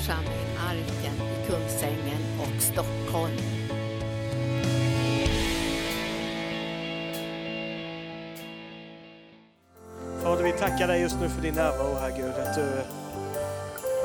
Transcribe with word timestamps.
församling 0.00 0.56
Arken 0.58 1.14
i 1.14 1.46
Kungsängen 1.46 2.22
och 2.40 2.62
Stockholm. 2.62 3.36
Fader, 10.22 10.44
vi 10.44 10.52
tackar 10.52 10.88
dig 10.88 11.00
just 11.00 11.16
nu 11.20 11.28
för 11.28 11.42
din 11.42 11.54
närvaro 11.54 11.94
Herre 11.94 12.12
Gud. 12.16 12.30
Att 12.30 12.54
du, 12.54 12.82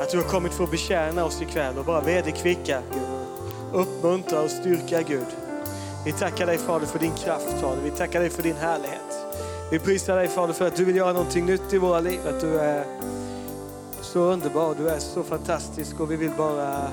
att 0.02 0.10
du 0.10 0.16
har 0.16 0.24
kommit 0.24 0.52
för 0.52 0.64
att 0.64 0.70
betjäna 0.70 1.24
oss 1.24 1.42
ikväll 1.42 1.78
och 1.78 1.84
bara 1.84 2.00
vederkvicka 2.00 2.82
Gud. 2.92 3.02
Uppmuntra 3.72 4.40
och 4.40 4.50
styrka 4.50 5.02
Gud. 5.02 5.26
Vi 6.04 6.12
tackar 6.12 6.46
dig 6.46 6.58
Fader 6.58 6.86
för 6.86 6.98
din 6.98 7.14
kraft 7.14 7.60
Fader. 7.60 7.82
Vi 7.82 7.90
tackar 7.90 8.20
dig 8.20 8.30
för 8.30 8.42
din 8.42 8.56
härlighet. 8.56 9.00
Vi 9.70 9.78
prisar 9.78 10.16
dig 10.16 10.28
Fader 10.28 10.52
för 10.52 10.66
att 10.66 10.76
du 10.76 10.84
vill 10.84 10.96
göra 10.96 11.12
någonting 11.12 11.46
nytt 11.46 11.72
i 11.72 11.78
våra 11.78 12.00
liv. 12.00 12.20
Att 12.28 12.40
du 12.40 12.58
är 12.58 12.84
så 14.06 14.20
underbar, 14.20 14.74
du 14.78 14.88
är 14.88 14.98
så 14.98 15.22
fantastisk 15.22 16.00
och 16.00 16.10
vi 16.10 16.16
vill 16.16 16.30
bara 16.38 16.88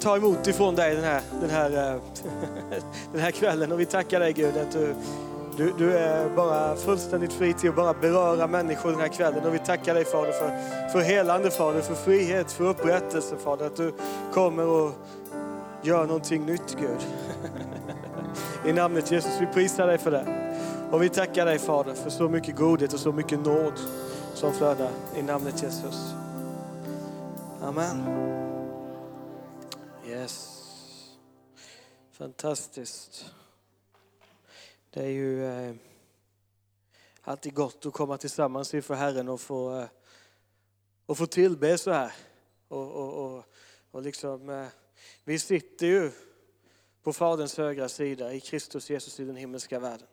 ta 0.00 0.16
emot 0.16 0.46
ifrån 0.46 0.74
dig 0.74 0.94
den 0.94 1.04
här, 1.04 1.20
den 1.40 1.50
här, 1.50 1.70
eh, 1.70 2.00
den 3.12 3.20
här 3.20 3.30
kvällen. 3.30 3.72
Och 3.72 3.80
vi 3.80 3.86
tackar 3.86 4.20
dig 4.20 4.32
Gud 4.32 4.56
att 4.56 4.72
du, 4.72 4.94
du, 5.56 5.72
du 5.78 5.96
är 5.96 6.28
bara 6.36 6.76
fullständigt 6.76 7.32
fri 7.32 7.52
till 7.52 7.70
att 7.70 7.76
bara 7.76 7.94
beröra 7.94 8.46
människor 8.46 8.90
den 8.90 9.00
här 9.00 9.08
kvällen. 9.08 9.44
Och 9.44 9.54
vi 9.54 9.58
tackar 9.58 9.94
dig 9.94 10.04
Fader 10.04 10.32
för, 10.32 10.50
för 10.92 11.00
helande 11.00 11.50
Fader, 11.50 11.80
för 11.80 11.94
frihet, 11.94 12.52
för 12.52 12.64
upprättelse 12.64 13.36
Fader. 13.36 13.66
Att 13.66 13.76
du 13.76 13.94
kommer 14.32 14.66
och 14.66 14.92
gör 15.82 16.06
någonting 16.06 16.46
nytt 16.46 16.76
Gud. 16.80 17.06
I 18.70 18.72
namnet 18.72 19.10
Jesus, 19.10 19.40
vi 19.40 19.46
prisar 19.46 19.86
dig 19.86 19.98
för 19.98 20.10
det. 20.10 20.52
Och 20.90 21.02
vi 21.02 21.08
tackar 21.08 21.46
dig 21.46 21.58
Fader 21.58 21.94
för 21.94 22.10
så 22.10 22.28
mycket 22.28 22.56
godhet 22.56 22.92
och 22.92 23.00
så 23.00 23.12
mycket 23.12 23.40
nåd 23.46 23.72
som 24.36 24.54
flödar 24.54 24.92
i 25.16 25.22
namnet 25.22 25.62
Jesus. 25.62 25.94
Amen. 27.60 28.02
Yes. 30.06 30.62
Fantastiskt. 32.12 33.34
Det 34.90 35.00
är 35.00 35.08
ju 35.08 35.46
eh, 35.46 35.74
alltid 37.22 37.54
gott 37.54 37.86
att 37.86 37.92
komma 37.92 38.18
tillsammans 38.18 38.74
inför 38.74 38.94
Herren 38.94 39.28
och 39.28 39.40
få, 39.40 39.78
eh, 39.80 39.88
och 41.06 41.18
få 41.18 41.26
tillbe 41.26 41.78
så 41.78 41.90
här. 41.90 42.12
Och, 42.68 42.92
och, 42.92 43.24
och, 43.24 43.44
och 43.90 44.02
liksom, 44.02 44.50
eh, 44.50 44.66
vi 45.24 45.38
sitter 45.38 45.86
ju 45.86 46.10
på 47.02 47.12
Faderns 47.12 47.56
högra 47.56 47.88
sida 47.88 48.32
i 48.32 48.40
Kristus 48.40 48.90
Jesus 48.90 49.20
i 49.20 49.24
den 49.24 49.36
himmelska 49.36 49.78
världen. 49.78 50.08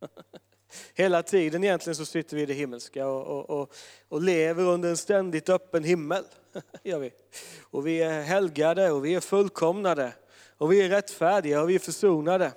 Hela 0.94 1.22
tiden 1.22 1.64
egentligen 1.64 1.94
så 1.94 2.04
sitter 2.04 2.36
vi 2.36 2.42
i 2.42 2.46
det 2.46 2.54
himmelska 2.54 3.06
och, 3.06 3.26
och, 3.26 3.60
och, 3.60 3.74
och 4.08 4.22
lever 4.22 4.64
under 4.64 4.88
en 4.88 4.96
ständigt 4.96 5.48
öppen 5.48 5.84
himmel. 5.84 6.24
Gör 6.82 6.98
vi. 6.98 7.12
Och 7.60 7.86
vi 7.86 8.02
är 8.02 8.22
helgade 8.22 8.90
och 8.90 9.04
vi 9.04 9.14
är 9.14 9.20
fullkomnade. 9.20 10.12
Och 10.58 10.72
vi 10.72 10.82
är 10.82 10.88
rättfärdiga 10.88 11.62
och 11.62 11.70
vi 11.70 11.74
är 11.74 11.78
försonade. 11.78 12.52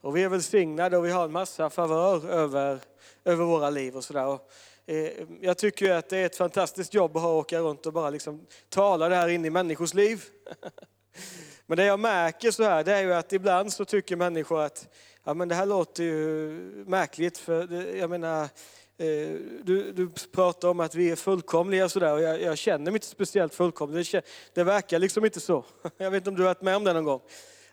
Och 0.00 0.16
vi 0.16 0.22
är 0.22 0.28
välsignade 0.28 0.96
och 0.96 1.04
vi 1.04 1.10
har 1.10 1.24
en 1.24 1.32
massa 1.32 1.70
favör 1.70 2.30
över, 2.30 2.78
över 3.24 3.44
våra 3.44 3.70
liv 3.70 3.96
och 3.96 4.04
sådär. 4.04 4.38
Eh, 4.86 5.10
jag 5.40 5.58
tycker 5.58 5.90
att 5.90 6.08
det 6.08 6.18
är 6.18 6.26
ett 6.26 6.36
fantastiskt 6.36 6.94
jobb 6.94 7.16
att 7.16 7.22
ha 7.22 7.32
åka 7.32 7.58
runt 7.58 7.86
och 7.86 7.92
bara 7.92 8.10
liksom 8.10 8.46
tala 8.68 9.08
det 9.08 9.16
här 9.16 9.28
in 9.28 9.44
i 9.44 9.50
människors 9.50 9.94
liv. 9.94 10.24
Men 11.66 11.76
det 11.76 11.84
jag 11.84 12.00
märker 12.00 12.50
så 12.50 12.62
här, 12.62 12.84
det 12.84 12.92
är 12.92 13.02
ju 13.02 13.14
att 13.14 13.32
ibland 13.32 13.72
så 13.72 13.84
tycker 13.84 14.16
människor 14.16 14.62
att 14.62 14.88
ja, 15.24 15.34
men 15.34 15.48
det 15.48 15.54
här 15.54 15.66
låter 15.66 16.04
ju 16.04 16.48
märkligt. 16.86 17.38
För 17.38 17.66
det, 17.66 17.98
jag 17.98 18.10
menar, 18.10 18.42
eh, 18.42 18.48
du, 19.62 19.92
du 19.92 20.08
pratar 20.32 20.68
om 20.68 20.80
att 20.80 20.94
vi 20.94 21.10
är 21.10 21.16
fullkomliga 21.16 21.84
och 21.84 21.92
sådär 21.92 22.12
och 22.12 22.22
jag, 22.22 22.42
jag, 22.42 22.58
känner 22.58 22.84
mig 22.84 22.94
inte 22.94 23.06
speciellt 23.06 23.54
fullkomlig. 23.54 24.06
Det, 24.12 24.24
det 24.54 24.64
verkar 24.64 24.98
liksom 24.98 25.24
inte 25.24 25.40
så. 25.40 25.64
Jag 25.96 26.10
vet 26.10 26.18
inte 26.18 26.30
om 26.30 26.36
du 26.36 26.42
har 26.42 26.50
varit 26.50 26.62
med 26.62 26.76
om 26.76 26.84
det 26.84 26.92
någon 26.92 27.04
gång. 27.04 27.20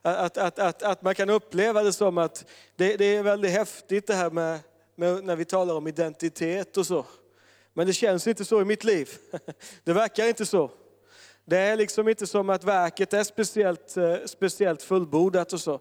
Att, 0.02 0.38
att, 0.38 0.60
att, 0.60 0.84
att 0.84 1.02
man 1.02 1.16
kan 1.16 1.30
uppleva 1.30 1.84
det 1.84 1.94
som 1.94 2.18
att 2.18 2.46
det, 2.76 2.98
det 2.98 3.06
är 3.06 3.24
väldigt 3.24 3.52
häftigt 3.52 4.08
det 4.08 4.14
här 4.14 4.30
med, 4.30 4.60
med, 4.96 5.24
när 5.24 5.36
vi 5.36 5.46
talar 5.46 5.76
om 5.76 5.88
identitet 5.88 6.78
och 6.78 6.86
så. 6.86 7.06
Men 7.74 7.88
det 7.88 7.94
känns 7.94 8.28
inte 8.28 8.46
så 8.46 8.62
i 8.62 8.66
mitt 8.66 8.84
liv. 8.84 9.10
Det 9.84 9.94
verkar 9.94 10.28
inte 10.28 10.46
så. 10.46 10.72
Det 11.46 11.58
är 11.58 11.76
liksom 11.76 12.08
inte 12.08 12.28
som 12.28 12.50
att 12.50 12.64
verket 12.64 13.14
är 13.14 13.24
speciellt, 13.24 13.98
eh, 13.98 14.16
speciellt 14.26 14.84
fullbordat 14.84 15.54
och 15.54 15.62
så. 15.62 15.80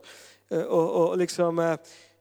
Eh, 0.50 0.62
och, 0.62 1.08
och 1.08 1.18
liksom, 1.18 1.58
eh, 1.58 1.76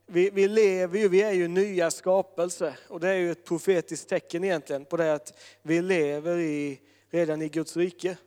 vi, 0.06 0.30
vi 0.30 0.48
lever 0.48 1.00
ju, 1.00 1.08
vi 1.08 1.22
är 1.22 1.32
ju 1.32 1.48
nya 1.48 1.92
skapelser. 1.92 2.80
Och 2.88 3.00
det 3.00 3.10
är 3.10 3.16
ju 3.16 3.32
ett 3.32 3.46
profetiskt 3.46 4.10
tecken 4.10 4.44
egentligen 4.44 4.86
på 4.86 4.98
det 4.98 5.14
att 5.14 5.40
vi 5.62 5.82
lever 5.82 6.38
i, 6.38 6.80
redan 7.10 7.42
i 7.42 7.50
Guds 7.50 7.78
rike. 7.78 8.18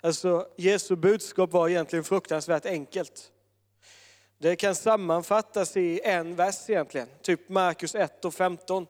Alltså 0.00 0.48
Jesu 0.56 0.96
budskap 0.96 1.52
var 1.52 1.68
egentligen 1.68 2.04
fruktansvärt 2.04 2.66
enkelt. 2.66 3.32
Det 4.38 4.56
kan 4.56 4.74
sammanfattas 4.74 5.76
i 5.76 6.00
en 6.04 6.36
vers 6.36 6.70
egentligen, 6.70 7.08
typ 7.22 7.48
Markus 7.48 7.94
1 7.94 8.24
och 8.24 8.34
15. 8.34 8.86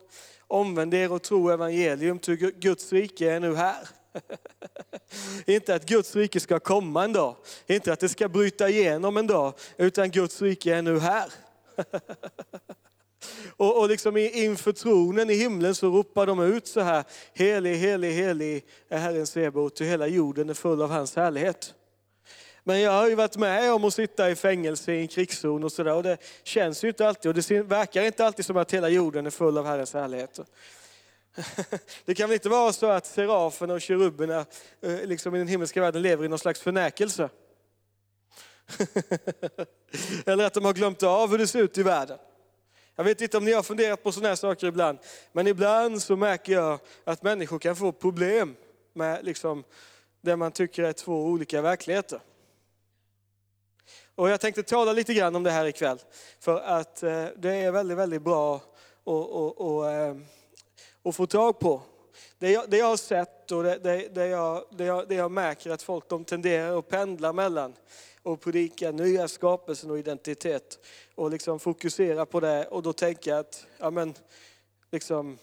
Omvänd 0.47 0.93
er 0.93 1.11
och 1.11 1.21
tro 1.21 1.49
evangelium, 1.49 2.19
ty 2.19 2.35
Guds 2.35 2.93
rike 2.93 3.31
är 3.31 3.39
nu 3.39 3.55
här. 3.55 3.89
Inte 5.45 5.75
att 5.75 5.85
Guds 5.85 6.15
rike 6.15 6.39
ska 6.39 6.59
komma 6.59 7.03
en 7.03 7.13
dag, 7.13 7.35
inte 7.67 7.93
att 7.93 7.99
det 7.99 8.09
ska 8.09 8.29
bryta 8.29 8.69
igenom 8.69 9.17
en 9.17 9.27
dag, 9.27 9.53
utan 9.77 10.11
Guds 10.11 10.41
rike 10.41 10.75
är 10.75 10.81
nu 10.81 10.99
här. 10.99 11.33
Och, 13.57 13.79
och 13.81 13.89
liksom 13.89 14.17
inför 14.17 14.71
tronen 14.71 15.29
i 15.29 15.33
himlen 15.33 15.75
så 15.75 15.87
ropar 15.87 16.25
de 16.25 16.39
ut 16.39 16.67
så 16.67 16.81
här, 16.81 17.03
helig, 17.33 17.75
helig, 17.75 18.11
helig 18.11 18.65
är 18.89 18.97
Herren 18.97 19.27
Sebot 19.27 19.79
och 19.79 19.85
hela 19.85 20.07
jorden 20.07 20.49
är 20.49 20.53
full 20.53 20.81
av 20.81 20.91
hans 20.91 21.15
härlighet. 21.15 21.73
Men 22.63 22.81
jag 22.81 22.91
har 22.91 23.09
ju 23.09 23.15
varit 23.15 23.37
med 23.37 23.73
om 23.73 23.83
att 23.83 23.93
sitta 23.93 24.29
i 24.29 24.35
fängelse 24.35 24.93
i 24.93 25.01
en 25.01 25.07
krigszon 25.07 25.63
och 25.63 25.71
sådär 25.71 25.93
och 25.93 26.03
det 26.03 26.17
känns 26.43 26.83
ju 26.83 26.87
inte 26.87 27.07
alltid 27.07 27.29
och 27.29 27.35
det 27.35 27.61
verkar 27.61 28.03
inte 28.03 28.25
alltid 28.25 28.45
som 28.45 28.57
att 28.57 28.73
hela 28.73 28.89
jorden 28.89 29.25
är 29.25 29.29
full 29.29 29.57
av 29.57 29.65
Herrens 29.65 29.93
härlighet. 29.93 30.39
Det 32.05 32.15
kan 32.15 32.29
väl 32.29 32.33
inte 32.33 32.49
vara 32.49 32.73
så 32.73 32.85
att 32.85 33.05
seraferna 33.05 33.73
och 33.73 33.81
keruberna 33.81 34.45
eh, 34.81 35.05
liksom 35.05 35.35
i 35.35 35.37
den 35.37 35.47
himmelska 35.47 35.81
världen 35.81 36.01
lever 36.01 36.25
i 36.25 36.27
någon 36.27 36.39
slags 36.39 36.59
förnäkelse? 36.59 37.29
Eller 40.25 40.45
att 40.45 40.53
de 40.53 40.65
har 40.65 40.73
glömt 40.73 41.03
av 41.03 41.29
hur 41.29 41.37
det 41.37 41.47
ser 41.47 41.59
ut 41.59 41.77
i 41.77 41.83
världen. 41.83 42.17
Jag 42.95 43.03
vet 43.03 43.21
inte 43.21 43.37
om 43.37 43.45
ni 43.45 43.53
har 43.53 43.63
funderat 43.63 44.03
på 44.03 44.11
sådana 44.11 44.27
här 44.27 44.35
saker 44.35 44.67
ibland, 44.67 44.97
men 45.31 45.47
ibland 45.47 46.01
så 46.01 46.15
märker 46.15 46.53
jag 46.53 46.79
att 47.03 47.23
människor 47.23 47.59
kan 47.59 47.75
få 47.75 47.91
problem 47.91 48.55
med 48.93 49.25
liksom 49.25 49.63
det 50.21 50.35
man 50.35 50.51
tycker 50.51 50.83
är 50.83 50.93
två 50.93 51.25
olika 51.25 51.61
verkligheter. 51.61 52.19
Och 54.15 54.29
jag 54.29 54.41
tänkte 54.41 54.63
tala 54.63 54.93
lite 54.93 55.13
grann 55.13 55.35
om 55.35 55.43
det 55.43 55.51
här 55.51 55.65
ikväll, 55.65 55.99
för 56.39 56.59
att 56.59 57.03
eh, 57.03 57.25
det 57.37 57.55
är 57.55 57.71
väldigt, 57.71 57.97
väldigt 57.97 58.21
bra 58.21 58.61
och, 59.03 59.29
och, 59.29 59.61
och 59.61 59.91
eh, 59.91 60.15
att 61.09 61.15
få 61.15 61.25
tag 61.25 61.59
på. 61.59 61.81
Det 62.37 62.51
jag, 62.51 62.69
det 62.69 62.77
jag 62.77 62.85
har 62.85 62.97
sett 62.97 63.51
och 63.51 63.63
det, 63.63 63.77
det, 63.77 64.07
det, 64.15 64.27
jag, 64.27 64.63
det, 64.71 64.83
jag, 64.83 65.07
det 65.09 65.15
jag 65.15 65.31
märker 65.31 65.69
att 65.69 65.81
folk 65.81 66.09
de 66.09 66.25
tenderar 66.25 66.79
att 66.79 66.87
pendla 66.89 67.33
mellan 67.33 67.73
och 68.23 68.41
predika 68.41 68.91
nya 68.91 69.27
skapelsen 69.27 69.91
och 69.91 69.99
identitet 69.99 70.79
och 71.15 71.31
liksom 71.31 71.59
fokusera 71.59 72.25
på 72.25 72.39
det 72.39 72.65
och 72.65 72.83
då 72.83 72.93
tänka 72.93 73.37
att, 73.37 73.65
ja 73.77 73.89
men, 73.89 74.13
liksom, 74.91 75.37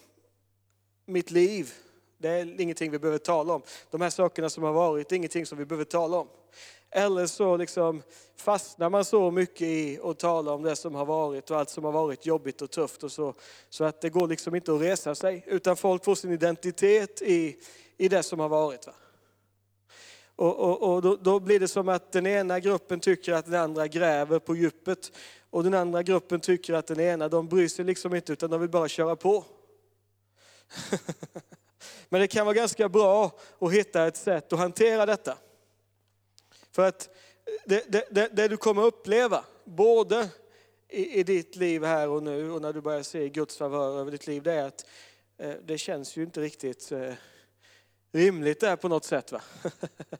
mitt 1.05 1.31
liv, 1.31 1.73
det 2.17 2.29
är 2.29 2.61
ingenting 2.61 2.91
vi 2.91 2.99
behöver 2.99 3.17
tala 3.17 3.53
om. 3.53 3.61
De 3.91 4.01
här 4.01 4.09
sakerna 4.09 4.49
som 4.49 4.63
har 4.63 4.73
varit, 4.73 5.09
det 5.09 5.15
är 5.15 5.17
ingenting 5.17 5.45
som 5.45 5.57
vi 5.57 5.65
behöver 5.65 5.85
tala 5.85 6.17
om. 6.17 6.27
Eller 6.91 7.27
så 7.27 7.57
liksom 7.57 8.03
fastnar 8.35 8.89
man 8.89 9.05
så 9.05 9.31
mycket 9.31 9.61
i 9.61 9.99
att 10.03 10.19
tala 10.19 10.51
om 10.51 10.63
det 10.63 10.75
som 10.75 10.95
har 10.95 11.05
varit 11.05 11.51
och 11.51 11.57
allt 11.57 11.69
som 11.69 11.83
har 11.83 11.91
varit 11.91 12.25
jobbigt 12.25 12.61
och 12.61 12.71
tufft 12.71 13.03
och 13.03 13.11
så. 13.11 13.33
Så 13.69 13.83
att 13.83 14.01
det 14.01 14.09
går 14.09 14.27
liksom 14.27 14.55
inte 14.55 14.73
att 14.73 14.81
resa 14.81 15.15
sig. 15.15 15.43
Utan 15.47 15.77
folk 15.77 16.05
får 16.05 16.15
sin 16.15 16.31
identitet 16.31 17.21
i, 17.21 17.57
i 17.97 18.07
det 18.07 18.23
som 18.23 18.39
har 18.39 18.49
varit. 18.49 18.87
Va? 18.87 18.93
Och, 20.35 20.59
och, 20.59 20.93
och 20.93 21.01
då, 21.01 21.15
då, 21.15 21.39
blir 21.39 21.59
det 21.59 21.67
som 21.67 21.89
att 21.89 22.11
den 22.11 22.27
ena 22.27 22.59
gruppen 22.59 22.99
tycker 22.99 23.33
att 23.33 23.45
den 23.45 23.61
andra 23.61 23.87
gräver 23.87 24.39
på 24.39 24.55
djupet. 24.55 25.11
Och 25.49 25.63
den 25.63 25.73
andra 25.73 26.03
gruppen 26.03 26.39
tycker 26.39 26.73
att 26.73 26.87
den 26.87 26.99
ena, 26.99 27.27
de 27.29 27.47
bryr 27.47 27.67
sig 27.67 27.85
liksom 27.85 28.15
inte 28.15 28.33
utan 28.33 28.49
de 28.49 28.61
vill 28.61 28.69
bara 28.69 28.87
köra 28.87 29.15
på. 29.15 29.45
Men 32.09 32.21
det 32.21 32.27
kan 32.27 32.45
vara 32.45 32.55
ganska 32.55 32.89
bra 32.89 33.31
att 33.59 33.71
hitta 33.71 34.07
ett 34.07 34.17
sätt 34.17 34.53
att 34.53 34.59
hantera 34.59 35.05
detta. 35.05 35.37
För 36.77 36.87
att 36.87 37.09
eh, 37.45 37.53
det, 37.65 37.91
det, 37.91 38.07
det, 38.11 38.29
det 38.33 38.47
du 38.47 38.57
kommer 38.57 38.83
uppleva, 38.83 39.45
både 39.63 40.29
i, 40.89 41.19
i, 41.19 41.23
ditt 41.23 41.55
liv 41.55 41.83
här 41.83 42.09
och 42.09 42.23
nu 42.23 42.51
och 42.51 42.61
när 42.61 42.73
du 42.73 42.81
börjar 42.81 43.03
se 43.03 43.29
Guds 43.29 43.57
favör 43.57 43.99
över 43.99 44.11
ditt 44.11 44.27
liv, 44.27 44.43
det 44.43 44.53
är 44.53 44.67
att 44.67 44.85
eh, 45.37 45.53
det 45.65 45.77
känns 45.77 46.17
ju 46.17 46.23
inte 46.23 46.41
riktigt 46.41 46.91
eh, 46.91 47.13
rimligt 48.11 48.59
där 48.59 48.75
på 48.75 48.87
något 48.87 49.05
sätt. 49.05 49.31
Va? 49.31 49.41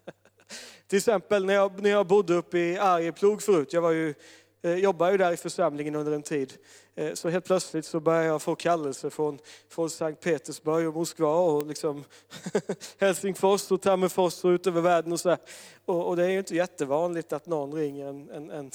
Till 0.88 0.98
exempel 0.98 1.45
när 1.45 1.54
jag, 1.54 1.83
när 1.83 1.89
jag 1.89 2.07
bodde 2.07 2.33
uppe 2.33 2.57
i 2.57 2.77
Arjeplog 2.77 3.42
förut, 3.42 3.74
jag 3.74 3.81
var 3.81 3.92
ju 3.92 4.13
eh, 4.62 4.75
jobbar 4.75 5.12
ju 5.12 5.18
där 5.18 5.31
i 5.31 5.38
församlingen 5.38 5.95
under 5.95 6.12
en 6.12 6.24
tid. 6.24 6.54
Eh, 6.95 7.13
så 7.13 7.30
helt 7.30 7.45
plötsligt 7.45 7.86
så 7.86 8.00
börjar 8.00 8.24
jag 8.24 8.42
få 8.42 8.56
kallelse 8.56 9.09
från, 9.09 9.39
från 9.69 9.89
Sankt 9.89 10.21
Petersburg 10.21 10.88
och 10.88 10.94
Moskva 10.94 11.36
och 11.36 11.68
liksom 11.68 12.04
Helsingfors 12.98 13.71
och 13.71 13.81
Tammerfors 13.81 14.45
och 14.45 14.50
ut 14.50 14.68
över 14.68 14.81
världen 14.81 15.13
och 15.13 15.19
så. 15.19 15.38
Och, 15.86 16.07
och, 16.07 16.15
det 16.15 16.25
är 16.25 16.30
ju 16.30 16.39
inte 16.39 16.56
jättevanligt 16.56 17.33
att 17.33 17.45
någon 17.45 17.74
ringer 17.74 18.07
en, 18.07 18.30
en, 18.30 18.51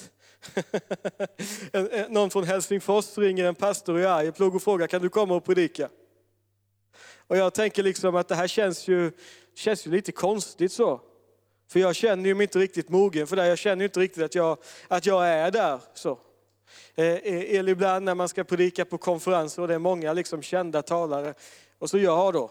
en, 1.73 1.91
en 1.91 2.13
någon 2.13 2.31
från 2.31 2.45
Helsingfors 2.45 3.19
ringer 3.19 3.45
en 3.45 3.55
pastor 3.55 4.01
i 4.01 4.07
Arjeplog 4.07 4.55
och 4.55 4.63
frågar 4.63 4.87
kan 4.87 5.03
du 5.03 5.09
komma 5.09 5.35
och 5.35 5.45
predika? 5.45 5.89
Och 7.27 7.37
jag 7.37 7.55
tänker 7.55 7.83
liksom 7.83 8.17
att 8.17 8.29
det 8.29 8.35
här 8.35 8.49
känns 8.49 8.89
ju, 8.89 9.13
känns 9.55 9.87
ju 9.87 9.91
lite 9.91 10.13
konstigt 10.13 10.73
så. 10.73 11.01
För 11.73 11.81
jag 11.81 11.97
känner 11.97 12.29
ju 12.29 12.35
mig 12.35 12.45
inte 12.45 12.59
riktigt 12.59 12.89
mogen 12.89 13.27
för 13.27 13.37
det. 13.37 13.47
Jag 13.47 13.59
känner 13.59 13.83
ju 13.83 13.85
inte 13.85 14.01
riktigt 14.01 14.23
att 14.23 14.35
jag, 14.35 14.59
att 14.89 15.07
jag 15.07 15.29
är 15.29 15.51
där. 15.51 15.81
Så. 15.95 16.19
Eh, 16.95 17.07
eh 17.07 17.69
ibland 17.69 18.05
när 18.05 18.15
man 18.15 18.29
ska 18.29 18.45
predika 18.45 18.85
på 18.85 18.99
konferenser 18.99 19.63
och 19.63 19.69
det 19.69 19.75
är 19.75 19.79
många 19.79 20.13
liksom 20.13 20.43
kända 20.43 20.83
talare. 20.83 21.35
Och 21.79 21.91
så 21.91 21.99
jag 21.99 22.33
då. 22.33 22.51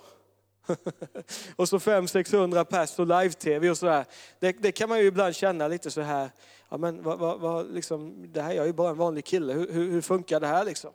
och 1.55 1.69
så 1.69 1.77
500-600 1.77 2.63
pers 2.63 2.99
och 2.99 3.07
live-tv 3.07 3.69
och 3.69 3.77
sådär. 3.77 4.05
Det, 4.39 4.51
det, 4.51 4.71
kan 4.71 4.89
man 4.89 4.99
ju 4.99 5.05
ibland 5.05 5.35
känna 5.35 5.67
lite 5.67 5.91
så 5.91 6.01
här, 6.01 6.29
ja 6.69 6.77
men 6.77 7.03
vad, 7.03 7.19
vad, 7.19 7.39
vad, 7.39 7.73
liksom, 7.73 8.31
det 8.33 8.41
här, 8.41 8.53
jag 8.53 8.63
är 8.63 8.67
ju 8.67 8.73
bara 8.73 8.89
en 8.89 8.97
vanlig 8.97 9.25
kille, 9.25 9.53
hur, 9.53 9.71
hur, 9.71 9.91
hur 9.91 10.01
funkar 10.01 10.39
det 10.39 10.47
här 10.47 10.65
liksom? 10.65 10.91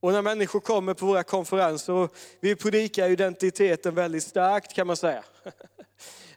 Och 0.00 0.12
när 0.12 0.22
människor 0.22 0.60
kommer 0.60 0.94
på 0.94 1.06
våra 1.06 1.22
konferenser, 1.22 1.92
och 1.92 2.16
vi 2.40 2.56
predikar 2.56 3.08
identiteten 3.08 3.94
väldigt 3.94 4.24
starkt 4.24 4.74
kan 4.74 4.86
man 4.86 4.96
säga. 4.96 5.24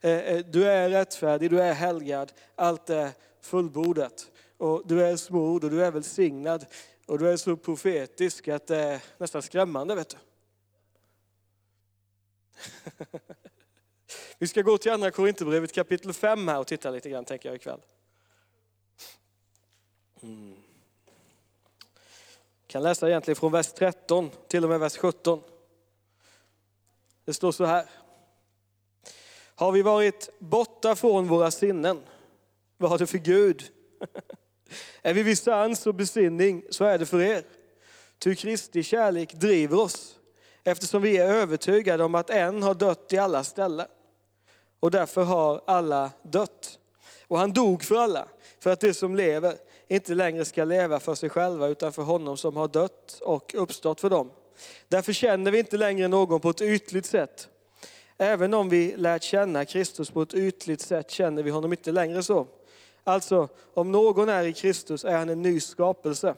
Eh, 0.04 0.12
eh, 0.12 0.46
du 0.46 0.70
är 0.70 0.90
rättfärdig, 0.90 1.50
du 1.50 1.62
är 1.62 1.74
helgad, 1.74 2.34
allt 2.56 2.90
är 2.90 3.12
fullbordat. 3.42 4.32
Och 4.58 4.84
du 4.86 5.04
är 5.04 5.18
smord 5.18 5.64
och 5.64 5.70
du 5.72 5.86
är 5.86 5.92
välsignad. 5.92 6.66
Och 7.06 7.20
du 7.20 7.30
är 7.30 7.38
så 7.38 7.58
profetisk 7.58 8.48
att 8.48 8.68
det 8.68 8.78
är 8.78 9.04
nästan 9.18 9.42
skrämmande. 9.42 9.96
vet 9.96 10.10
du. 10.10 10.18
Vi 14.38 14.48
ska 14.48 14.62
gå 14.62 14.78
till 14.78 14.92
andra 14.92 15.12
Korinthierbrevet 15.12 15.74
kapitel 15.74 16.14
5 16.14 16.48
här 16.48 16.60
och 16.60 16.68
titta 16.68 16.92
lite 16.92 17.10
grann 17.10 17.26
tänker 17.26 17.50
jag 17.50 17.56
ikväll. 17.56 17.82
Mm 20.22 20.71
kan 22.72 22.84
läsa 22.84 23.08
egentligen 23.08 23.36
från 23.36 23.52
vers 23.52 23.74
13 23.74 24.32
till 24.48 24.64
och 24.64 24.70
med 24.70 24.80
vers 24.80 24.98
17. 24.98 25.42
Det 27.26 27.34
står 27.34 27.52
så 27.52 27.66
här. 27.66 27.86
Har 29.56 29.72
vi 29.72 29.82
varit 29.82 30.30
borta 30.40 30.96
från 30.96 31.28
våra 31.28 31.52
sinnen? 31.52 32.02
Vad 32.78 32.90
har 32.90 32.98
det 32.98 33.08
för 33.08 33.18
Gud? 33.18 33.64
är 35.02 35.14
vi 35.14 35.24
vid 35.24 35.38
sans 35.38 35.88
och 35.88 35.96
besinning 35.96 36.64
så 36.70 36.86
är 36.86 36.98
det 36.98 37.06
för 37.06 37.22
er. 37.22 37.44
Ty 38.20 38.36
Kristi 38.36 38.84
kärlek 38.84 39.34
driver 39.34 39.80
oss 39.80 40.16
eftersom 40.64 41.02
vi 41.02 41.18
är 41.18 41.34
övertygade 41.34 42.04
om 42.04 42.16
att 42.16 42.30
en 42.30 42.64
har 42.64 42.74
dött 42.74 43.14
i 43.14 43.18
alla 43.18 43.44
ställen. 43.44 43.88
Och 44.80 44.92
därför 44.92 45.24
har 45.24 45.62
alla 45.68 46.12
dött. 46.22 46.80
Och 47.28 47.38
han 47.38 47.54
dog 47.54 47.84
för 47.84 47.96
alla, 47.96 48.28
för 48.60 48.70
att 48.70 48.80
de 48.80 48.94
som 48.94 49.16
lever 49.16 49.58
inte 49.96 50.16
längre 50.16 50.46
ska 50.46 50.64
leva 50.64 51.00
för 51.00 51.16
sig 51.16 51.30
själva 51.30 51.68
utan 51.68 51.94
för 51.94 52.04
honom 52.04 52.38
som 52.38 52.58
har 52.58 52.68
dött 52.68 53.20
och 53.22 53.56
uppstått 53.56 54.02
för 54.02 54.10
dem. 54.10 54.32
Därför 54.88 55.14
känner 55.14 55.52
vi 55.52 55.60
inte 55.60 55.78
längre 55.78 56.08
någon 56.08 56.40
på 56.40 56.50
ett 56.50 56.62
ytligt 56.62 57.06
sätt. 57.06 57.50
Även 58.18 58.54
om 58.54 58.70
vi 58.70 58.96
lärt 58.98 59.24
känna 59.24 59.66
Kristus 59.66 60.10
på 60.10 60.22
ett 60.22 60.34
ytligt 60.34 60.82
sätt 60.82 61.12
känner 61.12 61.44
vi 61.44 61.50
honom 61.50 61.74
inte 61.74 61.92
längre 61.92 62.24
så. 62.24 62.48
Alltså, 63.04 63.48
om 63.74 63.92
någon 63.92 64.30
är 64.30 64.44
i 64.44 64.54
Kristus 64.54 65.06
är 65.06 65.18
han 65.18 65.30
en 65.30 65.42
ny 65.42 65.60
skapelse. 65.60 66.36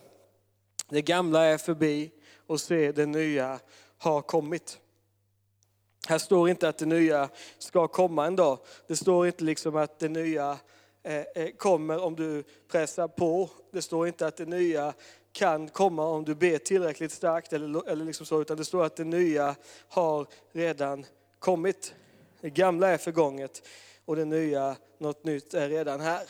Det 0.89 1.01
gamla 1.01 1.45
är 1.45 1.57
förbi 1.57 2.11
och 2.47 2.61
se, 2.61 2.91
det 2.91 3.05
nya 3.05 3.59
har 3.97 4.21
kommit. 4.21 4.79
Här 6.07 6.17
står 6.17 6.50
inte 6.50 6.69
att 6.69 6.77
det 6.77 6.85
nya 6.85 7.29
ska 7.57 7.88
komma 7.88 8.25
en 8.25 8.35
dag. 8.35 8.59
Det 8.88 8.95
står 8.95 9.27
inte 9.27 9.44
liksom 9.44 9.75
att 9.75 10.00
det 10.00 10.09
nya 10.09 10.57
Eh, 11.05 11.23
eh, 11.35 11.50
kommer 11.57 12.03
om 12.03 12.15
du 12.15 12.44
pressar 12.67 13.07
på. 13.07 13.50
Det 13.71 13.81
står 13.81 14.07
inte 14.07 14.27
att 14.27 14.38
det 14.38 14.45
nya 14.45 14.94
kan 15.31 15.69
komma 15.69 16.05
om 16.05 16.25
du 16.25 16.35
ber 16.35 16.57
tillräckligt 16.57 17.11
starkt 17.11 17.53
eller, 17.53 17.89
eller 17.89 18.05
liksom 18.05 18.25
så, 18.25 18.41
utan 18.41 18.57
det 18.57 18.65
står 18.65 18.85
att 18.85 18.95
det 18.95 19.03
nya 19.03 19.55
har 19.88 20.27
redan 20.51 21.05
kommit. 21.39 21.94
Det 22.41 22.50
gamla 22.50 22.88
är 22.88 22.97
förgånget 22.97 23.67
och 24.05 24.15
det 24.15 24.25
nya, 24.25 24.75
något 24.97 25.23
nytt, 25.23 25.53
är 25.53 25.69
redan 25.69 26.01
här. 26.01 26.23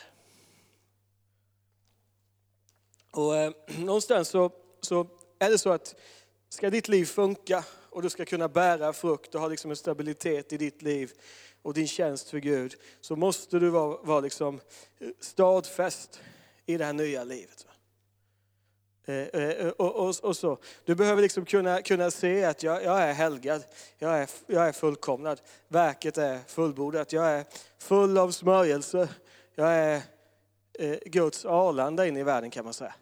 Och 3.11 3.37
eh, 3.37 3.51
någonstans 3.77 4.29
så, 4.29 4.51
så 4.81 5.07
är 5.39 5.49
det 5.49 5.57
så 5.57 5.69
att 5.69 5.95
ska 6.49 6.69
ditt 6.69 6.87
liv 6.87 7.05
funka 7.05 7.65
och 7.89 8.01
du 8.01 8.09
ska 8.09 8.25
kunna 8.25 8.47
bära 8.47 8.93
frukt 8.93 9.35
och 9.35 9.41
ha 9.41 9.47
liksom 9.47 9.71
en 9.71 9.77
stabilitet 9.77 10.53
i 10.53 10.57
ditt 10.57 10.81
liv 10.81 11.11
och 11.63 11.73
din 11.73 11.87
tjänst 11.87 12.29
för 12.29 12.37
Gud, 12.37 12.75
så 13.01 13.15
måste 13.15 13.59
du 13.59 13.69
vara, 13.69 13.97
vara 14.01 14.19
liksom 14.19 14.59
eh, 14.99 15.07
stadfäst 15.19 16.21
i 16.65 16.77
det 16.77 16.85
här 16.85 16.93
nya 16.93 17.23
livet. 17.23 17.67
Eh, 19.05 19.15
eh, 19.15 19.67
och, 19.67 19.95
och, 19.95 20.15
och, 20.23 20.37
så. 20.37 20.57
Du 20.85 20.95
behöver 20.95 21.21
liksom 21.21 21.45
kunna, 21.45 21.81
kunna 21.81 22.11
se 22.11 22.43
att 22.43 22.63
jag, 22.63 22.83
jag 22.83 23.01
är 23.01 23.13
helgad, 23.13 23.63
jag 23.97 24.17
är, 24.17 24.29
jag 24.47 24.67
är 24.67 24.71
fullkomnad, 24.71 25.41
verket 25.67 26.17
är 26.17 26.39
fullbordat, 26.47 27.13
jag 27.13 27.25
är 27.29 27.45
full 27.77 28.17
av 28.17 28.31
smörjelse, 28.31 29.09
jag 29.55 29.69
är 29.69 30.01
eh, 30.79 30.97
Guds 31.05 31.45
Arlanda 31.45 32.07
in 32.07 32.17
i 32.17 32.23
världen 32.23 32.49
kan 32.49 32.65
man 32.65 32.73
säga. 32.73 32.93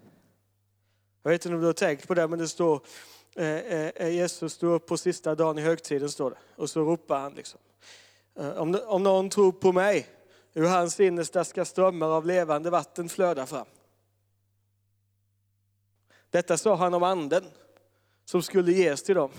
Jag 1.24 1.32
vet 1.32 1.46
inte 1.46 1.56
om 1.56 1.62
du 1.62 1.68
har 1.68 1.74
tänkt 1.74 2.08
på 2.08 2.14
det, 2.14 2.28
men 2.28 2.40
det 2.40 2.48
står 2.48 2.82
eh, 3.36 3.46
eh 3.48 4.10
Jesus 4.10 4.54
står 4.54 4.68
upp 4.68 4.88
på 4.88 4.98
sista 4.98 5.36
dagen 5.36 5.58
i 5.58 5.62
högtiden, 5.62 6.10
står 6.10 6.30
det. 6.30 6.38
Och 6.56 6.70
så 6.70 6.82
ropar 6.82 7.20
han 7.20 7.34
liksom. 7.34 7.60
Eh, 8.40 8.58
om, 8.58 8.80
om 8.86 9.04
någon 9.04 9.30
tror 9.30 9.52
på 9.52 9.72
mig, 9.72 10.08
ur 10.54 10.66
hans 10.66 11.00
innersta 11.00 11.44
ska 11.44 11.66
strömmar 11.66 12.08
av 12.08 12.26
levande 12.26 12.70
vatten 12.70 13.10
flöda 13.10 13.46
fram. 13.46 13.66
Detta 16.30 16.58
sa 16.58 16.76
han 16.76 16.94
om 16.94 17.04
anden 17.04 17.44
som 18.26 18.42
skulle 18.42 18.72
ges 18.72 19.04
till 19.04 19.16
dem. 19.16 19.32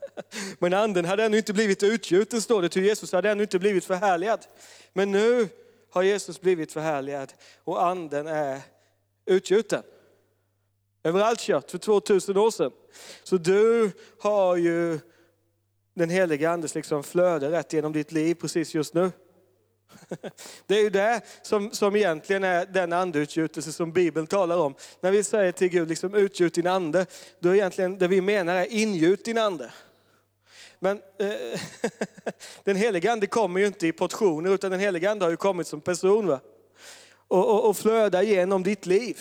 Men 0.58 0.74
anden 0.74 1.04
hade 1.04 1.24
ännu 1.24 1.36
inte 1.36 1.52
blivit 1.52 1.82
utgjuten, 1.82 2.42
står 2.42 2.62
det, 2.62 2.68
till 2.68 2.84
Jesus 2.84 3.12
hade 3.12 3.30
ännu 3.30 3.42
inte 3.42 3.58
blivit 3.58 3.84
förhärligad. 3.84 4.46
Men 4.92 5.10
nu 5.10 5.48
har 5.90 6.02
Jesus 6.02 6.40
blivit 6.40 6.72
förhärligad 6.72 7.32
och 7.64 7.86
anden 7.86 8.26
är 8.26 8.60
utgjuten. 9.26 9.82
Överallt 11.02 11.40
kört, 11.40 11.62
kött 11.62 11.70
för 11.70 11.78
2000 11.78 12.36
år 12.36 12.50
sedan. 12.50 12.72
Så 13.22 13.36
du 13.36 13.92
har 14.18 14.56
ju 14.56 14.98
den 15.98 16.10
heliga 16.10 16.50
andes 16.50 16.74
liksom 16.74 17.02
flöde 17.02 17.50
rätt 17.50 17.72
genom 17.72 17.92
ditt 17.92 18.12
liv 18.12 18.34
precis 18.34 18.74
just 18.74 18.94
nu. 18.94 19.12
Det 20.66 20.74
är 20.74 20.82
ju 20.82 20.90
det 20.90 21.20
som, 21.42 21.70
som 21.70 21.96
egentligen 21.96 22.44
är 22.44 22.66
den 22.66 22.92
andeutgjutelse 22.92 23.72
som 23.72 23.92
Bibeln 23.92 24.26
talar 24.26 24.56
om. 24.56 24.74
När 25.00 25.10
vi 25.10 25.24
säger 25.24 25.52
till 25.52 25.68
Gud, 25.68 25.88
liksom, 25.88 26.14
utgjut 26.14 26.54
din 26.54 26.66
ande, 26.66 27.06
då 27.40 27.48
är 27.48 27.54
egentligen 27.54 27.98
det 27.98 28.08
vi 28.08 28.20
menar 28.20 28.54
är 28.54 28.72
ingjut 28.72 29.24
din 29.24 29.38
ande. 29.38 29.72
Men 30.78 31.00
eh, 31.18 31.60
den 32.64 32.76
heliga 32.76 33.12
ande 33.12 33.26
kommer 33.26 33.60
ju 33.60 33.66
inte 33.66 33.86
i 33.86 33.92
portioner, 33.92 34.54
utan 34.54 34.70
den 34.70 34.80
heliga 34.80 35.10
ande 35.10 35.24
har 35.24 35.30
ju 35.30 35.36
kommit 35.36 35.66
som 35.66 35.80
person. 35.80 36.26
Va? 36.26 36.40
Och, 37.28 37.48
och, 37.48 37.68
och 37.68 37.76
flödar 37.76 38.22
genom 38.22 38.62
ditt 38.62 38.86
liv. 38.86 39.20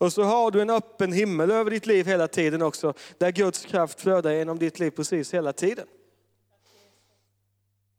Och 0.00 0.12
så 0.12 0.22
har 0.22 0.50
du 0.50 0.62
en 0.62 0.70
öppen 0.70 1.12
himmel 1.12 1.50
över 1.50 1.70
ditt 1.70 1.86
liv 1.86 2.06
hela 2.06 2.28
tiden 2.28 2.62
också, 2.62 2.94
där 3.18 3.30
Guds 3.30 3.64
kraft 3.64 4.00
flödar 4.00 4.32
genom 4.32 4.58
ditt 4.58 4.78
liv 4.78 4.90
precis 4.90 5.34
hela 5.34 5.52
tiden. 5.52 5.86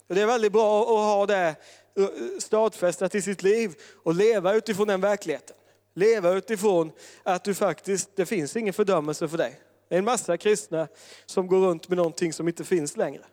Och 0.07 0.15
det 0.15 0.21
är 0.21 0.25
väldigt 0.25 0.51
bra 0.51 0.81
att 0.81 0.87
ha 0.87 1.25
det 1.25 1.55
eh, 1.97 2.07
stadfästat 2.39 3.15
i 3.15 3.21
sitt 3.21 3.43
liv 3.43 3.75
och 4.03 4.15
leva 4.15 4.53
utifrån 4.53 4.87
den 4.87 5.01
verkligheten. 5.01 5.55
Leva 5.93 6.31
utifrån 6.31 6.91
att 7.23 7.43
du 7.43 7.53
faktiskt, 7.53 8.09
det 8.15 8.25
finns 8.25 8.55
ingen 8.55 8.73
fördömelse 8.73 9.27
för 9.27 9.37
dig. 9.37 9.59
Det 9.89 9.95
är 9.95 9.99
en 9.99 10.05
massa 10.05 10.37
kristna 10.37 10.87
som 11.25 11.47
går 11.47 11.59
runt 11.59 11.89
med 11.89 11.97
någonting 11.97 12.33
som 12.33 12.47
inte 12.47 12.63
finns 12.63 12.97
längre. 12.97 13.23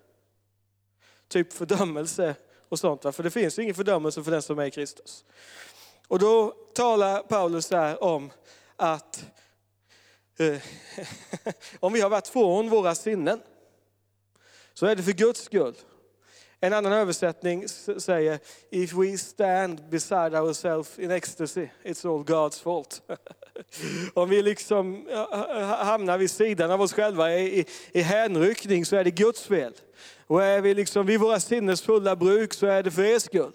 Typ 1.28 1.52
fördömelse 1.52 2.34
och 2.68 2.78
sånt. 2.78 3.02
För 3.02 3.22
det 3.22 3.30
finns 3.30 3.58
ingen 3.58 3.74
fördömelse 3.74 4.22
för 4.22 4.30
den 4.30 4.42
som 4.42 4.58
är 4.58 4.64
i 4.64 4.70
Kristus. 4.70 5.24
Och 6.08 6.18
då 6.18 6.54
talar 6.74 7.22
Paulus 7.22 7.68
där 7.68 8.02
om 8.02 8.30
att 8.78 9.24
eh, 10.38 10.62
om 11.80 11.92
vi 11.92 12.00
har 12.00 12.10
varit 12.10 12.28
från 12.28 12.68
våra 12.68 12.94
sinnen 12.94 13.40
så 14.74 14.86
är 14.86 14.96
det 14.96 15.02
för 15.02 15.12
Guds 15.12 15.42
skull. 15.42 15.74
En 16.60 16.72
annan 16.72 16.92
översättning 16.92 17.68
säger, 17.68 18.38
if 18.70 18.92
we 18.92 19.18
stand 19.18 19.88
beside 19.90 20.34
ourselves 20.34 20.98
in 20.98 21.10
ecstasy, 21.10 21.68
it's 21.84 22.08
all 22.08 22.24
God's 22.24 22.62
fault. 22.62 23.02
Om 24.14 24.28
vi 24.28 24.42
liksom 24.42 25.06
hamnar 25.78 26.18
vid 26.18 26.30
sidan 26.30 26.70
av 26.70 26.82
oss 26.82 26.92
själva 26.92 27.34
i, 27.34 27.60
i, 27.60 27.66
i 27.92 28.00
hänryckning 28.00 28.86
så 28.86 28.96
är 28.96 29.04
det 29.04 29.10
Guds 29.10 29.46
fel. 29.46 29.72
Och 30.26 30.42
är 30.42 30.60
vi 30.60 30.74
liksom 30.74 31.06
vid 31.06 31.20
våra 31.20 31.40
sinnes 31.40 31.82
fulla 31.82 32.16
bruk 32.16 32.54
så 32.54 32.66
är 32.66 32.82
det 32.82 32.90
för 32.90 33.04
er 33.04 33.18
skull. 33.18 33.52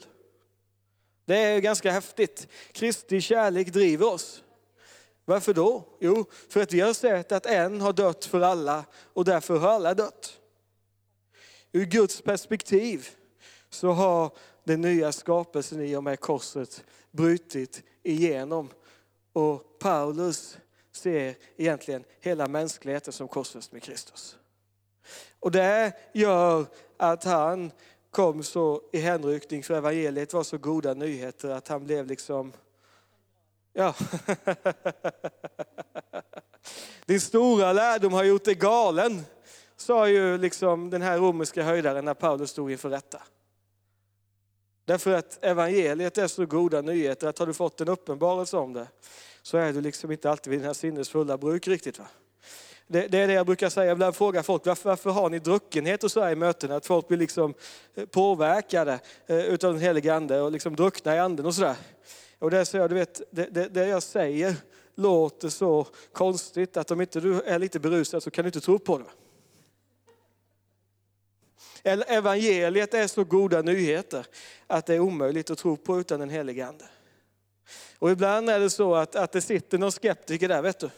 Det 1.25 1.38
är 1.38 1.60
ganska 1.60 1.92
häftigt. 1.92 2.48
Kristi 2.72 3.22
kärlek 3.22 3.74
driver 3.74 4.13
oss. 4.13 4.43
Varför 5.25 5.53
då? 5.53 5.84
Jo, 6.00 6.25
för 6.50 6.62
att 6.62 6.74
vi 6.74 6.80
har 6.80 6.94
sett 6.94 7.32
att 7.32 7.46
en 7.46 7.82
har 7.82 7.94
dött 7.94 8.25
för 8.25 8.42
alla 8.42 8.86
och 9.13 9.25
därför 9.25 9.58
har 9.58 9.70
alla 9.70 9.94
dött. 9.94 10.39
Ur 11.72 11.86
Guds 11.86 12.22
perspektiv 12.22 13.08
så 13.70 13.92
har 13.92 14.32
den 14.63 14.82
nya 14.82 15.12
skapelsen 15.12 15.82
i 15.82 15.96
och 15.96 16.03
med 16.03 16.20
korset 16.20 16.84
brutit 17.12 17.84
igenom. 18.03 18.70
Och 19.34 19.80
Paulus 19.80 20.58
ser 20.92 21.36
egentligen 21.58 22.03
hela 22.20 22.48
mänskligheten 22.48 23.13
som 23.13 23.27
korsfäst 23.27 23.72
med 23.72 23.84
Kristus. 23.84 24.38
Och 25.39 25.51
det 25.51 25.94
gör 26.13 26.65
att 26.98 27.24
han 27.24 27.72
kom 28.12 28.44
så 28.44 28.82
i 28.92 29.00
hänryckning 29.00 29.63
för 29.63 29.74
evangeliet 29.74 30.34
var 30.34 30.44
så 30.44 30.58
goda 30.58 30.94
nyheter 30.94 31.50
att 31.50 31.68
han 31.68 31.84
blev 31.84 32.08
liksom, 32.08 32.53
ja. 33.74 33.96
Din 37.06 37.22
stora 37.22 37.74
lärdom 37.74 38.13
har 38.13 38.24
gjort 38.24 38.46
dig 38.46 38.56
galen, 38.56 39.25
sa 39.75 40.08
ju 40.10 40.38
liksom 40.38 40.89
den 40.89 41.01
här 41.01 41.18
romerska 41.18 41.63
höjdaren 41.63 42.06
när 42.06 42.13
Paulus 42.13 42.50
stod 42.50 42.72
inför 42.72 42.89
rätta. 42.89 43.22
Därför 44.86 45.13
att 45.13 45.46
evangeliet 45.46 46.18
är 46.18 46.27
så 46.27 46.46
goda 46.46 46.82
nyheter 46.82 47.27
att 47.27 47.39
har 47.39 47.48
du 47.48 47.53
fått 47.53 47.82
en 47.82 47.89
uppenbarelse 47.89 48.58
om 48.58 48.74
det 48.74 48.88
så 49.42 49.58
är 49.58 49.74
du 49.74 49.82
liksom 49.82 50.12
inte 50.12 50.30
alltid 50.30 50.51
vid 50.51 50.60
dina 50.60 50.74
sinnes 50.74 51.10
fulla 51.10 51.38
bruk 51.38 51.68
riktigt. 51.68 52.00
Va? 52.00 52.06
Det, 52.88 53.08
det, 53.08 53.18
är 53.18 53.27
det 53.27 53.34
jag 53.34 53.46
brukar 53.46 53.70
säga, 53.70 53.92
ibland 53.92 54.15
frågar 54.15 54.44
folk 54.44 54.65
varför, 54.65 54.89
varför 54.89 55.10
har 55.10 55.30
ni 55.30 55.39
druckenhet 55.39 56.03
och 56.03 56.12
så 56.12 56.22
här 56.22 56.32
i 56.32 56.36
mötena? 56.36 56.75
Att 56.75 56.86
folk 56.86 57.08
blir 57.08 57.18
liksom 57.18 57.53
eh, 57.96 58.06
påverkade 58.06 59.00
eh, 59.27 59.38
utav 59.38 59.74
den 59.74 59.82
helige 59.82 60.13
ande 60.13 60.42
och 60.42 60.51
liksom 60.51 60.75
druckna 60.75 61.15
i 61.15 61.20
anden 61.20 61.46
och 61.46 61.56
sådär. 61.56 61.75
Och 62.44 62.52
det, 62.52 62.66
så 62.66 62.78
jag, 62.78 62.90
du 62.90 62.96
vet, 62.96 63.22
det, 63.32 63.46
det, 63.46 63.68
det 63.68 63.88
jag 63.88 64.04
säger 64.04 64.56
låter 64.96 65.50
så 65.50 65.88
konstigt 66.12 66.78
att 66.78 66.92
om 66.92 67.02
inte 67.02 67.20
du 67.20 67.42
är 67.42 67.60
lite 67.60 67.80
berusad 67.80 68.24
så 68.24 68.32
kan 68.32 68.44
du 68.44 68.48
inte 68.48 68.62
tro 68.62 68.80
på 68.80 68.98
det. 68.98 69.06
Evangeliet 72.08 72.94
är 72.94 73.08
så 73.08 73.24
goda 73.24 73.62
nyheter 73.62 74.26
att 74.68 74.86
det 74.86 74.96
är 74.96 75.00
omöjligt 75.00 75.50
att 75.50 75.58
tro 75.58 75.78
på 75.78 76.00
utan 76.00 76.20
den 76.20 76.30
helige 76.30 76.68
Ande. 76.68 76.86
Och 78.00 78.12
ibland 78.12 78.50
är 78.50 78.60
det 78.60 78.70
så 78.70 78.96
att, 78.96 79.16
att 79.16 79.32
det 79.32 79.42
sitter 79.42 79.78
någon 79.78 79.92
skeptiker 79.92 80.48
där, 80.48 80.62
vet 80.62 80.80
du. 80.80 80.90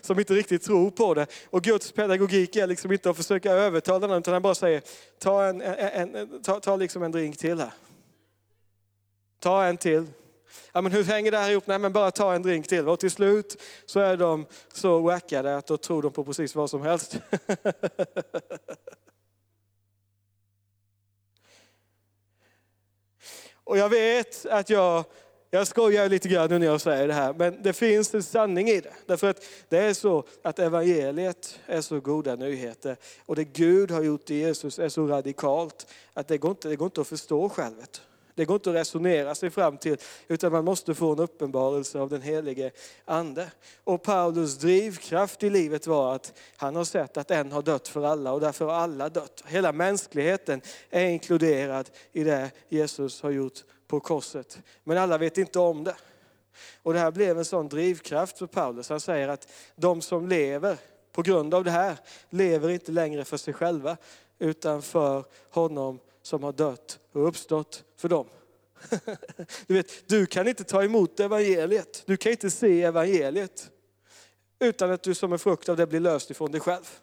som 0.00 0.18
inte 0.18 0.34
riktigt 0.34 0.62
tror 0.62 0.90
på 0.90 1.14
det. 1.14 1.26
Och 1.50 1.62
Guds 1.62 1.92
pedagogik 1.92 2.56
är 2.56 2.66
liksom 2.66 2.92
inte 2.92 3.10
att 3.10 3.16
försöka 3.16 3.52
övertala 3.52 4.06
någon, 4.06 4.18
utan 4.18 4.32
han 4.32 4.42
bara 4.42 4.54
säger, 4.54 4.82
ta, 5.18 5.44
en, 5.44 5.60
en, 5.60 6.14
en, 6.14 6.42
ta, 6.42 6.60
ta 6.60 6.76
liksom 6.76 7.02
en 7.02 7.12
drink 7.12 7.38
till 7.38 7.60
här. 7.60 7.72
Ta 9.42 9.64
en 9.64 9.76
till. 9.76 10.06
Ja, 10.72 10.80
men 10.80 10.92
hur 10.92 11.04
hänger 11.04 11.30
det 11.30 11.38
här 11.38 11.50
ihop? 11.50 11.66
Nej, 11.66 11.78
men 11.78 11.92
bara 11.92 12.10
ta 12.10 12.34
en 12.34 12.42
drink 12.42 12.68
till. 12.68 12.88
Och 12.88 13.00
till 13.00 13.10
slut 13.10 13.62
så 13.86 14.00
är 14.00 14.16
de 14.16 14.46
så 14.72 15.00
wackade 15.00 15.56
att 15.56 15.66
då 15.66 15.76
tror 15.76 16.02
de 16.02 16.12
på 16.12 16.24
precis 16.24 16.54
vad 16.54 16.70
som 16.70 16.82
helst. 16.82 17.16
Och 23.64 23.78
jag 23.78 23.88
vet 23.88 24.46
att 24.46 24.70
jag, 24.70 25.04
jag 25.50 25.66
skojar 25.66 26.08
lite 26.08 26.28
grann 26.28 26.50
nu 26.50 26.58
när 26.58 26.66
jag 26.66 26.80
säger 26.80 27.08
det 27.08 27.14
här, 27.14 27.34
men 27.34 27.62
det 27.62 27.72
finns 27.72 28.14
en 28.14 28.22
sanning 28.22 28.68
i 28.68 28.80
det. 28.80 28.92
Därför 29.06 29.30
att 29.30 29.44
det 29.68 29.78
är 29.78 29.94
så 29.94 30.24
att 30.42 30.58
evangeliet 30.58 31.60
är 31.66 31.80
så 31.80 32.00
goda 32.00 32.36
nyheter. 32.36 32.96
Och 33.26 33.36
det 33.36 33.44
Gud 33.44 33.90
har 33.90 34.02
gjort 34.02 34.30
i 34.30 34.34
Jesus 34.34 34.78
är 34.78 34.88
så 34.88 35.06
radikalt 35.06 35.86
att 36.12 36.28
det 36.28 36.38
går 36.38 36.50
inte, 36.50 36.68
det 36.68 36.76
går 36.76 36.86
inte 36.86 37.00
att 37.00 37.08
förstå 37.08 37.48
självet. 37.48 38.02
Det 38.34 38.44
går 38.44 38.54
inte 38.54 38.70
att 38.70 38.76
resonera 38.76 39.34
sig 39.34 39.50
fram 39.50 39.78
till, 39.78 39.96
utan 40.28 40.52
man 40.52 40.64
måste 40.64 40.94
få 40.94 41.12
en 41.12 41.18
uppenbarelse 41.18 41.98
av 41.98 42.08
den 42.08 42.22
helige 42.22 42.70
Ande. 43.04 43.50
Och 43.84 44.02
Paulus 44.02 44.58
drivkraft 44.58 45.42
i 45.42 45.50
livet 45.50 45.86
var 45.86 46.14
att 46.14 46.38
han 46.56 46.76
har 46.76 46.84
sett 46.84 47.16
att 47.16 47.30
en 47.30 47.52
har 47.52 47.62
dött 47.62 47.88
för 47.88 48.04
alla 48.04 48.32
och 48.32 48.40
därför 48.40 48.64
har 48.64 48.72
alla 48.72 49.08
dött. 49.08 49.42
Hela 49.46 49.72
mänskligheten 49.72 50.60
är 50.90 51.06
inkluderad 51.06 51.90
i 52.12 52.24
det 52.24 52.50
Jesus 52.68 53.22
har 53.22 53.30
gjort 53.30 53.58
på 53.86 54.00
korset. 54.00 54.58
Men 54.84 54.98
alla 54.98 55.18
vet 55.18 55.38
inte 55.38 55.58
om 55.58 55.84
det. 55.84 55.96
Och 56.82 56.92
det 56.92 56.98
här 56.98 57.10
blev 57.10 57.38
en 57.38 57.44
sån 57.44 57.68
drivkraft 57.68 58.38
för 58.38 58.46
Paulus. 58.46 58.88
Han 58.88 59.00
säger 59.00 59.28
att 59.28 59.52
de 59.76 60.02
som 60.02 60.28
lever 60.28 60.76
på 61.12 61.22
grund 61.22 61.54
av 61.54 61.64
det 61.64 61.70
här 61.70 61.96
lever 62.30 62.68
inte 62.68 62.92
längre 62.92 63.24
för 63.24 63.36
sig 63.36 63.54
själva 63.54 63.96
utan 64.38 64.82
för 64.82 65.24
honom 65.50 65.98
som 66.22 66.42
har 66.42 66.52
dött 66.52 66.98
och 67.12 67.28
uppstått 67.28 67.84
för 67.96 68.08
dem. 68.08 68.26
Du 69.66 69.74
vet, 69.74 70.08
du 70.08 70.26
kan 70.26 70.48
inte 70.48 70.64
ta 70.64 70.84
emot 70.84 71.20
evangeliet. 71.20 72.02
Du 72.06 72.16
kan 72.16 72.32
inte 72.32 72.50
se 72.50 72.82
evangeliet 72.82 73.70
utan 74.58 74.90
att 74.90 75.02
du 75.02 75.14
som 75.14 75.32
en 75.32 75.38
frukt 75.38 75.68
av 75.68 75.76
det 75.76 75.86
blir 75.86 76.00
löst 76.00 76.30
ifrån 76.30 76.52
dig 76.52 76.60
själv. 76.60 76.98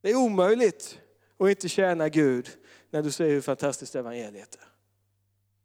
Det 0.00 0.10
är 0.10 0.14
omöjligt 0.14 1.00
att 1.38 1.48
inte 1.48 1.68
tjäna 1.68 2.08
Gud 2.08 2.50
när 2.90 3.02
du 3.02 3.10
ser 3.10 3.28
hur 3.28 3.40
fantastiskt 3.40 3.94
evangeliet 3.94 4.54
är. 4.54 4.68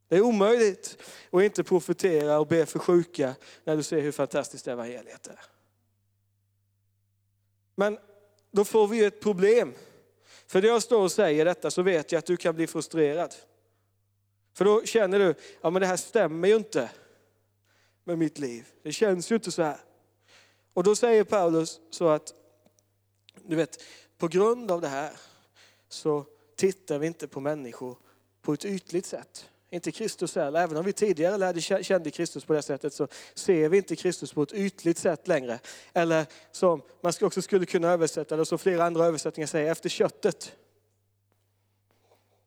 Det 0.08 0.18
är 0.18 0.22
omöjligt 0.22 0.98
att 1.32 1.42
inte 1.42 1.64
profetera 1.64 2.40
och 2.40 2.48
be 2.48 2.66
för 2.66 2.80
sjuka 2.80 3.36
när 3.64 3.78
du 3.78 3.84
ser 3.84 4.02
hur 4.02 4.12
fantastiskt 4.12 4.68
evangeliet 4.68 5.28
är. 5.28 5.40
Men 7.76 7.98
då 8.52 8.66
får 8.66 8.88
vi 8.88 9.06
ett 9.06 9.20
problem. 9.20 9.74
För 10.50 10.62
när 10.62 10.70
jag 10.70 10.84
står 10.84 11.02
och 11.02 11.12
säger 11.12 11.46
detta 11.46 11.72
så 11.72 11.82
vet 11.82 12.12
jag 12.12 12.20
att 12.20 12.26
du 12.26 12.38
kan 12.38 12.56
bli 12.56 12.68
frustrerad. 12.68 13.36
För 14.54 14.66
då 14.66 14.86
känner 14.86 15.20
du, 15.20 15.36
ja 15.62 15.70
men 15.70 15.82
det 15.82 15.88
här 15.88 15.98
stämmer 15.98 16.48
ju 16.48 16.56
inte 16.56 16.90
med 18.04 18.18
mitt 18.18 18.40
liv. 18.40 18.68
Det 18.84 18.92
känns 18.92 19.32
ju 19.32 19.36
inte 19.36 19.52
så 19.52 19.64
här. 19.64 19.80
Och 20.74 20.84
då 20.84 20.96
säger 20.96 21.24
Paulus 21.24 21.80
så 21.90 22.08
att, 22.08 22.34
du 23.44 23.56
vet, 23.56 23.84
på 24.18 24.28
grund 24.28 24.72
av 24.72 24.82
det 24.82 24.88
här 24.88 25.12
så 25.90 26.26
tittar 26.56 27.00
vi 27.00 27.08
inte 27.08 27.28
på 27.28 27.40
människor 27.40 27.98
på 28.42 28.54
ett 28.54 28.66
ytligt 28.66 29.06
sätt. 29.06 29.50
Inte 29.72 29.92
Kristus 29.92 30.36
heller. 30.36 30.60
Även 30.60 30.78
om 30.78 30.86
vi 30.86 30.94
tidigare 30.94 31.38
lärde, 31.38 31.62
kände 31.62 32.12
Kristus 32.12 32.46
på 32.46 32.54
det 32.54 32.62
sättet 32.62 32.94
så 32.94 33.08
ser 33.34 33.70
vi 33.70 33.78
inte 33.78 33.96
Kristus 33.96 34.34
på 34.34 34.44
ett 34.44 34.54
ytligt 34.54 34.98
sätt 34.98 35.28
längre. 35.28 35.60
Eller 35.94 36.26
som 36.52 36.82
man 37.02 37.14
också 37.22 37.42
skulle 37.42 37.66
kunna 37.66 37.92
översätta, 37.92 38.36
eller 38.36 38.44
som 38.44 38.60
flera 38.60 38.84
andra 38.84 39.06
översättningar 39.06 39.48
säger, 39.48 39.72
efter 39.72 39.90
köttet. 39.90 40.56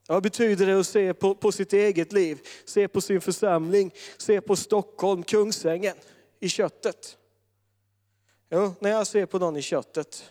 Vad 0.06 0.22
betyder 0.22 0.66
det 0.66 0.80
att 0.80 0.86
se 0.86 1.14
på, 1.14 1.34
på 1.34 1.52
sitt 1.52 1.72
eget 1.72 2.12
liv, 2.12 2.40
se 2.64 2.88
på 2.88 3.00
sin 3.00 3.20
församling, 3.20 3.94
se 4.16 4.40
på 4.40 4.56
Stockholm, 4.56 5.22
Kungsängen 5.22 5.96
i 6.40 6.48
köttet? 6.48 7.18
Jo, 8.50 8.74
när 8.80 8.90
jag 8.90 9.06
ser 9.06 9.26
på 9.26 9.38
någon 9.38 9.56
i 9.56 9.62
köttet 9.62 10.30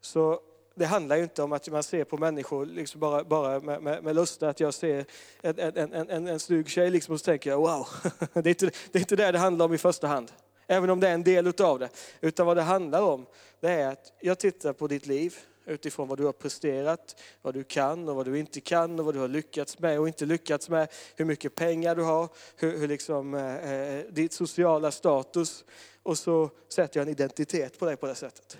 så 0.00 0.40
det 0.74 0.86
handlar 0.86 1.16
ju 1.16 1.22
inte 1.22 1.42
om 1.42 1.52
att 1.52 1.68
man 1.68 1.82
ser 1.82 2.04
på 2.04 2.16
människor 2.16 2.66
liksom 2.66 3.00
bara, 3.00 3.24
bara 3.24 3.60
med, 3.60 3.82
med, 3.82 4.04
med 4.04 4.16
lust, 4.16 4.42
att 4.42 4.60
jag 4.60 4.74
ser 4.74 5.04
en, 5.42 5.58
en, 5.58 5.92
en, 5.92 6.28
en, 6.28 6.40
snygg 6.40 6.68
tjej 6.68 6.90
liksom 6.90 7.12
och 7.12 7.20
så 7.20 7.24
tänker 7.24 7.50
jag 7.50 7.58
wow, 7.58 7.86
det 8.32 8.46
är, 8.46 8.48
inte, 8.48 8.70
det 8.92 8.98
är 8.98 9.00
inte 9.00 9.16
det 9.16 9.32
det 9.32 9.38
handlar 9.38 9.64
om 9.64 9.74
i 9.74 9.78
första 9.78 10.06
hand. 10.06 10.32
Även 10.66 10.90
om 10.90 11.00
det 11.00 11.08
är 11.08 11.14
en 11.14 11.22
del 11.22 11.46
utav 11.46 11.78
det. 11.78 11.88
Utan 12.20 12.46
vad 12.46 12.56
det 12.56 12.62
handlar 12.62 13.02
om, 13.02 13.26
det 13.60 13.70
är 13.70 13.88
att 13.88 14.12
jag 14.20 14.38
tittar 14.38 14.72
på 14.72 14.86
ditt 14.86 15.06
liv 15.06 15.36
utifrån 15.64 16.08
vad 16.08 16.18
du 16.18 16.24
har 16.24 16.32
presterat, 16.32 17.20
vad 17.42 17.54
du 17.54 17.64
kan 17.64 18.08
och 18.08 18.16
vad 18.16 18.26
du 18.26 18.38
inte 18.38 18.60
kan 18.60 18.98
och 18.98 19.04
vad 19.04 19.14
du 19.14 19.20
har 19.20 19.28
lyckats 19.28 19.78
med 19.78 20.00
och 20.00 20.08
inte 20.08 20.26
lyckats 20.26 20.68
med, 20.68 20.88
hur 21.16 21.24
mycket 21.24 21.54
pengar 21.54 21.96
du 21.96 22.02
har, 22.02 22.28
hur, 22.56 22.78
hur 22.78 22.88
liksom, 22.88 23.34
eh, 23.34 23.72
eh 23.72 24.04
ditt 24.10 24.32
sociala 24.32 24.90
status. 24.90 25.64
Och 26.02 26.18
så 26.18 26.50
sätter 26.68 27.00
jag 27.00 27.06
en 27.06 27.12
identitet 27.12 27.78
på 27.78 27.86
dig 27.86 27.96
på 27.96 28.06
det 28.06 28.14
sättet. 28.14 28.58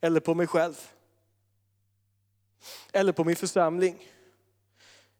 Eller 0.00 0.20
på 0.20 0.34
mig 0.34 0.46
själv. 0.46 0.90
Eller 2.92 3.12
på 3.12 3.24
min 3.24 3.36
församling. 3.36 4.08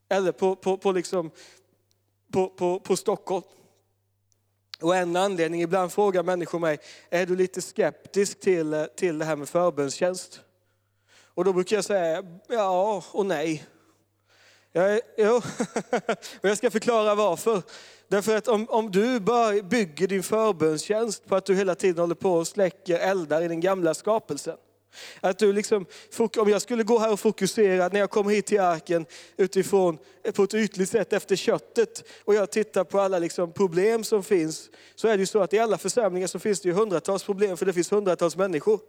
Eller 0.09 0.33
på, 0.33 0.57
på, 0.57 0.76
på, 0.76 0.92
liksom, 0.92 1.30
på, 2.33 2.49
på, 2.49 2.80
på 2.80 2.97
Stockholm. 2.97 3.45
Och 4.80 4.97
en 4.97 5.16
anledning, 5.16 5.62
ibland 5.62 5.92
frågar 5.92 6.23
människor 6.23 6.59
mig, 6.59 6.78
är 7.11 7.26
du 7.26 7.37
lite 7.37 7.62
skeptisk 7.62 8.40
till, 8.40 8.87
till 8.97 9.18
det 9.18 9.25
här 9.25 9.37
med 9.37 9.49
förbönstjänst? 9.49 10.40
Och 11.38 11.45
då 11.45 11.52
brukar 11.52 11.76
jag 11.76 11.85
säga 11.85 12.25
ja 12.49 13.04
och 13.12 13.26
nej. 13.26 13.66
Jag, 14.73 15.00
jo. 15.16 15.37
och 16.40 16.49
jag 16.49 16.59
ska 16.59 16.71
förklara 16.71 17.14
varför. 17.14 17.62
Därför 18.09 18.37
att 18.37 18.49
om, 18.49 18.66
om 18.68 18.90
du 18.90 19.21
bör, 19.21 19.62
bygger 19.62 20.09
din 20.09 20.23
förbönstjänst 20.23 21.26
på 21.26 21.37
att 21.37 21.47
du 21.47 21.54
hela 21.54 21.75
tiden 21.75 21.99
håller 21.99 22.14
på 22.14 22.33
och 22.33 22.47
släcker 22.47 22.99
eldar 22.99 23.42
i 23.42 23.49
den 23.49 23.61
gamla 23.61 23.95
skapelsen. 23.95 24.57
Att 25.21 25.38
du 25.38 25.52
liksom, 25.52 25.87
om 26.37 26.49
jag 26.49 26.62
skulle 26.62 26.83
gå 26.83 26.99
här 26.99 27.12
och 27.12 27.21
fokusera 27.21 27.88
när 27.88 28.00
jag 28.00 28.11
kommer 28.11 28.30
hit 28.30 28.47
till 28.47 28.61
arken 28.61 29.07
utifrån 29.37 29.99
eh, 30.25 30.33
på 30.33 30.42
ett 30.42 30.54
ytligt 30.54 30.90
sätt 30.90 31.12
efter 31.12 31.37
köttet 31.37 32.04
och 32.25 32.35
jag 32.35 32.50
tittar 32.50 32.85
på 32.85 33.00
alla 33.00 33.18
liksom 33.18 33.52
problem 33.52 34.04
som 34.04 34.23
finns. 34.23 34.71
Så 34.95 35.09
är 35.09 35.16
det 35.16 35.21
ju 35.21 35.26
så 35.26 35.40
att 35.40 35.52
i 35.52 35.59
alla 35.59 35.78
församlingar 35.78 36.26
så 36.26 36.38
finns 36.38 36.61
det 36.61 36.68
ju 36.68 36.75
hundratals 36.75 37.25
problem 37.25 37.57
för 37.57 37.66
det 37.66 37.73
finns 37.73 37.92
hundratals 37.92 38.37
människor. 38.37 38.80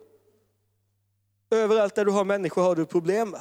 Överallt 1.51 1.95
där 1.95 2.05
du 2.05 2.11
har 2.11 2.23
människor 2.23 2.61
har 2.61 2.75
du 2.75 2.85
problem. 2.85 3.35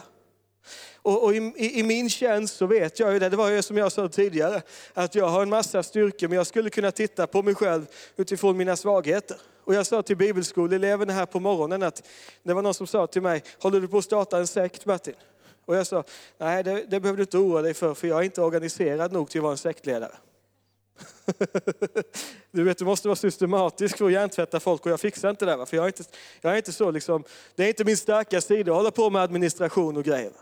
Och, 1.02 1.24
och 1.24 1.34
i, 1.34 1.52
i, 1.56 1.82
min 1.82 2.10
tjänst 2.10 2.56
så 2.56 2.66
vet 2.66 3.00
jag 3.00 3.12
ju 3.12 3.18
det, 3.18 3.28
det 3.28 3.36
var 3.36 3.48
ju 3.48 3.62
som 3.62 3.76
jag 3.76 3.92
sa 3.92 4.08
tidigare, 4.08 4.62
att 4.94 5.14
jag 5.14 5.28
har 5.28 5.42
en 5.42 5.50
massa 5.50 5.82
styrkor 5.82 6.28
men 6.28 6.36
jag 6.36 6.46
skulle 6.46 6.70
kunna 6.70 6.90
titta 6.90 7.26
på 7.26 7.42
mig 7.42 7.54
själv 7.54 7.86
utifrån 8.16 8.56
mina 8.56 8.76
svagheter. 8.76 9.36
Och 9.64 9.74
jag 9.74 9.86
sa 9.86 10.02
till 10.02 10.16
bibelskoleeleverna 10.16 11.12
här 11.12 11.26
på 11.26 11.40
morgonen 11.40 11.82
att 11.82 12.02
det 12.42 12.54
var 12.54 12.62
någon 12.62 12.74
som 12.74 12.86
sa 12.86 13.06
till 13.06 13.22
mig, 13.22 13.42
håller 13.58 13.80
du 13.80 13.88
på 13.88 13.98
att 13.98 14.04
starta 14.04 14.38
en 14.38 14.46
sekt 14.46 14.86
Martin? 14.86 15.14
Och 15.64 15.76
jag 15.76 15.86
sa, 15.86 16.04
nej 16.38 16.62
det, 16.62 16.84
det 16.88 17.00
behöver 17.00 17.16
du 17.16 17.22
inte 17.22 17.38
oroa 17.38 17.62
dig 17.62 17.74
för, 17.74 17.94
för 17.94 18.08
jag 18.08 18.18
är 18.18 18.22
inte 18.22 18.42
organiserad 18.42 19.12
nog 19.12 19.30
till 19.30 19.38
att 19.38 19.42
vara 19.42 19.52
en 19.52 19.58
sektledare. 19.58 20.12
Du 22.50 22.64
vet, 22.64 22.78
du 22.78 22.84
måste 22.84 23.08
vara 23.08 23.16
systematisk 23.16 23.98
för 23.98 24.06
att 24.06 24.12
hjärntvätta 24.12 24.60
folk 24.60 24.86
och 24.86 24.92
jag 24.92 25.00
fixar 25.00 25.30
inte 25.30 25.44
det. 25.44 25.66
För 25.66 25.76
jag 25.76 25.84
är 25.84 25.86
inte, 25.86 26.04
jag 26.40 26.52
är 26.52 26.56
inte 26.56 26.72
så 26.72 26.90
liksom, 26.90 27.24
det 27.54 27.64
är 27.64 27.68
inte 27.68 27.84
min 27.84 27.96
starka 27.96 28.40
sida 28.40 28.72
att 28.72 28.76
hålla 28.76 28.90
på 28.90 29.10
med 29.10 29.22
administration 29.22 29.96
och 29.96 30.04
grejer. 30.04 30.32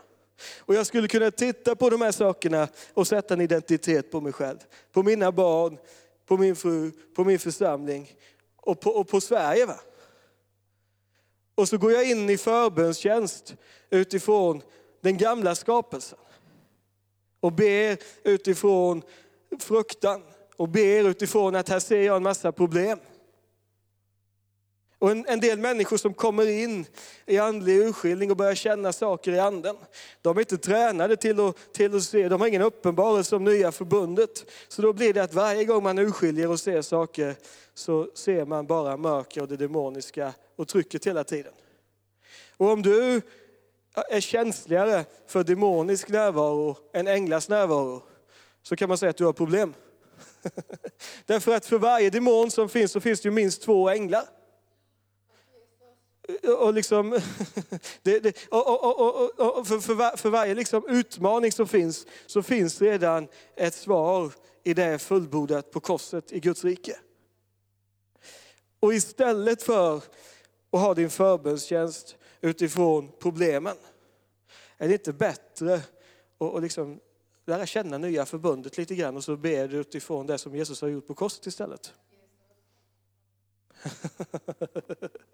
Och 0.59 0.75
jag 0.75 0.87
skulle 0.87 1.07
kunna 1.07 1.31
titta 1.31 1.75
på 1.75 1.89
de 1.89 2.01
här 2.01 2.11
sakerna 2.11 2.67
och 2.93 3.07
sätta 3.07 3.33
en 3.33 3.41
identitet 3.41 4.11
på 4.11 4.21
mig 4.21 4.33
själv. 4.33 4.57
På 4.91 5.03
mina 5.03 5.31
barn, 5.31 5.77
på 6.25 6.37
min 6.37 6.55
fru, 6.55 6.91
på 7.15 7.23
min 7.23 7.39
församling 7.39 8.11
och 8.55 8.79
på, 8.79 8.89
och 8.89 9.07
på 9.07 9.21
Sverige. 9.21 9.65
Va? 9.65 9.79
Och 11.55 11.69
så 11.69 11.77
går 11.77 11.91
jag 11.91 12.09
in 12.09 12.29
i 12.29 12.37
förbönstjänst 12.37 13.55
utifrån 13.89 14.61
den 15.01 15.17
gamla 15.17 15.55
skapelsen. 15.55 16.19
Och 17.39 17.53
ber 17.53 17.97
utifrån 18.23 19.01
fruktan 19.59 20.23
och 20.55 20.69
ber 20.69 21.09
utifrån 21.09 21.55
att 21.55 21.69
här 21.69 21.79
ser 21.79 22.01
jag 22.01 22.15
en 22.17 22.23
massa 22.23 22.51
problem. 22.51 22.99
Och 24.99 25.11
en, 25.11 25.25
en, 25.27 25.39
del 25.39 25.59
människor 25.59 25.97
som 25.97 26.13
kommer 26.13 26.47
in 26.47 26.85
i 27.25 27.37
andlig 27.37 27.77
urskiljning 27.77 28.31
och 28.31 28.37
börjar 28.37 28.55
känna 28.55 28.93
saker 28.93 29.31
i 29.31 29.39
anden, 29.39 29.77
de 30.21 30.37
är 30.37 30.41
inte 30.41 30.57
tränade 30.57 31.15
till 31.17 31.39
att, 31.39 31.73
till 31.73 31.95
att 31.95 32.03
se, 32.03 32.29
de 32.29 32.41
har 32.41 32.47
ingen 32.47 32.61
uppenbarelse 32.61 33.35
om 33.35 33.43
nya 33.43 33.71
förbundet. 33.71 34.45
Så 34.67 34.81
då 34.81 34.93
blir 34.93 35.13
det 35.13 35.23
att 35.23 35.33
varje 35.33 35.65
gång 35.65 35.83
man 35.83 35.99
urskiljer 35.99 36.49
och 36.49 36.59
ser 36.59 36.81
saker 36.81 37.35
så 37.73 38.09
ser 38.13 38.45
man 38.45 38.67
bara 38.67 38.97
mörker 38.97 39.41
och 39.41 39.47
det 39.47 39.57
demoniska 39.57 40.33
och 40.55 40.67
trycket 40.67 41.07
hela 41.07 41.23
tiden. 41.23 41.53
Och 42.57 42.69
om 42.69 42.81
du 42.81 43.21
är 44.09 44.19
känsligare 44.19 45.05
för 45.27 45.43
demonisk 45.43 46.09
närvaro 46.09 46.77
än 46.93 47.07
änglars 47.07 47.49
närvaro 47.49 48.03
så 48.63 48.75
kan 48.75 48.89
man 48.89 48.97
säga 48.97 49.09
att 49.09 49.17
du 49.17 49.25
har 49.25 49.33
problem. 49.33 49.73
Därför 51.25 51.55
att 51.55 51.65
för 51.65 51.77
varje 51.77 52.09
demon 52.09 52.51
som 52.51 52.69
finns 52.69 52.91
så 52.91 52.99
finns 52.99 53.21
det 53.21 53.27
ju 53.27 53.33
minst 53.33 53.61
två 53.61 53.89
änglar. 53.89 54.23
Och, 56.59 56.73
liksom, 56.73 57.09
det, 58.01 58.19
det, 58.19 58.47
och, 58.49 58.99
och, 58.99 59.57
och 59.57 59.67
för, 59.67 59.79
för, 59.79 59.93
var, 59.93 60.17
för, 60.17 60.29
varje 60.29 60.55
liksom 60.55 60.83
utmaning 60.87 61.51
som 61.51 61.67
finns 61.67 62.07
så 62.25 62.43
finns 62.43 62.81
redan 62.81 63.27
ett 63.55 63.73
svar 63.73 64.31
i 64.63 64.73
det 64.73 64.99
fullbordat 64.99 65.71
på 65.71 65.79
korset 65.79 66.31
i 66.31 66.39
Guds 66.39 66.63
rike. 66.63 66.97
Och 68.79 68.93
istället 68.93 69.63
för 69.63 69.97
att 69.97 70.09
ha 70.71 70.93
din 70.93 71.09
förbönstjänst 71.09 72.17
utifrån 72.41 73.11
problemen, 73.19 73.77
är 74.77 74.87
det 74.87 74.93
inte 74.93 75.13
bättre 75.13 75.81
att 76.39 76.61
liksom 76.61 76.99
lära 77.45 77.65
känna 77.65 77.97
nya 77.97 78.25
förbundet 78.25 78.77
lite 78.77 78.95
grann 78.95 79.17
och 79.17 79.23
så 79.23 79.37
ber 79.37 79.67
du 79.67 79.77
utifrån 79.77 80.27
det 80.27 80.37
som 80.37 80.55
Jesus 80.55 80.81
har 80.81 80.87
gjort 80.87 81.07
på 81.07 81.13
korset 81.13 81.45
istället. 81.45 81.93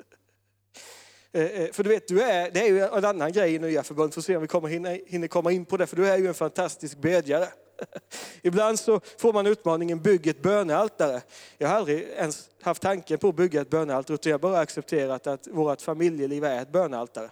Eh, 1.36 1.62
eh, 1.62 1.72
för 1.72 1.84
du 1.84 1.90
vet, 1.90 2.08
du 2.08 2.22
är, 2.22 2.52
det 2.52 2.60
är 2.60 2.68
ju 2.68 2.80
en 2.80 3.06
annan 3.06 3.32
grej 3.32 3.56
i 3.56 3.60
nya 3.60 3.84
förbundet, 3.84 4.16
får 4.16 4.22
se 4.22 4.36
om 4.36 4.42
vi 4.42 4.48
kommer 4.48 4.68
hinna, 4.68 4.90
hinner 4.90 5.28
komma 5.28 5.52
in 5.52 5.66
på 5.66 5.78
det, 5.78 5.88
för 5.88 5.96
du 5.96 6.08
är 6.08 6.18
ju 6.18 6.28
en 6.28 6.34
fantastisk 6.34 6.98
bedjare. 6.98 7.48
Ibland 8.42 8.80
så 8.80 9.00
får 9.18 9.34
man 9.34 9.48
utmaningen 9.48 10.02
bygg 10.02 10.28
ett 10.28 10.42
bönealtare. 10.42 11.22
Jag 11.58 11.68
har 11.68 11.76
aldrig 11.76 12.00
ens 12.02 12.50
haft 12.62 12.82
tanken 12.82 13.18
på 13.18 13.30
att 13.30 13.36
bygga 13.36 13.62
ett 13.62 13.70
bönealtare, 13.70 14.16
utan 14.16 14.30
jag 14.30 14.34
har 14.38 14.42
bara 14.42 14.60
accepterat 14.60 15.28
att 15.28 15.48
vårt 15.48 15.82
familjeliv 15.82 16.44
är 16.44 16.62
ett 16.62 16.72
bönealtare. 16.72 17.30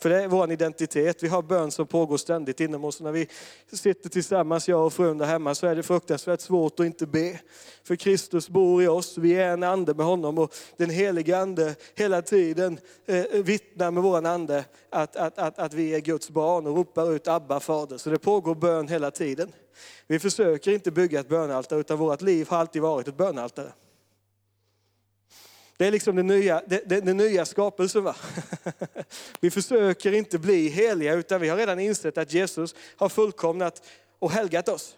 För 0.00 0.10
det 0.10 0.22
är 0.22 0.28
vår 0.28 0.52
identitet. 0.52 1.22
Vi 1.22 1.28
har 1.28 1.42
bön 1.42 1.70
som 1.70 1.86
pågår 1.86 2.16
ständigt 2.16 2.60
inom 2.60 2.84
oss. 2.84 3.00
När 3.00 3.12
vi 3.12 3.28
sitter 3.72 4.08
tillsammans, 4.08 4.68
jag 4.68 4.86
och 4.86 4.92
frun 4.92 5.18
där 5.18 5.26
hemma, 5.26 5.54
så 5.54 5.66
är 5.66 5.76
det 5.76 5.82
fruktansvärt 5.82 6.40
svårt 6.40 6.80
att 6.80 6.86
inte 6.86 7.06
be. 7.06 7.40
För 7.84 7.96
Kristus 7.96 8.48
bor 8.48 8.82
i 8.82 8.88
oss, 8.88 9.18
vi 9.18 9.32
är 9.32 9.52
en 9.52 9.62
ande 9.62 9.94
med 9.94 10.06
honom 10.06 10.38
och 10.38 10.54
den 10.76 10.90
helige 10.90 11.38
ande 11.38 11.74
hela 11.94 12.22
tiden 12.22 12.78
eh, 13.06 13.24
vittnar 13.42 13.90
med 13.90 14.02
vår 14.02 14.26
ande 14.26 14.64
att, 14.90 15.16
att, 15.16 15.38
att, 15.38 15.58
att 15.58 15.74
vi 15.74 15.94
är 15.94 16.00
Guds 16.00 16.30
barn 16.30 16.66
och 16.66 16.76
ropar 16.76 17.12
ut 17.12 17.28
Abba 17.28 17.60
fader. 17.60 17.98
Så 17.98 18.10
det 18.10 18.18
pågår 18.18 18.54
bön 18.54 18.88
hela 18.88 19.10
tiden. 19.10 19.52
Vi 20.06 20.18
försöker 20.18 20.72
inte 20.72 20.90
bygga 20.90 21.20
ett 21.20 21.28
bönaltare 21.28 21.80
utan 21.80 21.98
vårt 21.98 22.22
liv 22.22 22.46
har 22.50 22.58
alltid 22.58 22.82
varit 22.82 23.08
ett 23.08 23.16
bönaltare. 23.16 23.72
Det 25.80 25.86
är 25.86 25.90
liksom 25.90 26.16
den 26.16 26.26
nya, 26.26 26.62
den, 26.66 27.04
den 27.04 27.16
nya 27.16 27.44
skapelsen. 27.44 28.04
Va? 28.04 28.16
Vi 29.40 29.50
försöker 29.50 30.12
inte 30.12 30.38
bli 30.38 30.68
heliga 30.68 31.14
utan 31.14 31.40
vi 31.40 31.48
har 31.48 31.56
redan 31.56 31.78
insett 31.78 32.18
att 32.18 32.32
Jesus 32.32 32.74
har 32.96 33.08
fullkomnat 33.08 33.82
och 34.18 34.30
helgat 34.30 34.68
oss. 34.68 34.96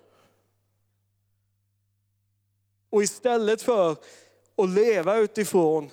Och 2.90 3.02
istället 3.02 3.62
för 3.62 3.92
att 4.56 4.68
leva 4.68 5.16
utifrån 5.16 5.90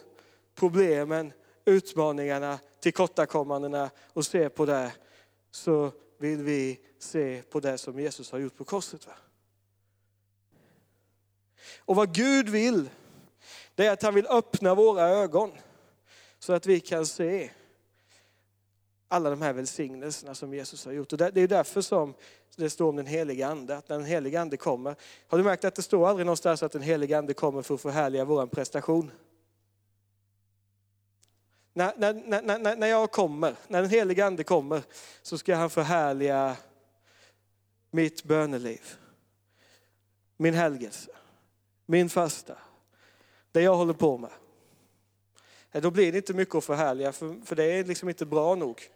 problemen, 0.56 1.34
utmaningarna, 1.66 2.60
tillkortakommandena 2.80 3.90
och 4.14 4.26
se 4.26 4.50
på 4.50 4.66
det, 4.66 4.92
så 5.52 5.92
vill 6.18 6.44
vi 6.44 6.80
se 7.00 7.42
på 7.50 7.60
det 7.60 7.78
som 7.78 8.00
Jesus 8.00 8.32
har 8.32 8.40
gjort 8.40 8.58
på 8.58 8.64
korset. 8.64 9.08
Va? 9.08 9.14
Och 11.78 11.96
vad 11.96 12.16
Gud 12.16 12.50
vill 12.50 12.90
det 13.80 13.86
är 13.86 13.92
att 13.92 14.02
han 14.02 14.16
vill 14.16 14.28
öppna 14.28 14.76
våra 14.76 15.10
ögon 15.10 15.52
så 16.40 16.54
att 16.54 16.66
vi 16.66 16.80
kan 16.80 17.06
se 17.06 17.50
alla 19.08 19.30
de 19.30 19.42
här 19.42 19.54
välsignelserna 19.54 20.36
som 20.36 20.54
Jesus 20.54 20.86
har 20.86 20.92
gjort. 20.92 21.12
Och 21.12 21.18
det 21.18 21.42
är 21.42 21.48
därför 21.48 21.82
som 21.82 22.14
det 22.56 22.70
står 22.70 22.90
om 22.90 22.96
den 22.96 23.06
heliga 23.06 23.48
ande, 23.48 23.78
att 23.78 23.90
när 23.90 23.98
den 23.98 24.06
heliga 24.06 24.42
ande 24.42 24.58
kommer. 24.58 24.96
Har 25.28 25.38
du 25.38 25.44
märkt 25.44 25.66
att 25.66 25.76
det 25.76 25.82
står 25.82 26.08
aldrig 26.08 26.26
någonstans 26.26 26.64
att 26.64 26.72
den 26.72 26.82
heliga 26.82 27.18
ande 27.18 27.34
kommer 27.34 27.62
för 27.62 27.76
att 27.76 27.82
förhärliga 27.82 28.26
vår 28.26 28.48
prestation? 28.48 29.12
När, 31.74 31.94
när, 31.98 32.42
när, 32.42 32.76
när 32.76 32.88
jag 32.88 33.12
kommer, 33.12 33.56
när 33.68 33.82
den 33.82 33.92
heliga 33.92 34.26
ande 34.26 34.44
kommer, 34.44 34.82
så 35.22 35.38
ska 35.38 35.56
han 35.56 35.70
förhärliga 35.70 36.58
mitt 37.92 38.24
böneliv, 38.24 38.96
min 40.38 40.54
helgelse, 40.54 41.12
min 41.86 42.10
fasta, 42.10 42.58
det 43.52 43.62
jag 43.62 43.76
håller 43.76 43.94
på 43.94 44.18
med. 44.18 44.32
Eh, 45.72 45.82
då 45.82 45.92
blir 45.92 46.12
det 46.12 46.18
inte 46.18 46.34
mycket 46.34 46.56
att 46.56 46.64
förhärliga, 46.64 47.12
för, 47.12 47.46
för 47.46 47.56
det 47.56 47.64
är 47.64 47.84
liksom 47.84 48.10
inte 48.10 48.26
bra 48.26 48.56
nog. 48.56 48.90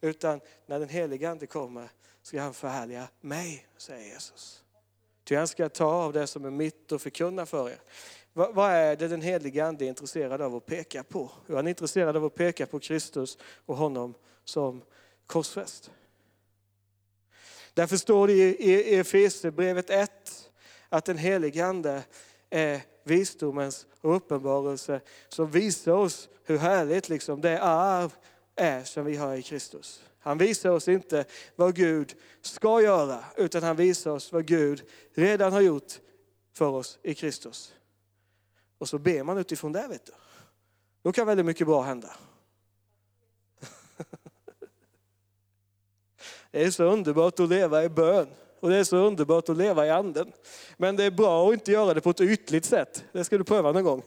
Utan 0.00 0.40
när 0.66 0.80
den 0.80 0.88
heliga 0.88 1.30
Ande 1.30 1.46
kommer 1.46 1.90
ska 2.22 2.40
han 2.40 2.54
förhärliga 2.54 3.08
mig, 3.20 3.66
säger 3.76 4.14
Jesus. 4.14 4.64
Ty 5.24 5.36
han 5.36 5.48
ska 5.48 5.68
ta 5.68 5.84
av 5.84 6.12
det 6.12 6.26
som 6.26 6.44
är 6.44 6.50
mitt 6.50 6.92
och 6.92 7.02
förkunna 7.02 7.46
för 7.46 7.70
er. 7.70 7.78
Vad, 8.32 8.54
vad 8.54 8.70
är 8.70 8.96
det 8.96 9.08
den 9.08 9.22
heliga 9.22 9.66
Ande 9.66 9.84
är 9.84 9.88
intresserad 9.88 10.42
av 10.42 10.56
att 10.56 10.66
peka 10.66 11.02
på? 11.04 11.30
Jo, 11.46 11.56
han 11.56 11.66
är 11.66 11.70
intresserad 11.70 12.16
av 12.16 12.24
att 12.24 12.34
peka 12.34 12.66
på 12.66 12.80
Kristus 12.80 13.38
och 13.66 13.76
honom 13.76 14.14
som 14.44 14.82
korsfäst. 15.26 15.90
Därför 17.74 17.96
står 17.96 18.26
det 18.26 18.32
i 18.32 18.94
Efesierbrevet 18.94 19.90
1 19.90 20.50
att 20.88 21.04
den 21.04 21.18
helige 21.18 21.66
Ande 21.66 22.02
är 22.50 22.80
visdomens 23.04 23.86
uppenbarelse 24.00 25.00
som 25.28 25.50
visar 25.50 25.92
oss 25.92 26.28
hur 26.44 26.58
härligt 26.58 27.08
liksom 27.08 27.40
det 27.40 27.62
arv 27.62 28.14
är 28.56 28.84
som 28.84 29.04
vi 29.04 29.16
har 29.16 29.34
i 29.34 29.42
Kristus. 29.42 30.04
Han 30.18 30.38
visar 30.38 30.70
oss 30.70 30.88
inte 30.88 31.24
vad 31.56 31.74
Gud 31.74 32.14
ska 32.40 32.82
göra, 32.82 33.24
utan 33.36 33.62
han 33.62 33.76
visar 33.76 34.10
oss 34.10 34.32
vad 34.32 34.46
Gud 34.46 34.82
redan 35.14 35.52
har 35.52 35.60
gjort 35.60 35.92
för 36.52 36.68
oss 36.68 36.98
i 37.02 37.14
Kristus. 37.14 37.74
Och 38.78 38.88
så 38.88 38.98
ber 38.98 39.22
man 39.22 39.38
utifrån 39.38 39.72
det, 39.72 39.88
vet 39.88 40.06
du. 40.06 40.12
Då 41.02 41.12
kan 41.12 41.26
väldigt 41.26 41.46
mycket 41.46 41.66
bra 41.66 41.82
hända. 41.82 42.16
Det 46.50 46.64
är 46.64 46.70
så 46.70 46.84
underbart 46.84 47.40
att 47.40 47.48
leva 47.48 47.84
i 47.84 47.88
bön. 47.88 48.28
Och 48.64 48.70
det 48.70 48.76
är 48.76 48.84
så 48.84 48.96
underbart 48.96 49.48
att 49.48 49.56
leva 49.56 49.86
i 49.86 49.90
anden. 49.90 50.32
Men 50.76 50.96
det 50.96 51.04
är 51.04 51.10
bra 51.10 51.48
att 51.48 51.54
inte 51.54 51.72
göra 51.72 51.94
det 51.94 52.00
på 52.00 52.10
ett 52.10 52.20
ytligt 52.20 52.64
sätt. 52.64 53.04
Det 53.12 53.24
ska 53.24 53.38
du 53.38 53.44
pröva 53.44 53.72
någon 53.72 53.84
gång. 53.84 54.02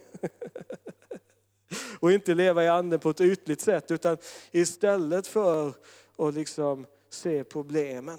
och 2.00 2.12
inte 2.12 2.34
leva 2.34 2.64
i 2.64 2.68
anden 2.68 3.00
på 3.00 3.10
ett 3.10 3.20
ytligt 3.20 3.60
sätt, 3.60 3.90
utan 3.90 4.16
istället 4.50 5.26
för 5.26 5.72
att 6.16 6.34
liksom 6.34 6.86
se 7.10 7.44
problemen, 7.44 8.18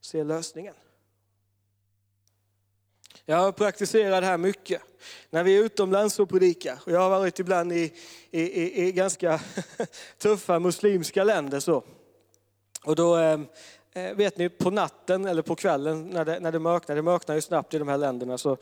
se 0.00 0.24
lösningen. 0.24 0.74
Jag 3.24 3.56
praktiserar 3.56 4.20
det 4.20 4.26
här 4.26 4.38
mycket. 4.38 4.82
När 5.30 5.44
vi 5.44 5.56
är 5.56 5.64
utomlands 5.64 6.18
och 6.18 6.28
predikar, 6.28 6.78
och 6.86 6.92
jag 6.92 7.00
har 7.00 7.10
varit 7.10 7.38
ibland 7.38 7.72
i, 7.72 7.92
i, 8.30 8.40
i, 8.40 8.86
i 8.86 8.92
ganska 8.92 9.40
tuffa 10.18 10.58
muslimska 10.58 11.24
länder. 11.24 11.60
Så. 11.60 11.84
Och 12.84 12.96
då, 12.96 13.16
ehm, 13.16 13.46
eh, 13.92 14.14
vet 14.14 14.38
ni, 14.38 14.48
på 14.48 14.70
natten 14.70 15.26
eller 15.26 15.42
på 15.42 15.56
kvällen 15.56 16.10
när 16.10 16.24
det, 16.24 16.40
när 16.40 16.52
det 16.52 16.58
mörknar, 16.58 16.96
det 16.96 17.02
mörknar 17.02 17.34
ju 17.34 17.40
snabbt 17.40 17.74
i 17.74 17.78
de 17.78 17.88
här 17.88 17.98
länderna, 17.98 18.38
så 18.38 18.56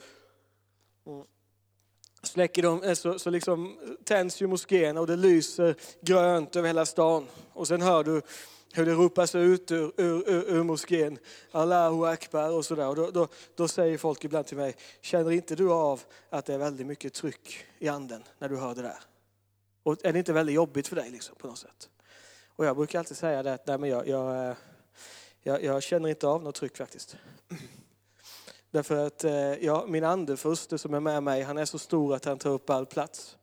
släcker 2.22 2.62
de, 2.62 2.82
eh, 2.82 2.94
så, 2.94 3.18
så 3.18 3.30
liksom 3.30 3.78
tänds 4.04 4.42
ju 4.42 4.46
moskéerna 4.46 5.00
och 5.00 5.06
det 5.06 5.16
lyser 5.16 5.74
grönt 6.00 6.56
över 6.56 6.68
hela 6.68 6.86
stan. 6.86 7.26
Och 7.52 7.68
sen 7.68 7.82
hör 7.82 8.04
du 8.04 8.22
hur 8.72 8.86
det 8.86 8.92
ropas 8.92 9.34
ut 9.34 9.70
ur, 9.70 9.92
ur, 9.96 10.30
ur, 10.30 10.44
ur 10.48 10.62
moskén, 10.62 11.18
Allahu 11.50 12.06
akbar 12.06 12.50
och 12.50 12.64
sådär. 12.64 12.88
Och 12.88 12.96
då, 12.96 13.10
då, 13.10 13.28
då 13.54 13.68
säger 13.68 13.98
folk 13.98 14.24
ibland 14.24 14.46
till 14.46 14.56
mig, 14.56 14.76
känner 15.00 15.30
inte 15.30 15.56
du 15.56 15.70
av 15.72 16.00
att 16.30 16.46
det 16.46 16.54
är 16.54 16.58
väldigt 16.58 16.86
mycket 16.86 17.14
tryck 17.14 17.64
i 17.78 17.88
anden 17.88 18.22
när 18.38 18.48
du 18.48 18.56
hör 18.56 18.74
det 18.74 18.82
där? 18.82 18.98
Och 19.82 20.04
är 20.04 20.12
det 20.12 20.18
inte 20.18 20.32
väldigt 20.32 20.54
jobbigt 20.54 20.88
för 20.88 20.96
dig 20.96 21.10
liksom, 21.10 21.36
på 21.36 21.46
något 21.46 21.58
sätt? 21.58 21.88
Och 22.56 22.66
jag 22.66 22.76
brukar 22.76 22.98
alltid 22.98 23.16
säga 23.16 23.42
det 23.42 23.54
att 23.54 23.66
nej, 23.66 23.78
men 23.78 23.90
jag, 23.90 24.08
jag, 24.08 24.48
eh, 24.48 24.56
jag, 25.42 25.64
jag 25.64 25.82
känner 25.82 26.08
inte 26.08 26.26
av 26.26 26.42
något 26.42 26.54
tryck 26.54 26.76
faktiskt. 26.76 27.16
Därför 28.70 29.06
att 29.06 29.24
eh, 29.24 29.54
ja, 29.54 29.84
min 29.88 30.04
andefurste 30.04 30.78
som 30.78 30.94
är 30.94 31.00
med 31.00 31.22
mig, 31.22 31.42
han 31.42 31.58
är 31.58 31.64
så 31.64 31.78
stor 31.78 32.14
att 32.14 32.24
han 32.24 32.38
tar 32.38 32.50
upp 32.50 32.70
all 32.70 32.86
plats. 32.86 33.36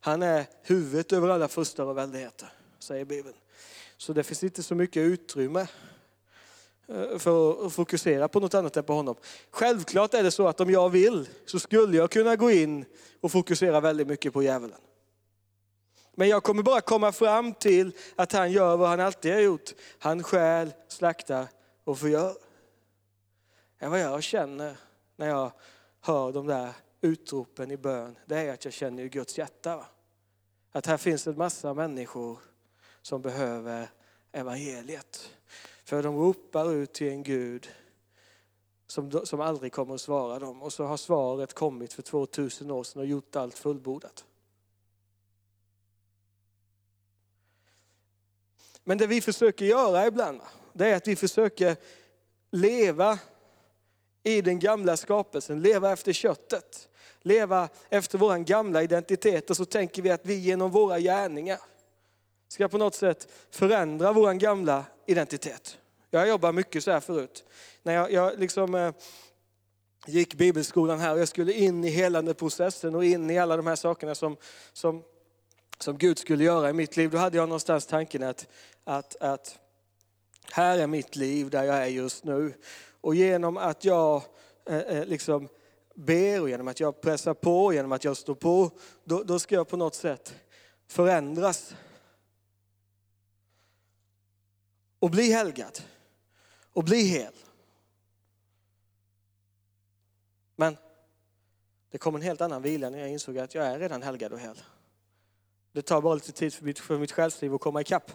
Han 0.00 0.22
är 0.22 0.46
huvudet 0.62 1.12
över 1.12 1.28
alla 1.28 1.48
furstar 1.48 1.84
och 1.84 1.98
väldigheter, 1.98 2.48
säger 2.78 3.04
Bibeln. 3.04 3.36
Så 3.96 4.12
det 4.12 4.24
finns 4.24 4.44
inte 4.44 4.62
så 4.62 4.74
mycket 4.74 5.00
utrymme 5.00 5.66
eh, 6.88 7.18
för 7.18 7.66
att 7.66 7.72
fokusera 7.72 8.28
på 8.28 8.40
något 8.40 8.54
annat 8.54 8.76
än 8.76 8.84
på 8.84 8.92
honom. 8.92 9.16
Självklart 9.50 10.14
är 10.14 10.22
det 10.22 10.30
så 10.30 10.48
att 10.48 10.60
om 10.60 10.70
jag 10.70 10.90
vill 10.90 11.28
så 11.46 11.58
skulle 11.58 11.96
jag 11.96 12.10
kunna 12.10 12.36
gå 12.36 12.50
in 12.50 12.84
och 13.20 13.32
fokusera 13.32 13.80
väldigt 13.80 14.06
mycket 14.06 14.32
på 14.32 14.42
djävulen. 14.42 14.78
Men 16.14 16.28
jag 16.28 16.42
kommer 16.42 16.62
bara 16.62 16.80
komma 16.80 17.12
fram 17.12 17.54
till 17.54 17.92
att 18.16 18.32
han 18.32 18.52
gör 18.52 18.76
vad 18.76 18.88
han 18.88 19.00
alltid 19.00 19.32
har 19.32 19.40
gjort. 19.40 19.70
Han 19.98 20.22
stjäl, 20.22 20.72
slaktar 20.88 21.48
och 21.84 21.98
förgör. 21.98 22.36
Ja, 23.78 23.88
vad 23.88 24.00
jag 24.00 24.22
känner 24.22 24.76
när 25.16 25.28
jag 25.28 25.52
hör 26.00 26.32
de 26.32 26.46
där 26.46 26.72
utropen 27.00 27.70
i 27.70 27.76
bön, 27.76 28.18
det 28.26 28.38
är 28.38 28.52
att 28.52 28.64
jag 28.64 28.74
känner 28.74 29.04
Guds 29.04 29.38
hjärta. 29.38 29.76
Va? 29.76 29.86
Att 30.72 30.86
här 30.86 30.96
finns 30.96 31.26
en 31.26 31.36
massa 31.36 31.74
människor 31.74 32.38
som 33.02 33.22
behöver 33.22 33.88
evangeliet. 34.32 35.30
För 35.84 36.02
de 36.02 36.16
ropar 36.16 36.72
ut 36.72 36.92
till 36.92 37.08
en 37.08 37.22
Gud 37.22 37.68
som, 38.86 39.26
som 39.26 39.40
aldrig 39.40 39.72
kommer 39.72 39.94
att 39.94 40.00
svara 40.00 40.38
dem. 40.38 40.62
Och 40.62 40.72
så 40.72 40.84
har 40.84 40.96
svaret 40.96 41.54
kommit 41.54 41.92
för 41.92 42.02
2000 42.02 42.70
år 42.70 42.84
sedan 42.84 43.00
och 43.00 43.06
gjort 43.06 43.36
allt 43.36 43.58
fullbordat. 43.58 44.24
Men 48.84 48.98
det 48.98 49.06
vi 49.06 49.20
försöker 49.20 49.64
göra 49.64 50.06
ibland, 50.06 50.40
det 50.72 50.88
är 50.88 50.96
att 50.96 51.08
vi 51.08 51.16
försöker 51.16 51.76
leva 52.50 53.18
i 54.22 54.40
den 54.40 54.58
gamla 54.58 54.96
skapelsen, 54.96 55.62
leva 55.62 55.92
efter 55.92 56.12
köttet, 56.12 56.88
leva 57.20 57.68
efter 57.88 58.18
vår 58.18 58.38
gamla 58.38 58.82
identitet. 58.82 59.50
Och 59.50 59.56
så 59.56 59.64
tänker 59.64 60.02
vi 60.02 60.10
att 60.10 60.26
vi 60.26 60.34
genom 60.34 60.70
våra 60.70 61.00
gärningar 61.00 61.58
ska 62.48 62.68
på 62.68 62.78
något 62.78 62.94
sätt 62.94 63.28
förändra 63.50 64.12
vår 64.12 64.32
gamla 64.32 64.84
identitet. 65.06 65.78
Jag 66.10 66.28
jobbar 66.28 66.52
mycket 66.52 66.84
så 66.84 66.90
här 66.90 67.00
förut. 67.00 67.44
När 67.82 67.94
jag, 67.94 68.12
jag 68.12 68.38
liksom, 68.38 68.74
eh, 68.74 68.92
gick 70.06 70.34
bibelskolan 70.34 71.00
här 71.00 71.12
och 71.12 71.20
jag 71.20 71.28
skulle 71.28 71.52
in 71.52 71.84
i 71.84 71.88
helandeprocessen 71.88 72.94
och 72.94 73.04
in 73.04 73.30
i 73.30 73.38
alla 73.38 73.56
de 73.56 73.66
här 73.66 73.76
sakerna 73.76 74.14
som, 74.14 74.36
som, 74.72 75.02
som 75.82 75.98
Gud 75.98 76.18
skulle 76.18 76.44
göra 76.44 76.70
i 76.70 76.72
mitt 76.72 76.96
liv. 76.96 77.10
Då 77.10 77.18
hade 77.18 77.36
jag 77.36 77.48
någonstans 77.48 77.86
tanken 77.86 78.22
att, 78.22 78.48
att, 78.84 79.16
att 79.16 79.58
här 80.52 80.78
är 80.78 80.86
mitt 80.86 81.16
liv 81.16 81.50
där 81.50 81.64
jag 81.64 81.76
är 81.76 81.86
just 81.86 82.24
nu. 82.24 82.54
Och 83.00 83.14
genom 83.14 83.56
att 83.56 83.84
jag 83.84 84.22
eh, 84.66 84.76
eh 84.76 85.04
liksom 85.04 85.48
ber 85.94 86.40
och 86.40 86.48
genom 86.48 86.68
att 86.68 86.80
jag 86.80 87.00
pressar 87.00 87.34
på, 87.34 87.72
genom 87.72 87.92
att 87.92 88.04
jag 88.04 88.16
står 88.16 88.34
på, 88.34 88.70
då, 89.04 89.22
då 89.22 89.38
ska 89.38 89.54
jag 89.54 89.68
på 89.68 89.76
något 89.76 89.94
sätt 89.94 90.34
förändras. 90.86 91.74
Och 94.98 95.10
bli 95.10 95.32
helgad. 95.32 95.80
Och 96.72 96.84
bli 96.84 97.02
hel. 97.02 97.34
Men 100.56 100.76
det 101.90 101.98
kom 101.98 102.14
en 102.14 102.22
helt 102.22 102.40
annan 102.40 102.62
vila 102.62 102.90
när 102.90 102.98
jag 102.98 103.10
insåg 103.10 103.38
att 103.38 103.54
jag 103.54 103.66
är 103.66 103.78
redan 103.78 104.02
helgad 104.02 104.32
och 104.32 104.40
hel. 104.40 104.58
Det 105.72 105.82
tar 105.82 106.00
bara 106.00 106.14
lite 106.14 106.32
tid 106.32 106.54
för 106.54 106.64
mitt, 106.64 106.78
för 106.78 106.98
mitt 106.98 107.12
själsliv 107.12 107.54
att 107.54 107.60
komma 107.60 107.80
ikapp. 107.80 108.12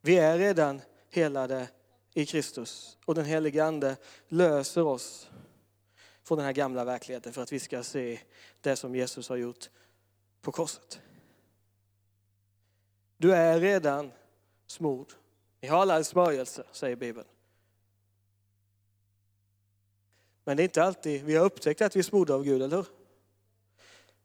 Vi 0.00 0.18
är 0.18 0.38
redan 0.38 0.80
helade 1.10 1.68
i 2.14 2.26
Kristus 2.26 2.98
och 3.04 3.14
den 3.14 3.24
helige 3.24 3.64
Ande 3.64 3.96
löser 4.28 4.82
oss 4.82 5.30
från 6.22 6.38
den 6.38 6.44
här 6.44 6.52
gamla 6.52 6.84
verkligheten 6.84 7.32
för 7.32 7.42
att 7.42 7.52
vi 7.52 7.60
ska 7.60 7.82
se 7.82 8.20
det 8.60 8.76
som 8.76 8.94
Jesus 8.94 9.28
har 9.28 9.36
gjort 9.36 9.70
på 10.40 10.52
korset. 10.52 11.00
Du 13.16 13.34
är 13.34 13.60
redan 13.60 14.12
smord. 14.66 15.12
Ni 15.60 15.68
har 15.68 15.78
alla 15.78 15.96
en 15.96 16.04
smörjelse, 16.04 16.64
säger 16.72 16.96
Bibeln. 16.96 17.26
Men 20.44 20.56
det 20.56 20.62
är 20.62 20.64
inte 20.64 20.82
alltid 20.82 21.24
vi 21.24 21.36
har 21.36 21.44
upptäckt 21.44 21.80
att 21.80 21.96
vi 21.96 22.00
är 22.00 22.04
smorda 22.04 22.34
av 22.34 22.44
Gud, 22.44 22.62
eller 22.62 22.76
hur? 22.76 22.86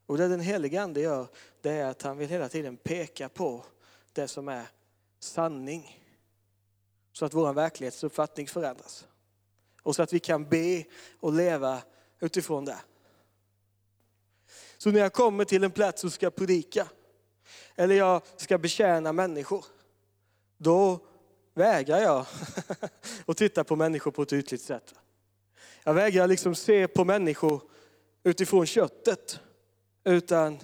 Och 0.05 0.17
det 0.17 0.27
den 0.27 0.39
helige 0.39 0.81
Ande 0.81 1.01
gör, 1.01 1.27
det 1.61 1.71
är 1.71 1.85
att 1.85 2.01
han 2.01 2.17
vill 2.17 2.29
hela 2.29 2.49
tiden 2.49 2.77
peka 2.77 3.29
på 3.29 3.65
det 4.13 4.27
som 4.27 4.47
är 4.47 4.65
sanning. 5.19 5.99
Så 7.11 7.25
att 7.25 7.33
vår 7.33 7.53
verklighetsuppfattning 7.53 8.47
förändras. 8.47 9.07
Och 9.83 9.95
så 9.95 10.03
att 10.03 10.13
vi 10.13 10.19
kan 10.19 10.49
be 10.49 10.83
och 11.19 11.33
leva 11.33 11.81
utifrån 12.19 12.65
det. 12.65 12.77
Så 14.77 14.91
när 14.91 14.99
jag 14.99 15.13
kommer 15.13 15.45
till 15.45 15.63
en 15.63 15.71
plats 15.71 16.03
och 16.03 16.13
ska 16.13 16.29
predika, 16.29 16.87
eller 17.75 17.95
jag 17.95 18.21
ska 18.35 18.57
betjäna 18.57 19.13
människor, 19.13 19.65
då 20.57 20.99
vägrar 21.53 21.99
jag 21.99 22.25
att 23.25 23.37
titta 23.37 23.63
på 23.63 23.75
människor 23.75 24.11
på 24.11 24.21
ett 24.21 24.33
ytligt 24.33 24.61
sätt. 24.61 24.93
Jag 25.83 25.93
vägrar 25.93 26.27
liksom 26.27 26.55
se 26.55 26.87
på 26.87 27.05
människor 27.05 27.61
utifrån 28.23 28.65
köttet, 28.65 29.39
utan 30.03 30.59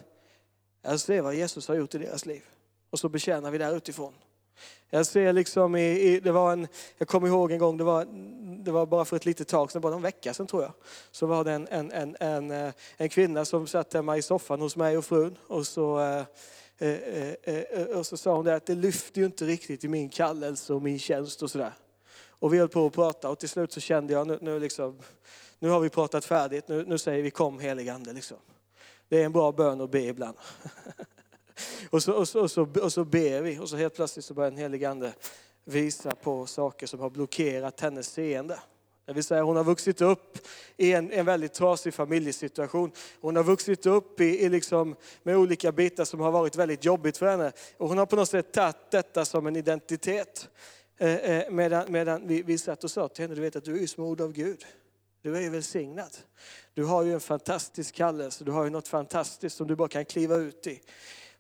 jag 0.82 1.00
ser 1.00 1.22
vad 1.22 1.36
Jesus 1.36 1.68
har 1.68 1.76
gjort 1.76 1.96
i 1.96 1.98
deras 1.98 2.26
liv. 2.26 2.42
Och 2.90 3.00
så 3.00 3.10
betjänar 3.10 3.52
vi 3.52 3.58
där 3.58 3.76
utifrån. 3.76 4.14
Jag 4.90 5.06
ser 5.06 5.34
liksom 5.34 5.76
i, 5.76 6.00
i, 6.00 6.20
det 6.20 6.32
var 6.32 6.54
en, 6.54 6.68
jag 6.98 7.08
kommer 7.08 7.28
ihåg 7.28 7.52
en 7.52 7.60
gång, 7.60 7.78
det 7.78 7.84
var, 7.84 8.06
det 8.64 8.72
var 8.72 8.86
bara 8.86 9.06
för 9.06 9.16
ett 9.16 9.26
litet 9.26 9.48
tag 9.48 9.72
sedan, 9.72 9.82
bara 9.82 9.96
en 9.96 10.02
vecka 10.02 10.34
sedan 10.34 10.48
tror 10.48 10.64
jag. 10.64 10.74
Så 11.12 11.26
var 11.26 11.44
det 11.44 11.52
en, 11.52 11.68
en, 11.68 11.92
en, 11.92 12.16
en, 12.20 12.52
eh, 12.52 12.74
en 12.98 13.10
kvinna 13.10 13.46
som 13.46 13.68
satt 13.68 13.94
hemma 13.94 14.18
i 14.18 14.22
soffan 14.22 14.62
hos 14.62 14.76
mig 14.76 14.98
och 14.98 15.06
frun. 15.06 15.38
Och 15.48 15.68
så, 15.68 16.00
eh, 16.00 16.24
eh, 16.78 17.34
eh, 17.44 17.56
eh, 17.56 17.86
och 17.86 18.06
så 18.06 18.18
sa 18.18 18.36
hon 18.36 18.46
det 18.46 18.56
att 18.56 18.66
det 18.66 18.76
lyfter 18.76 19.22
ju 19.22 19.26
inte 19.26 19.46
riktigt 19.46 19.84
i 19.84 19.88
min 19.88 20.10
kallelse 20.10 20.74
och 20.74 20.82
min 20.82 21.00
tjänst 21.00 21.42
och 21.42 21.52
sådär. 21.52 21.74
Och 22.30 22.54
vi 22.54 22.58
höll 22.58 22.70
på 22.70 22.86
att 22.86 22.94
prata 22.94 23.30
och 23.30 23.40
till 23.40 23.50
slut 23.50 23.72
så 23.72 23.80
kände 23.80 24.14
jag 24.14 24.28
nu, 24.28 24.38
nu, 24.42 24.60
liksom, 24.60 25.00
nu 25.60 25.70
har 25.70 25.80
vi 25.80 25.90
pratat 25.90 26.26
färdigt, 26.26 26.68
nu, 26.68 26.86
nu 26.86 26.98
säger 26.98 27.24
vi 27.24 27.32
kom 27.32 27.60
heligande 27.60 28.14
liksom. 28.14 28.38
Det 29.10 29.22
är 29.22 29.26
en 29.26 29.32
bra 29.32 29.52
bön 29.52 29.82
att 29.82 29.92
be 29.92 30.02
ibland. 30.02 30.38
Och 31.90 32.04
så, 32.04 32.14
och, 32.14 32.28
så, 32.28 32.42
och, 32.42 32.52
så, 32.52 32.68
och 32.82 32.94
så 32.94 33.04
ber 33.06 33.42
vi 33.42 33.60
och 33.60 33.70
så 33.70 33.78
helt 33.78 33.96
plötsligt 33.96 34.26
så 34.26 34.34
börjar 34.34 34.52
den 34.52 34.60
helige 34.60 34.90
Ande 34.90 35.14
visa 35.66 36.16
på 36.16 36.46
saker 36.46 36.88
som 36.88 37.00
har 37.00 37.10
blockerat 37.10 37.82
hennes 37.82 38.08
seende. 38.08 38.60
Det 39.06 39.14
vill 39.14 39.24
säga 39.24 39.44
hon 39.44 39.56
har 39.56 39.64
vuxit 39.64 40.02
upp 40.02 40.38
i 40.78 40.94
en, 40.94 41.12
en 41.12 41.26
väldigt 41.26 41.54
trasig 41.54 41.94
familjesituation. 41.94 42.92
Hon 43.22 43.36
har 43.36 43.44
vuxit 43.44 43.86
upp 43.86 44.22
i, 44.22 44.40
i 44.40 44.50
liksom, 44.50 44.96
med 45.24 45.38
olika 45.38 45.72
bitar 45.72 46.06
som 46.06 46.20
har 46.20 46.32
varit 46.32 46.56
väldigt 46.56 46.86
jobbigt 46.86 47.18
för 47.18 47.26
henne. 47.26 47.52
Och 47.78 47.90
hon 47.90 47.98
har 47.98 48.06
på 48.06 48.16
något 48.16 48.30
sätt 48.30 48.52
tagit 48.52 48.92
detta 48.92 49.26
som 49.26 49.48
en 49.48 49.56
identitet. 49.56 50.50
Eh, 50.98 51.16
eh 51.16 51.52
medan, 51.52 51.92
medan 51.92 52.28
vi, 52.28 52.42
vi 52.42 52.58
satt 52.58 52.84
och 52.84 52.92
sa 52.92 53.08
till 53.08 53.24
henne, 53.24 53.36
du 53.36 53.42
vet 53.42 53.56
att 53.56 53.66
du 53.66 53.84
är 53.84 53.88
smord 53.88 54.22
av 54.22 54.32
Gud. 54.32 54.66
Du 55.22 55.38
är 55.38 55.42
ju 55.42 55.50
välsignad. 55.50 56.18
Du 56.80 56.86
har 56.86 57.04
ju 57.04 57.14
en 57.14 57.20
fantastisk 57.20 57.96
kallelse, 57.96 58.44
du 58.44 58.52
har 58.52 58.64
ju 58.64 58.70
något 58.70 58.88
fantastiskt 58.88 59.58
som 59.58 59.68
du 59.68 59.76
bara 59.76 59.88
kan 59.88 60.06
kliva 60.06 60.36
ut 60.36 60.68
i. 60.68 60.82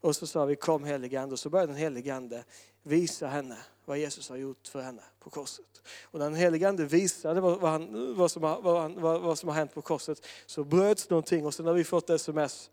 Och 0.01 0.15
så 0.15 0.27
sa 0.27 0.45
vi 0.45 0.55
kom 0.55 0.83
helige 0.83 1.21
Ande 1.21 1.33
och 1.33 1.39
så 1.39 1.49
började 1.49 1.71
den 1.71 1.81
helige 1.81 2.15
Ande 2.15 2.43
visa 2.83 3.27
henne 3.27 3.57
vad 3.85 3.97
Jesus 3.97 4.29
har 4.29 4.37
gjort 4.37 4.67
för 4.67 4.81
henne 4.81 5.01
på 5.19 5.29
korset. 5.29 5.81
Och 6.03 6.19
när 6.19 6.25
den 6.25 6.35
helige 6.35 6.69
Ande 6.69 6.85
visade 6.85 7.41
vad, 7.41 7.59
vad, 7.59 7.71
han, 7.71 8.15
vad, 8.17 8.31
som, 8.31 8.43
har, 8.43 8.61
vad, 8.61 8.91
vad, 8.91 9.21
vad 9.21 9.39
som 9.39 9.49
har 9.49 9.55
hänt 9.55 9.73
på 9.73 9.81
korset 9.81 10.25
så 10.45 10.63
bröts 10.63 11.09
någonting 11.09 11.45
och 11.45 11.53
sen 11.53 11.65
har 11.65 11.73
vi 11.73 11.83
fått 11.83 12.09
sms 12.09 12.69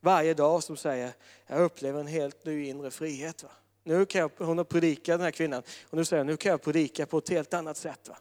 varje 0.00 0.34
dag 0.34 0.62
som 0.62 0.76
säger 0.76 1.12
jag 1.46 1.62
upplever 1.62 2.00
en 2.00 2.06
helt 2.06 2.44
ny 2.44 2.66
inre 2.66 2.90
frihet. 2.90 3.42
Va? 3.42 3.50
Nu 3.84 4.06
kan 4.06 4.20
jag, 4.20 4.30
hon 4.38 4.58
har 4.58 4.64
predikat 4.64 5.18
den 5.18 5.24
här 5.24 5.30
kvinnan 5.30 5.62
och 5.90 5.96
nu 5.96 6.04
säger 6.04 6.20
hon, 6.20 6.26
nu 6.26 6.36
kan 6.36 6.50
jag 6.50 6.62
predika 6.62 7.06
på 7.06 7.18
ett 7.18 7.28
helt 7.28 7.54
annat 7.54 7.76
sätt. 7.76 8.08
Va? 8.08 8.16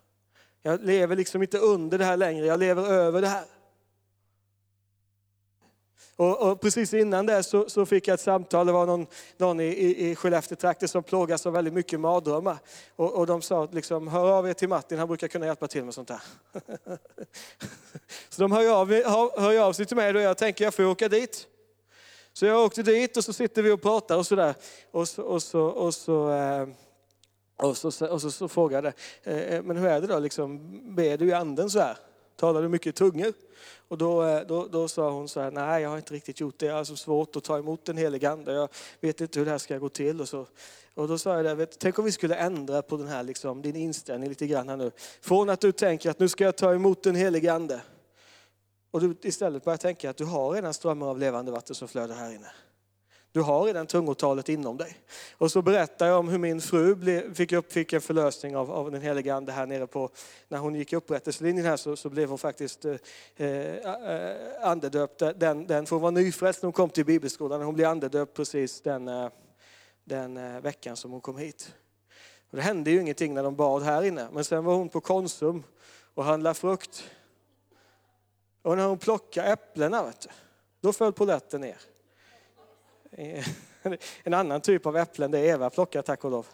Jag 0.62 0.84
lever 0.84 1.16
liksom 1.16 1.42
inte 1.42 1.58
under 1.58 1.98
det 1.98 2.06
här 2.06 2.18
längre, 2.18 2.46
jag 2.46 2.60
lever 2.60 2.84
över 2.84 3.22
det 3.22 3.28
här. 3.28 3.46
Och, 6.20 6.52
och, 6.52 6.62
precis 6.62 6.94
innan 6.94 7.26
det 7.26 7.44
så, 7.44 7.70
så, 7.70 7.86
fick 7.86 8.08
jag 8.08 8.14
ett 8.14 8.22
samtal, 8.22 8.66
det 8.66 8.72
var 8.72 8.86
någon, 8.86 9.08
någon 9.38 9.60
i, 9.60 9.64
i, 9.64 10.10
i 10.10 10.16
Skellefteå 10.16 10.88
som 10.88 11.04
plågas 11.04 11.46
av 11.46 11.54
väldigt 11.54 11.74
mycket 11.74 12.00
mardrömmar. 12.00 12.58
Och, 12.96 13.14
och 13.14 13.28
de 13.28 13.42
sa 13.42 13.68
liksom, 13.72 14.08
hör 14.08 14.32
av 14.32 14.50
er 14.50 14.54
till 14.54 14.70
Martin, 14.70 15.00
han 15.00 15.08
brukar 15.08 15.28
kunna 15.28 15.46
hjälpa 15.46 15.68
till 15.68 15.84
med 15.84 15.94
sånt 15.94 16.08
där. 16.08 16.22
så 18.30 18.42
de 18.42 18.52
hör 18.52 18.82
av, 18.82 18.92
hör, 18.92 19.42
hör 19.42 19.60
av 19.60 19.74
sig 19.74 19.86
till 19.86 19.96
mig 19.96 20.16
och 20.16 20.22
jag 20.22 20.38
tänker 20.38 20.64
jag 20.64 20.74
får 20.74 20.86
åka 20.86 21.08
dit. 21.08 21.48
Så 22.34 22.46
jag 22.46 22.66
åkte 22.66 22.84
dit 22.84 23.18
och 23.18 23.26
så 23.26 23.34
sitter 23.34 23.62
vi 23.62 23.72
och 23.72 23.82
pratar 23.82 24.18
och 24.18 24.28
sådär. 24.28 24.56
Och 24.92 25.08
så, 25.08 25.24
och 25.24 25.44
så, 25.44 25.62
och 25.62 25.94
så, 25.94 26.32
eh, 26.32 26.68
och 27.56 27.78
så, 27.78 28.08
och 28.08 28.22
så, 28.22 28.32
så 28.32 28.48
frågade 28.48 28.94
jag, 29.24 29.34
eh, 29.34 29.40
eh, 29.40 29.64
men 29.64 29.78
hur 29.78 29.88
är 29.88 30.02
det 30.02 30.08
då, 30.08 30.20
liksom, 30.20 30.80
ber 30.96 31.18
du 31.18 31.28
i 31.28 31.34
anden 31.34 31.70
så 31.70 31.80
här? 31.80 31.98
Talar 32.40 32.62
du 32.62 32.70
mycket 32.70 32.88
i 32.88 32.92
tungor? 32.92 33.34
Och 33.88 33.98
då, 33.98 34.24
eh, 34.24 34.48
då, 34.48 34.68
då 34.68 34.88
sa 34.88 35.12
hon 35.12 35.30
så 35.30 35.42
här, 35.42 35.52
nej 35.52 35.82
jag 35.82 35.90
har 35.90 35.98
inte 35.98 36.14
riktigt 36.14 36.40
gjort 36.40 36.60
det, 36.60 36.66
jag 36.66 36.76
har 36.76 36.84
så 36.84 36.96
svårt 36.96 37.36
att 37.36 37.44
ta 37.44 37.58
emot 37.58 37.86
den 37.86 37.98
helige 37.98 38.30
ande, 38.30 38.54
jag 38.54 38.70
vet 39.02 39.22
inte 39.22 39.40
hur 39.40 39.46
det 39.46 39.52
här 39.52 39.58
ska 39.58 39.78
gå 39.78 39.90
till. 39.90 40.22
Och, 40.22 40.30
så. 40.30 40.48
och 40.94 41.08
då 41.08 41.18
sa 41.18 41.36
jag, 41.36 41.46
det, 41.46 41.56
vet, 41.56 41.80
tänk 41.80 42.00
om 42.00 42.06
vi 42.06 42.12
skulle 42.12 42.36
ändra 42.36 42.82
på 42.82 42.98
den 42.98 43.08
här, 43.08 43.24
liksom, 43.24 43.62
din 43.62 43.76
inställning 43.76 44.30
lite 44.30 44.48
grann 44.48 44.70
här 44.70 44.78
nu. 44.78 44.92
Från 45.22 45.50
att 45.50 45.62
du 45.62 45.72
tänker 45.72 46.10
att 46.10 46.20
nu 46.20 46.28
ska 46.28 46.44
jag 46.44 46.56
ta 46.56 46.74
emot 46.74 47.04
den 47.04 47.16
helige 47.16 47.54
ande, 47.54 47.82
och 48.92 49.02
du 49.02 49.16
istället 49.22 49.64
börjar 49.64 49.78
tänka 49.78 50.10
att 50.10 50.18
du 50.18 50.26
har 50.26 50.52
redan 50.52 50.74
strömmar 50.74 51.08
av 51.08 51.20
levande 51.20 51.52
vatten 51.52 51.76
som 51.76 51.88
flödar 51.88 52.16
här 52.16 52.36
inne. 52.36 52.52
Du 53.32 53.42
har 53.42 53.64
redan 53.64 53.88
tungotalet 53.88 54.50
inom 54.50 54.78
dig. 54.78 54.98
Och 55.38 55.52
så 55.52 55.62
berättar 55.62 56.08
jag 56.08 56.20
om 56.20 56.28
hur 56.28 56.38
min 56.38 56.62
fru 56.62 56.96
blev, 56.96 57.34
fick, 57.34 57.52
upp, 57.52 57.72
fick 57.72 57.94
en 57.94 58.02
förlösning 58.02 58.58
av, 58.58 58.72
av 58.72 58.92
den 58.92 59.02
heliga 59.02 59.36
ande 59.36 59.52
här 59.52 59.66
nere 59.66 59.88
på, 59.88 60.10
när 60.48 60.58
hon 60.58 60.76
gick 60.76 60.94
upprättelselinjen 60.94 61.66
här 61.66 61.78
så, 61.78 61.96
så 61.96 62.10
blev 62.10 62.30
hon 62.30 62.38
faktiskt 62.38 62.86
eh, 62.86 62.96
eh, 63.36 64.38
andedöpt. 64.62 65.20
Den, 65.36 65.68
den, 65.68 65.86
för 65.86 65.96
hon 65.96 66.04
var 66.04 66.12
nyfrälst 66.12 66.62
när 66.62 66.68
hon 66.68 66.74
kom 66.74 66.90
till 66.90 67.06
bibelskolan. 67.06 67.62
Hon 67.62 67.76
blev 67.76 67.90
andedöpt 67.90 68.34
precis 68.34 68.82
den, 68.82 69.08
eh, 69.08 69.30
den 70.04 70.38
eh, 70.38 70.62
veckan 70.62 70.96
som 70.96 71.12
hon 71.12 71.22
kom 71.22 71.38
hit. 71.38 71.74
Och 72.52 72.58
det 72.58 72.62
hände 72.62 72.92
ju 72.92 73.02
ingenting 73.02 73.34
när 73.34 73.44
de 73.44 73.56
bad 73.56 73.84
här 73.84 74.04
inne. 74.04 74.28
Men 74.32 74.44
sen 74.44 74.66
var 74.66 74.76
hon 74.76 74.90
på 74.90 75.02
Konsum 75.02 75.64
och 76.14 76.24
handlade 76.24 76.56
frukt. 76.56 77.04
Och 78.62 78.78
när 78.78 78.88
hon 78.88 78.98
plockade 78.98 79.48
äpplena, 79.48 80.04
vet 80.04 80.22
du, 80.22 80.30
då 80.82 80.94
föll 80.94 81.14
poletten 81.14 81.62
ner. 81.62 81.78
Eh, 83.12 83.46
en 84.24 84.34
annan 84.34 84.62
typ 84.62 84.86
av 84.86 84.98
äpplen 84.98 85.32
det 85.32 85.40
Eva 85.40 85.70
plockar 85.70 86.02
tack 86.02 86.24
och 86.24 86.32
lov 86.32 86.48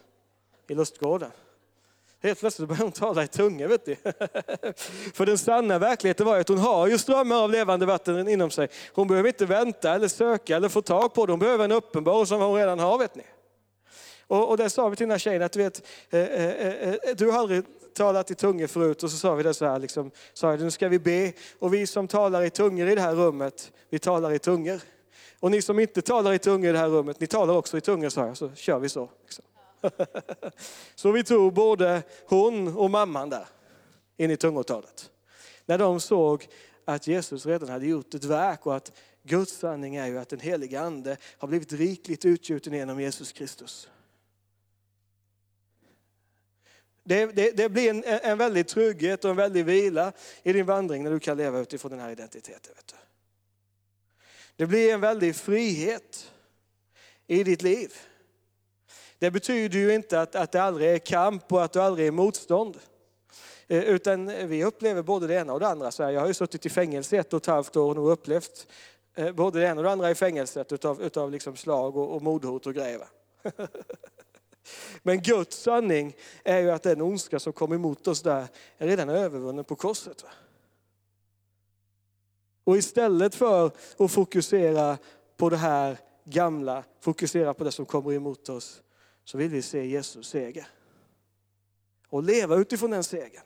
i 0.68 0.76
lustgården. 0.76 1.32
Helt 2.24 2.40
plötsligt 2.40 2.70
börjar 2.70 2.84
hon 2.84 2.92
tala 2.92 3.24
i 3.24 3.28
tungor. 3.28 3.68
Vet 3.68 3.86
du. 3.86 3.96
För 5.14 5.26
den 5.26 5.38
sanna 5.38 5.80
verkligheten 5.80 6.26
var 6.26 6.40
att 6.40 6.48
hon 6.48 6.58
har 6.58 6.88
ju 6.88 6.98
strömmar 6.98 7.36
av 7.36 7.52
levande 7.52 7.86
vatten 7.86 8.28
inom 8.28 8.52
sig. 8.52 8.68
Hon 8.94 9.08
behöver 9.08 9.28
inte 9.28 9.46
vänta 9.46 9.96
eller 9.96 10.08
söka 10.08 10.56
eller 10.56 10.70
få 10.70 10.82
tag 10.82 11.14
på 11.14 11.26
det. 11.26 11.34
Hon 11.34 11.40
behöver 11.40 11.66
en 11.66 11.72
uppenbarelse 11.72 12.30
som 12.30 12.42
hon 12.42 12.56
redan 12.56 12.80
har. 12.80 12.98
Vet 12.98 13.16
ni. 13.16 13.24
Och, 14.28 14.50
och 14.50 14.58
det 14.58 14.70
sa 14.70 14.90
vi 14.90 14.96
till 14.96 15.04
den 15.04 15.12
här 15.12 15.18
tjejen 15.18 15.42
att 15.42 15.52
du 15.52 15.60
vet, 15.60 15.88
eh, 16.10 16.20
eh, 16.20 16.50
eh, 16.50 16.90
eh 16.90 17.16
du 17.18 17.32
har 17.32 17.40
aldrig 17.40 17.64
talat 17.96 18.32
i 18.32 18.36
tungor 18.36 18.68
förut 18.68 19.04
och 19.04 19.12
så 19.12 19.18
sa 19.18 19.36
vi 19.36 19.44
det 19.44 19.54
så 19.54 19.66
här, 19.66 19.80
liksom, 19.80 20.12
sa 20.34 20.52
jag, 20.52 20.62
nu 20.62 20.72
ska 20.72 20.88
vi 20.88 21.00
be. 21.00 21.34
Och 21.60 21.74
vi 21.74 21.88
som 21.88 22.08
talar 22.08 22.44
i 22.44 22.50
tungor 22.50 22.88
i 22.88 22.96
det 22.96 23.02
här 23.02 23.16
rummet, 23.16 23.72
vi 23.90 24.00
talar 24.00 24.32
i 24.32 24.40
tungor. 24.40 24.82
Och 25.40 25.52
ni 25.52 25.62
som 25.62 25.80
inte 25.80 26.02
talar 26.02 26.34
i 26.34 26.40
tungor 26.40 26.70
i 26.70 26.74
det 26.74 26.80
här 26.80 26.90
rummet, 26.90 27.20
ni 27.20 27.28
talar 27.28 27.54
också 27.54 27.78
i 27.78 27.82
tungor, 27.82 28.10
sa 28.10 28.28
jag, 28.28 28.38
så 28.38 28.56
kör 28.56 28.80
vi 28.80 28.90
så. 28.90 29.10
Liksom. 29.22 29.46
så 30.96 31.12
vi 31.12 31.24
tog 31.24 31.54
både 31.54 32.04
hon 32.28 32.78
och 32.78 32.92
mamman 32.92 33.30
där 33.30 33.48
in 34.18 34.32
i 34.32 34.38
tungotalet. 34.38 35.12
När 35.66 35.78
de 35.78 36.00
såg 36.00 36.48
att 36.86 37.08
Jesus 37.08 37.46
redan 37.46 37.70
hade 37.70 37.88
gjort 37.88 38.14
ett 38.14 38.24
verk 38.24 38.66
och 38.66 38.76
att 38.76 38.92
Guds 39.24 39.54
sanning 39.54 39.96
är 39.96 40.08
ju 40.08 40.18
att 40.18 40.30
den 40.30 40.40
heliga 40.40 40.82
ande 40.82 41.18
har 41.38 41.48
blivit 41.48 41.74
rikligt 41.74 42.26
utgjuten 42.26 42.74
genom 42.74 43.02
Jesus 43.02 43.32
Kristus. 43.32 43.90
Det, 47.04 47.26
det, 47.26 47.58
det 47.58 47.70
blir 47.70 47.90
en, 47.90 48.04
en 48.04 48.38
väldig 48.38 48.68
trygghet 48.68 49.26
och 49.26 49.32
en 49.32 49.38
väldig 49.38 49.66
vila 49.66 50.12
i 50.44 50.54
din 50.54 50.66
vandring 50.66 51.04
när 51.04 51.12
du 51.12 51.20
kan 51.20 51.38
leva 51.38 51.60
utifrån 51.60 51.92
den 51.92 52.00
här 52.00 52.12
identiteten. 52.12 52.74
Vet 52.76 52.88
du. 52.88 53.05
Det 54.56 54.66
blir 54.66 54.94
en 54.94 55.02
väldig 55.02 55.36
frihet 55.36 56.32
i 57.28 57.44
ditt 57.44 57.62
liv. 57.62 57.94
Det 59.20 59.32
betyder 59.32 59.80
ju 59.80 59.94
inte 59.94 60.22
att, 60.22 60.36
att 60.36 60.52
det 60.52 60.62
aldrig 60.62 60.90
är 60.90 60.98
kamp 60.98 61.54
och 61.54 61.64
att 61.64 61.72
du 61.72 61.82
aldrig 61.82 62.08
är 62.08 62.12
motstånd. 62.12 62.78
Eh, 63.68 63.84
utan 63.84 64.48
vi 64.48 64.64
upplever 64.64 65.02
både 65.02 65.28
det 65.28 65.36
ena 65.36 65.54
och 65.54 65.60
det 65.60 65.68
andra. 65.68 65.92
Så 65.92 66.04
jag 66.04 66.20
har 66.20 66.28
ju 66.28 66.34
suttit 66.34 66.66
i 66.66 66.70
fängelse 66.70 67.18
ett 67.18 67.34
och 67.34 67.42
ett 67.42 67.46
halvt 67.46 67.76
år 67.76 67.90
och 67.90 67.96
nog 67.96 68.10
upplevt 68.10 68.68
eh, 69.16 69.32
både 69.32 69.60
det 69.60 69.66
ena 69.66 69.80
och 69.80 69.84
det 69.84 69.92
andra 69.92 70.12
i 70.12 70.16
fängelset 70.16 70.72
utav, 70.72 71.02
utav 71.02 71.32
liksom 71.32 71.56
slag 71.56 71.98
och, 71.98 72.16
och 72.16 72.22
mordhot 72.22 72.66
och 72.66 72.74
grejer. 72.74 73.02
Men 75.04 75.22
Guds 75.22 75.58
sanning 75.58 76.16
är 76.44 76.60
ju 76.60 76.72
att 76.72 76.84
den 76.84 77.02
ondska 77.02 77.40
som 77.40 77.54
kom 77.54 77.74
emot 77.74 78.08
oss 78.08 78.22
där 78.22 78.48
är 78.78 78.88
redan 78.88 79.10
övervunnen 79.10 79.66
på 79.66 79.76
korset. 79.76 80.26
Och 82.66 82.78
istället 82.78 83.36
för 83.36 83.66
att 83.98 84.12
fokusera 84.12 84.98
på 85.38 85.50
det 85.50 85.58
här 85.58 85.98
gamla, 86.24 86.84
fokusera 87.00 87.54
på 87.54 87.64
det 87.64 87.72
som 87.72 87.86
kommer 87.86 88.14
emot 88.14 88.50
oss, 88.50 88.82
så 89.24 89.38
vill 89.38 89.50
vi 89.50 89.62
se 89.62 89.86
Jesus 89.86 90.28
seger. 90.28 90.68
Och 92.10 92.24
leva 92.24 92.56
utifrån 92.56 92.92
den 92.92 93.04
segern. 93.04 93.44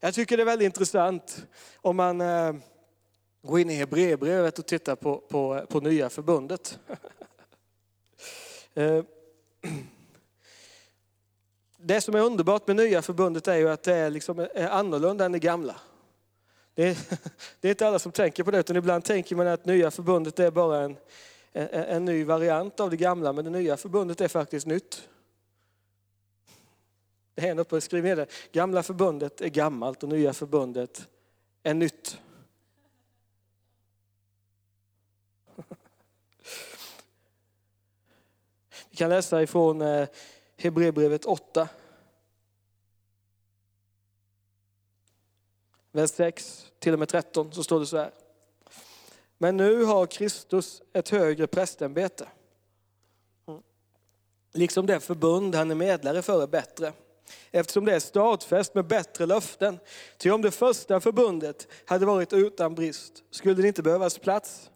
Jag 0.00 0.14
tycker 0.14 0.36
det 0.36 0.42
är 0.42 0.44
väldigt 0.44 0.66
intressant 0.66 1.46
om 1.80 1.96
man 1.96 2.20
eh, 2.20 2.54
går 3.42 3.60
in 3.60 3.70
i 3.70 3.74
Hebreerbrevet 3.74 4.58
och 4.58 4.66
tittar 4.66 4.96
på, 4.96 5.18
på, 5.18 5.66
på 5.68 5.80
nya 5.80 6.10
förbundet. 6.10 6.78
Eh, 8.74 9.04
det 11.76 12.00
som 12.00 12.14
är 12.14 12.20
underbart 12.20 12.66
med 12.66 12.76
nya 12.76 13.02
förbundet 13.02 13.48
är 13.48 13.56
ju 13.56 13.68
att 13.68 13.82
det 13.82 13.94
är, 13.94 14.10
liksom, 14.10 14.38
är 14.38 14.68
annorlunda 14.68 15.24
än 15.24 15.32
det 15.32 15.38
gamla. 15.38 15.76
Det 16.76 16.88
är, 16.88 16.96
det 17.60 17.68
är, 17.68 17.70
inte 17.70 17.88
alla 17.88 17.98
som 17.98 18.12
tänker 18.12 18.44
på 18.44 18.50
det, 18.50 18.58
utan 18.58 18.76
ibland 18.76 19.04
tänker 19.04 19.36
man 19.36 19.46
att 19.46 19.64
nya 19.64 19.90
förbundet 19.90 20.38
är 20.38 20.50
bara 20.50 20.80
en, 20.80 20.96
en, 21.52 21.68
en 21.68 22.04
ny 22.04 22.24
variant 22.24 22.80
av 22.80 22.90
det 22.90 22.96
gamla, 22.96 23.32
men 23.32 23.44
det 23.44 23.50
nya 23.50 23.76
förbundet 23.76 24.20
är 24.20 24.28
faktiskt 24.28 24.66
nytt. 24.66 25.08
Det 27.34 27.46
är 27.46 27.50
en 27.50 27.58
uppe, 27.58 27.80
skriv 27.80 28.04
ner 28.04 28.16
det. 28.16 28.26
Gamla 28.52 28.82
förbundet 28.82 29.40
är 29.40 29.48
gammalt 29.48 30.02
och 30.02 30.08
nya 30.08 30.32
förbundet 30.32 31.08
är 31.62 31.74
nytt. 31.74 32.18
Vi 38.90 38.96
kan 38.96 39.10
läsa 39.10 39.42
ifrån 39.42 39.82
eh, 39.82 40.08
Hebreerbrevet 40.56 41.24
8. 41.24 41.68
Vers 45.96 46.10
6 46.10 46.66
till 46.78 46.92
och 46.92 46.98
med 46.98 47.08
13 47.08 47.52
så 47.52 47.64
står 47.64 47.80
det 47.80 47.86
så 47.86 47.96
här. 47.96 48.10
Men 49.38 49.56
nu 49.56 49.84
har 49.84 50.06
Kristus 50.06 50.82
ett 50.92 51.08
högre 51.08 51.46
prästämbete. 51.46 52.28
Liksom 54.52 54.86
det 54.86 55.00
förbund 55.00 55.54
han 55.54 55.70
är 55.70 55.74
medlare 55.74 56.22
för 56.22 56.42
är 56.42 56.46
bättre. 56.46 56.92
Eftersom 57.50 57.84
det 57.84 57.94
är 57.94 58.00
stadfäst 58.00 58.74
med 58.74 58.86
bättre 58.86 59.26
löften. 59.26 59.78
Ty 60.16 60.30
om 60.30 60.42
det 60.42 60.50
första 60.50 61.00
förbundet 61.00 61.68
hade 61.84 62.06
varit 62.06 62.32
utan 62.32 62.74
brist 62.74 63.22
skulle 63.30 63.62
det 63.62 63.68
inte 63.68 63.82
behövas 63.82 64.18
plats 64.18 64.70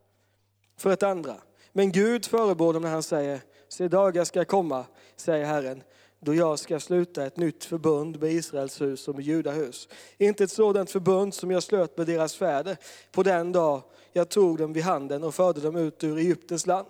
för 0.76 0.90
ett 0.90 1.02
andra. 1.02 1.36
Men 1.72 1.92
Gud 1.92 2.26
förebådar 2.26 2.72
dem 2.72 2.82
när 2.82 2.90
han 2.90 3.02
säger, 3.02 3.40
se 3.68 3.88
dagar 3.88 4.24
ska 4.24 4.44
komma, 4.44 4.84
säger 5.16 5.44
Herren, 5.44 5.82
då 6.20 6.34
jag 6.34 6.58
ska 6.58 6.80
sluta 6.80 7.26
ett 7.26 7.36
nytt 7.36 7.64
förbund 7.64 8.20
med 8.20 8.32
Israels 8.32 8.80
hus 8.80 9.08
och 9.08 9.14
med 9.14 9.24
Judahus. 9.24 9.88
Inte 10.18 10.44
ett 10.44 10.50
sådant 10.50 10.90
förbund 10.90 11.34
som 11.34 11.50
jag 11.50 11.62
slöt 11.62 11.96
med 11.96 12.06
deras 12.06 12.34
fäder 12.34 12.76
på 13.12 13.22
den 13.22 13.52
dag 13.52 13.82
jag 14.12 14.28
tog 14.28 14.58
dem 14.58 14.72
vid 14.72 14.82
handen 14.82 15.24
och 15.24 15.34
förde 15.34 15.60
dem 15.60 15.76
ut 15.76 16.04
ur 16.04 16.18
Egyptens 16.18 16.66
land. 16.66 16.88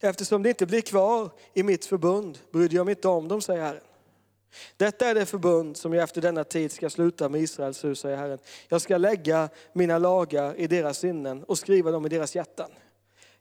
Eftersom 0.00 0.42
det 0.42 0.48
inte 0.48 0.66
blir 0.66 0.80
kvar 0.80 1.30
i 1.54 1.62
mitt 1.62 1.84
förbund 1.84 2.38
brydde 2.52 2.76
jag 2.76 2.86
mig 2.86 2.94
inte 2.94 3.08
om 3.08 3.28
dem, 3.28 3.40
säger 3.40 3.62
Herren. 3.62 3.82
Detta 4.76 5.06
är 5.06 5.14
det 5.14 5.26
förbund 5.26 5.76
som 5.76 5.92
jag 5.92 6.04
efter 6.04 6.20
denna 6.20 6.44
tid 6.44 6.72
ska 6.72 6.90
sluta 6.90 7.28
med 7.28 7.40
Israels 7.40 7.84
hus, 7.84 8.00
säger 8.00 8.16
Herren. 8.16 8.38
Jag 8.68 8.80
ska 8.80 8.96
lägga 8.96 9.48
mina 9.72 9.98
lagar 9.98 10.54
i 10.56 10.66
deras 10.66 10.98
sinnen 10.98 11.44
och 11.44 11.58
skriva 11.58 11.90
dem 11.90 12.06
i 12.06 12.08
deras 12.08 12.34
hjärtan. 12.34 12.70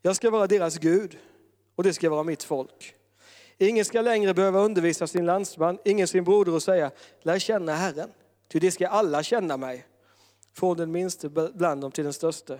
Jag 0.01 0.15
ska 0.15 0.29
vara 0.29 0.47
deras 0.47 0.77
Gud 0.77 1.17
och 1.75 1.83
det 1.83 1.93
ska 1.93 2.09
vara 2.09 2.23
mitt 2.23 2.43
folk. 2.43 2.95
Ingen 3.62 3.86
ska 3.86 4.02
längre 4.02 4.34
behöva 4.34 4.60
undervisa 4.60 5.08
sin 5.08 5.26
landsman, 5.26 5.78
ingen 5.86 6.08
sin 6.08 6.24
broder 6.24 6.54
och 6.54 6.63
säga, 6.63 6.91
lär 7.22 7.39
känna 7.39 7.76
Herren. 7.76 8.10
Ty 8.48 8.60
det 8.60 8.72
ska 8.72 8.88
alla 8.88 9.24
känna 9.24 9.58
mig, 9.58 9.86
från 10.54 10.78
den 10.78 10.91
minste 10.91 11.30
bland 11.30 11.82
dem 11.82 11.91
till 11.91 12.04
den 12.04 12.13
störste. 12.13 12.60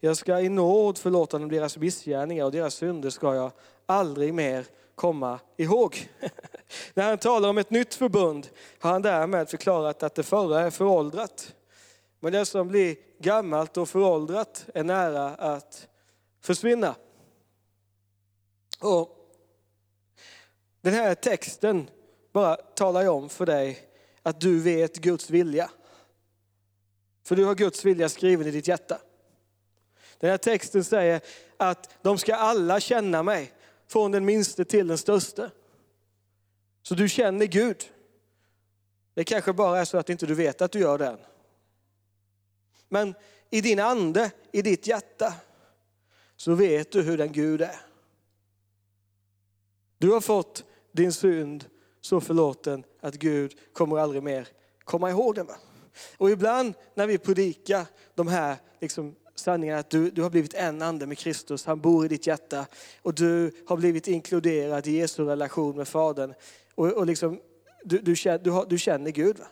Jag 0.00 0.16
ska 0.16 0.40
i 0.40 0.48
nåd 0.48 0.98
förlåta 0.98 1.38
dem 1.38 1.48
deras 1.48 1.76
missgärningar 1.76 2.44
och 2.44 2.52
deras 2.52 2.74
synder 2.74 3.10
ska 3.10 3.34
jag 3.34 3.52
aldrig 3.86 4.34
mer 4.34 4.66
komma 4.94 5.40
ihåg. 5.56 6.10
När 6.94 7.08
han 7.08 7.18
talar 7.18 7.48
om 7.48 7.58
ett 7.58 7.70
nytt 7.70 7.94
förbund 7.94 8.48
har 8.78 8.90
han 8.90 9.02
därmed 9.02 9.48
förklarat 9.48 10.02
att 10.02 10.14
det 10.14 10.22
förra 10.22 10.60
är 10.60 10.70
föråldrat. 10.70 11.54
Men 12.20 12.32
det 12.32 12.46
som 12.46 12.68
blir 12.68 12.96
gammalt 13.18 13.76
och 13.76 13.88
föråldrat 13.88 14.66
är 14.74 14.84
nära 14.84 15.28
att 15.28 15.88
försvinna. 16.40 16.94
Och 18.80 19.21
den 20.82 20.94
här 20.94 21.14
texten 21.14 21.90
bara 22.32 22.56
talar 22.56 23.08
om 23.08 23.28
för 23.28 23.46
dig 23.46 23.88
att 24.22 24.40
du 24.40 24.60
vet 24.60 24.96
Guds 24.96 25.30
vilja. 25.30 25.70
För 27.24 27.36
du 27.36 27.44
har 27.44 27.54
Guds 27.54 27.84
vilja 27.84 28.08
skriven 28.08 28.46
i 28.46 28.50
ditt 28.50 28.68
hjärta. 28.68 28.98
Den 30.18 30.30
här 30.30 30.38
texten 30.38 30.84
säger 30.84 31.20
att 31.56 31.90
de 32.02 32.18
ska 32.18 32.34
alla 32.34 32.80
känna 32.80 33.22
mig, 33.22 33.52
från 33.88 34.12
den 34.12 34.24
minste 34.24 34.64
till 34.64 34.88
den 34.88 34.98
störste. 34.98 35.50
Så 36.82 36.94
du 36.94 37.08
känner 37.08 37.46
Gud. 37.46 37.90
Det 39.14 39.24
kanske 39.24 39.52
bara 39.52 39.80
är 39.80 39.84
så 39.84 39.98
att 39.98 40.10
inte 40.10 40.26
du 40.26 40.34
vet 40.34 40.62
att 40.62 40.72
du 40.72 40.78
gör 40.78 40.98
det 40.98 41.18
Men 42.88 43.14
i 43.50 43.60
din 43.60 43.80
ande, 43.80 44.30
i 44.52 44.62
ditt 44.62 44.86
hjärta, 44.86 45.34
så 46.36 46.54
vet 46.54 46.92
du 46.92 47.02
hur 47.02 47.18
den 47.18 47.32
Gud 47.32 47.62
är. 47.62 47.80
Du 49.98 50.10
har 50.10 50.20
fått 50.20 50.64
din 50.92 51.12
synd 51.12 51.64
så 52.00 52.20
förlåten 52.20 52.84
att 53.00 53.14
Gud 53.14 53.54
kommer 53.72 53.98
aldrig 53.98 54.22
mer 54.22 54.48
komma 54.84 55.10
ihåg 55.10 55.34
den. 55.34 55.46
Och 56.16 56.30
ibland 56.30 56.74
när 56.94 57.06
vi 57.06 57.18
predikar 57.18 57.86
de 58.14 58.28
här 58.28 58.56
liksom, 58.80 59.14
sanningarna 59.34 59.80
att 59.80 59.90
du, 59.90 60.10
du 60.10 60.22
har 60.22 60.30
blivit 60.30 60.54
en 60.54 60.82
ande 60.82 61.06
med 61.06 61.18
Kristus, 61.18 61.64
han 61.64 61.80
bor 61.80 62.04
i 62.04 62.08
ditt 62.08 62.26
hjärta 62.26 62.66
och 63.02 63.14
du 63.14 63.50
har 63.66 63.76
blivit 63.76 64.08
inkluderad 64.08 64.86
i 64.86 64.92
Jesu 64.92 65.24
relation 65.24 65.76
med 65.76 65.88
Fadern. 65.88 66.34
Och, 66.74 66.92
och 66.92 67.06
liksom, 67.06 67.40
du, 67.84 67.98
du, 67.98 68.16
känner, 68.16 68.38
du, 68.38 68.50
har, 68.50 68.66
du 68.66 68.78
känner 68.78 69.10
Gud. 69.10 69.38
Va? 69.38 69.46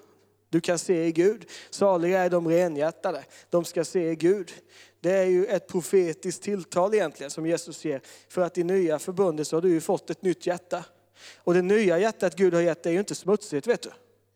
Du 0.48 0.61
kan 0.61 0.79
se 0.79 1.12
Gud. 1.12 1.46
Saliga 1.70 2.20
är 2.20 2.31
de 2.31 2.48
renhjärtade, 2.48 3.24
de 3.50 3.64
ska 3.64 3.85
se 3.85 4.14
Gud. 4.14 4.53
Det 5.00 5.12
är 5.12 5.26
ju 5.26 5.46
ett 5.46 5.68
profetiskt 5.68 6.42
tilltal 6.42 6.94
egentligen 6.94 7.31
som 7.31 7.46
Jesus 7.46 7.85
ger. 7.85 8.00
För 8.29 8.42
att 8.42 8.59
i 8.59 8.64
nya 8.64 8.98
förbundet 8.98 9.46
så 9.46 9.57
har 9.57 9.62
du 9.62 9.68
ju 9.68 9.81
fått 9.81 10.11
ett 10.11 10.22
nytt 10.22 10.46
hjärta. 10.46 10.85
Och 11.37 11.54
det 11.54 11.62
nya 11.62 11.98
hjärtat 11.98 12.37
Gud 12.37 12.54
har 12.54 12.61
gett 12.61 12.87
är 12.87 12.90
ju 12.90 12.98
inte 12.98 13.14
smutsigt 13.14 13.66
vet 13.66 13.83
du. 13.83 13.90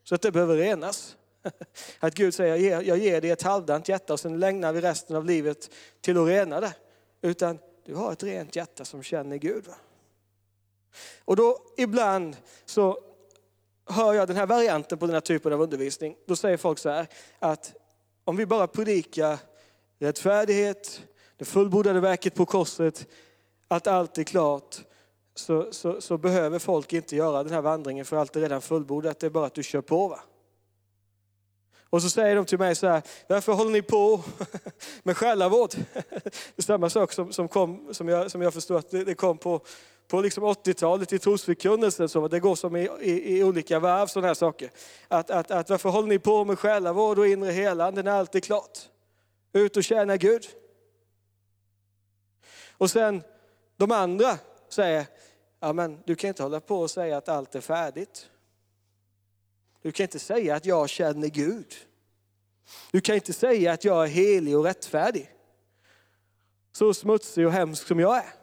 Så 0.05 0.15
att 0.15 0.23
det 0.23 0.33
behöver 0.33 0.57
renas. 0.57 1.17
Att 1.99 2.15
Gud 2.15 2.35
säger, 2.35 2.83
jag 2.83 2.99
ger 2.99 3.21
dig 3.21 3.31
ett 3.31 3.43
halvdant 3.43 3.89
hjärta 3.89 4.13
och 4.13 4.21
sen 4.21 4.41
lägnar 4.41 4.73
vi 4.73 4.81
resten 4.81 5.17
av 5.17 5.25
livet 5.25 5.71
till 6.01 6.19
att 6.19 6.29
rena 6.29 6.61
det. 6.61 6.75
Utan 7.23 7.59
du 7.87 7.95
har 7.95 8.13
ett 8.13 8.23
rent 8.23 8.57
hjärta 8.57 8.85
som 8.85 9.03
känner 9.03 9.37
Gud. 9.37 9.65
Och 11.25 11.37
då 11.37 11.59
ibland 11.77 12.37
så 12.65 12.99
hör 13.87 14.15
jag 14.15 14.29
den 14.29 14.37
här 14.37 14.47
varianten 14.47 14.99
på 14.99 15.07
den 15.07 15.15
här 15.15 15.21
typen 15.21 15.53
av 15.53 15.61
undervisning. 15.61 16.17
Då 16.27 16.37
säger 16.37 16.57
folk 16.57 16.79
så 16.79 16.89
här 16.89 17.07
att 17.39 17.75
om 18.25 18.37
vi 18.37 18.47
bara 18.47 18.67
predikar 18.67 19.39
rättfärdighet, 19.99 21.03
det 21.37 21.45
fullbordade 21.45 22.01
verket 22.01 22.35
på 22.35 22.47
korset, 22.47 23.07
att 23.69 23.87
allt 23.87 24.19
är 24.19 24.25
klart, 24.25 24.85
så, 25.35 25.73
så, 25.73 26.01
så, 26.01 26.19
behöver 26.19 26.59
folk 26.59 26.93
inte 26.93 27.17
göra 27.17 27.43
den 27.43 27.53
här 27.53 27.61
vandringen 27.61 28.05
för 28.05 28.17
allt 28.17 28.37
är 28.37 28.41
redan 28.41 28.63
fullbordat. 28.63 29.19
Det 29.19 29.27
är 29.27 29.31
bara 29.31 29.47
att 29.47 29.55
du 29.55 29.63
kör 29.63 29.81
på. 29.81 30.09
Va? 30.09 30.21
Och 31.91 32.03
så 32.03 32.11
säger 32.11 32.37
de 32.37 32.45
till 32.45 32.59
mig 32.59 32.75
så 32.75 32.87
här, 32.87 33.03
varför 33.29 33.53
håller 33.53 33.71
ni 33.71 33.83
på 33.83 34.23
med 35.03 35.17
själavård? 35.17 35.71
Det 35.93 36.57
är 36.57 36.63
samma 36.63 36.91
sak 36.91 37.13
som, 37.13 37.33
som, 37.33 37.49
kom, 37.49 37.95
som, 37.95 38.09
jag, 38.09 38.31
som 38.31 38.43
jag 38.43 38.55
förstår 38.55 38.79
att 38.79 38.91
det, 38.91 39.05
det 39.05 39.15
kom 39.15 39.39
på, 39.39 39.61
på 40.09 40.21
liksom 40.21 40.45
80-talet 40.45 41.13
i 41.13 41.19
trosförkunnelsen. 41.19 42.09
Så 42.09 42.29
det 42.29 42.41
går 42.41 42.55
som 42.55 42.77
i, 42.77 42.89
i, 43.01 43.39
i, 43.39 43.45
olika 43.45 43.79
varv 43.79 44.07
sådana 44.07 44.27
här 44.27 44.35
saker. 44.35 44.71
Att, 45.09 45.31
att, 45.31 45.51
att 45.51 45.71
varför 45.71 45.89
håller 45.89 46.09
ni 46.09 46.19
på 46.19 46.45
med 46.45 46.59
själavård 46.59 47.19
och 47.19 47.27
inre 47.27 47.53
helande 47.53 48.03
när 48.03 48.13
allt 48.13 48.35
är 48.35 48.41
klart? 48.41 48.79
Ut 49.53 49.77
och 49.77 49.85
tjäna 49.85 50.17
Gud. 50.17 50.47
Och 52.71 52.91
sen 52.91 53.23
de 53.77 53.91
andra 53.91 54.39
säger, 54.75 55.07
ja 55.61 55.73
men 55.73 56.03
du 56.07 56.17
kan 56.17 56.29
inte 56.29 56.43
hålla 56.43 56.61
på 56.61 56.81
och 56.81 56.91
säga 56.91 57.17
att 57.17 57.29
allt 57.29 57.55
är 57.55 57.61
färdigt. 57.61 58.31
Du 59.83 59.93
kan 59.93 60.05
inte 60.05 60.19
säga 60.19 60.55
att 60.55 60.67
jag 60.67 60.89
känner 60.89 61.29
Gud. 61.29 61.75
Du 62.91 63.01
kan 63.01 63.15
inte 63.15 63.33
säga 63.33 63.73
att 63.73 63.85
jag 63.85 64.05
är 64.05 64.09
helig 64.09 64.59
och 64.59 64.65
rättfärdig. 64.65 65.31
Så 66.73 66.95
smutsig 66.95 67.47
och 67.47 67.53
hemsk 67.53 67.87
som 67.87 68.01
jag 68.01 68.17
är. 68.17 68.35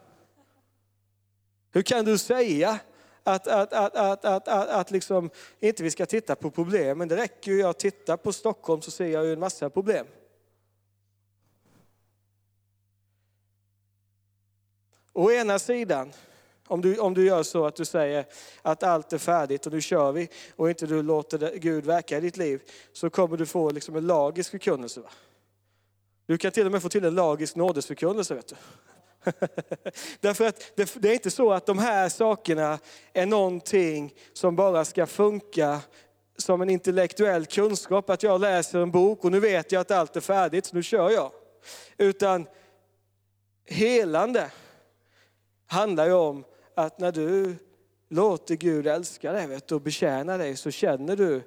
Hur 1.72 1.82
kan 1.82 2.04
du 2.04 2.18
säga 2.18 2.78
att, 3.22 3.46
att, 3.48 3.72
att, 3.72 3.96
att, 3.96 4.24
att, 4.24 4.48
att, 4.48 4.68
att 4.68 4.90
liksom, 4.90 5.30
inte 5.60 5.82
vi 5.82 5.90
ska 5.90 6.06
titta 6.06 6.36
på 6.36 6.50
problemen? 6.50 7.08
Det 7.08 7.16
räcker 7.16 7.52
ju 7.52 7.62
att 7.62 7.78
titta 7.78 8.16
på 8.16 8.32
Stockholm 8.32 8.82
så 8.82 8.90
ser 8.90 9.06
jag 9.06 9.24
ju 9.24 9.32
en 9.32 9.40
massa 9.40 9.70
problem. 9.70 10.06
Å 15.12 15.30
ena 15.30 15.58
sidan 15.58 16.12
om 16.66 16.80
du, 16.80 16.98
om 16.98 17.14
du 17.14 17.26
gör 17.26 17.42
så 17.42 17.66
att 17.66 17.76
du 17.76 17.84
säger 17.84 18.24
att 18.62 18.82
allt 18.82 19.12
är 19.12 19.18
färdigt 19.18 19.66
och 19.66 19.72
nu 19.72 19.80
kör 19.80 20.12
vi 20.12 20.28
och 20.56 20.70
inte 20.70 20.86
du 20.86 21.02
låter 21.02 21.56
Gud 21.56 21.86
verka 21.86 22.18
i 22.18 22.20
ditt 22.20 22.36
liv 22.36 22.62
så 22.92 23.10
kommer 23.10 23.36
du 23.36 23.46
få 23.46 23.70
liksom 23.70 23.96
en 23.96 24.06
lagisk 24.06 24.50
förkunnelse. 24.50 25.00
Va? 25.00 25.10
Du 26.26 26.38
kan 26.38 26.52
till 26.52 26.66
och 26.66 26.72
med 26.72 26.82
få 26.82 26.88
till 26.88 27.04
en 27.04 27.14
lagisk 27.14 27.56
nådesförkunnelse. 27.56 28.34
Vet 28.34 28.46
du. 28.46 28.56
Därför 30.20 30.46
att 30.46 30.72
det, 30.74 30.94
det 31.02 31.08
är 31.08 31.12
inte 31.12 31.30
så 31.30 31.52
att 31.52 31.66
de 31.66 31.78
här 31.78 32.08
sakerna 32.08 32.78
är 33.12 33.26
någonting 33.26 34.14
som 34.32 34.56
bara 34.56 34.84
ska 34.84 35.06
funka 35.06 35.80
som 36.38 36.62
en 36.62 36.70
intellektuell 36.70 37.46
kunskap, 37.46 38.10
att 38.10 38.22
jag 38.22 38.40
läser 38.40 38.78
en 38.78 38.90
bok 38.90 39.24
och 39.24 39.32
nu 39.32 39.40
vet 39.40 39.72
jag 39.72 39.80
att 39.80 39.90
allt 39.90 40.16
är 40.16 40.20
färdigt, 40.20 40.66
så 40.66 40.76
nu 40.76 40.82
kör 40.82 41.10
jag. 41.10 41.32
Utan 41.98 42.46
helande 43.64 44.50
handlar 45.72 46.06
ju 46.06 46.12
om 46.12 46.44
att 46.74 46.98
när 46.98 47.12
du 47.12 47.56
låter 48.08 48.54
Gud 48.54 48.86
älska 48.86 49.32
dig 49.32 49.46
vet, 49.46 49.72
och 49.72 49.80
betjäna 49.80 50.36
dig 50.36 50.56
så 50.56 50.70
känner 50.70 51.16
du 51.16 51.42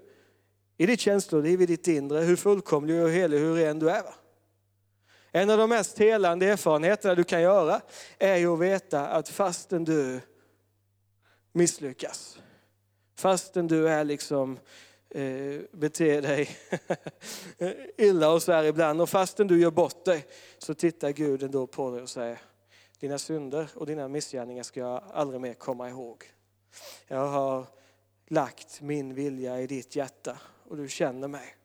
i 0.77 0.85
ditt 0.85 0.99
känsloliv, 0.99 1.61
i 1.61 1.65
ditt 1.65 1.87
inre, 1.87 2.19
hur 2.19 2.35
fullkomlig 2.35 3.03
och 3.03 3.09
helig, 3.09 3.39
hur 3.39 3.55
ren 3.55 3.79
du 3.79 3.89
är. 3.89 4.03
Va? 4.03 4.13
En 5.31 5.49
av 5.49 5.57
de 5.57 5.69
mest 5.69 5.99
helande 5.99 6.45
erfarenheterna 6.45 7.15
du 7.15 7.23
kan 7.23 7.41
göra 7.41 7.81
är 8.17 8.35
ju 8.35 8.53
att 8.53 8.59
veta 8.59 9.07
att 9.07 9.29
fastän 9.29 9.85
du 9.85 10.19
misslyckas, 11.53 12.39
fastän 13.17 13.67
du 13.67 13.89
är 13.89 14.03
liksom 14.03 14.59
eh, 15.09 15.61
beter 15.71 16.21
dig 16.21 16.49
illa 17.97 18.31
och 18.31 18.43
så 18.43 18.51
här 18.51 18.63
ibland 18.63 19.01
och 19.01 19.09
fastän 19.09 19.47
du 19.47 19.59
gör 19.59 19.71
bort 19.71 20.05
dig 20.05 20.25
så 20.57 20.73
tittar 20.73 21.11
Gud 21.11 21.43
ändå 21.43 21.67
på 21.67 21.91
dig 21.91 22.01
och 22.01 22.09
säger 22.09 22.39
dina 22.97 23.17
synder 23.17 23.69
och 23.75 23.85
dina 23.85 24.07
missgärningar 24.07 24.63
ska 24.63 24.79
jag 24.79 25.03
aldrig 25.13 25.41
mer 25.41 25.53
komma 25.53 25.89
ihåg. 25.89 26.23
Jag 27.07 27.27
har 27.27 27.67
lagt 28.27 28.81
min 28.81 29.13
vilja 29.13 29.61
i 29.61 29.67
ditt 29.67 29.95
hjärta 29.95 30.39
och 30.63 30.77
du 30.77 30.89
känner 30.89 31.27
mig. 31.27 31.55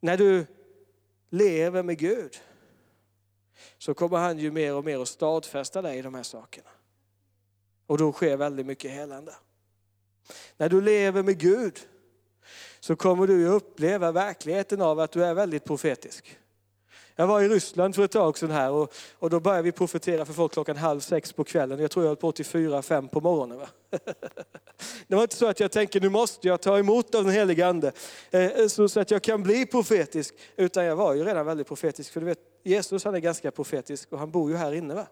När 0.00 0.16
du 0.16 0.46
lever 1.30 1.82
med 1.82 1.98
Gud 1.98 2.40
så 3.78 3.94
kommer 3.94 4.18
han 4.18 4.38
ju 4.38 4.50
mer 4.50 4.74
och 4.74 4.84
mer 4.84 4.98
att 4.98 5.08
stadfästa 5.08 5.82
dig 5.82 5.98
i 5.98 6.02
de 6.02 6.14
här 6.14 6.22
sakerna. 6.22 6.70
Och 7.86 7.98
då 7.98 8.12
sker 8.12 8.36
väldigt 8.36 8.66
mycket 8.66 8.90
helande. 8.90 9.34
När 10.56 10.68
du 10.68 10.80
lever 10.80 11.22
med 11.22 11.38
Gud 11.38 11.88
så 12.80 12.96
kommer 12.96 13.26
du 13.26 13.46
uppleva 13.46 14.12
verkligheten 14.12 14.80
av 14.80 15.00
att 15.00 15.12
du 15.12 15.24
är 15.24 15.34
väldigt 15.34 15.64
profetisk. 15.64 16.38
Jag 17.16 17.26
var 17.26 17.42
i 17.42 17.48
Ryssland 17.48 17.94
för 17.94 18.04
ett 18.04 18.10
tag 18.10 18.38
sedan 18.38 18.50
här 18.50 18.70
och, 18.70 18.94
och 19.18 19.30
då 19.30 19.40
började 19.40 19.62
vi 19.62 19.72
profetera 19.72 20.24
för 20.24 20.32
folk 20.32 20.52
klockan 20.52 20.76
halv 20.76 21.00
sex 21.00 21.32
på 21.32 21.44
kvällen. 21.44 21.80
Jag 21.80 21.90
tror 21.90 22.04
jag 22.04 22.10
höll 22.10 22.16
på 22.16 22.32
till 22.32 22.44
fyra, 22.44 22.82
fem 22.82 23.08
på 23.08 23.20
morgonen. 23.20 23.58
Va? 23.58 23.68
Det 25.06 25.14
var 25.14 25.22
inte 25.22 25.36
så 25.36 25.46
att 25.46 25.60
jag 25.60 25.72
tänkte 25.72 26.00
nu 26.00 26.08
måste 26.08 26.48
jag 26.48 26.60
ta 26.60 26.78
emot 26.78 27.14
av 27.14 27.24
den 27.24 27.32
helige 27.32 27.66
Ande 27.66 27.92
eh, 28.30 28.66
så 28.66 29.00
att 29.00 29.10
jag 29.10 29.22
kan 29.22 29.42
bli 29.42 29.66
profetisk. 29.66 30.34
Utan 30.56 30.84
jag 30.84 30.96
var 30.96 31.14
ju 31.14 31.24
redan 31.24 31.46
väldigt 31.46 31.66
profetisk. 31.66 32.12
För 32.12 32.20
du 32.20 32.26
vet, 32.26 32.38
Jesus 32.64 33.04
han 33.04 33.14
är 33.14 33.18
ganska 33.18 33.50
profetisk 33.50 34.12
och 34.12 34.18
han 34.18 34.30
bor 34.30 34.50
ju 34.50 34.56
här 34.56 34.72
inne. 34.72 34.94
Va? 34.94 35.06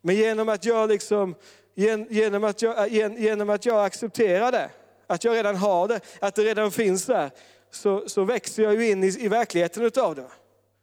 Men 0.00 0.16
genom 0.16 0.48
att 0.48 0.64
jag 0.64 0.88
liksom, 0.88 1.34
genom 2.08 2.44
att 2.44 2.62
jag, 2.62 2.96
eh, 2.96 3.22
genom 3.22 3.50
att 3.50 3.66
jag 3.66 3.84
accepterar 3.84 4.52
det, 4.52 4.70
att 5.06 5.24
jag 5.24 5.34
redan 5.34 5.56
har 5.56 5.88
det, 5.88 6.00
att 6.20 6.34
det 6.34 6.42
redan 6.42 6.70
finns 6.70 7.06
där, 7.06 7.30
så, 7.70 8.08
så 8.08 8.24
växer 8.24 8.62
jag 8.62 8.74
ju 8.74 8.90
in 8.90 9.04
i, 9.04 9.24
i 9.24 9.28
verkligheten 9.28 9.84
utav 9.84 10.14
det 10.14 10.26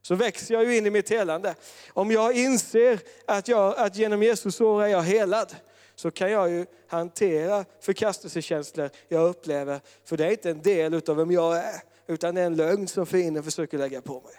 så 0.02 0.16
växer 0.16 0.54
jag 0.54 0.64
ju 0.64 0.78
in 0.78 0.86
i 0.86 0.89
mitt 0.89 1.10
helande. 1.10 1.56
Om 1.89 2.12
jag 2.12 2.38
inser 2.38 3.00
att, 3.26 3.47
jag, 3.47 3.78
att 3.78 3.95
genom 3.95 4.24
Jesus 4.24 4.56
sår 4.56 4.84
är 4.84 4.88
jag 4.88 5.02
helad, 5.02 5.56
så 5.95 6.12
kan 6.12 6.32
jag 6.32 6.50
ju 6.50 6.66
hantera 6.88 7.66
förkastelsekänslor 7.80 8.89
jag 9.08 9.30
upplever. 9.30 9.82
För 10.06 10.18
det 10.18 10.26
är 10.26 10.32
inte 10.32 10.50
en 10.50 10.62
del 10.62 10.93
utav 10.93 11.18
vem 11.18 11.32
jag 11.32 11.58
är, 11.58 11.82
utan 12.08 12.36
det 12.36 12.41
är 12.41 12.45
en 12.45 12.56
lögn 12.56 12.88
som 12.88 13.06
fienden 13.06 13.43
försöker 13.43 13.78
lägga 13.78 14.02
på 14.02 14.22
mig. 14.22 14.34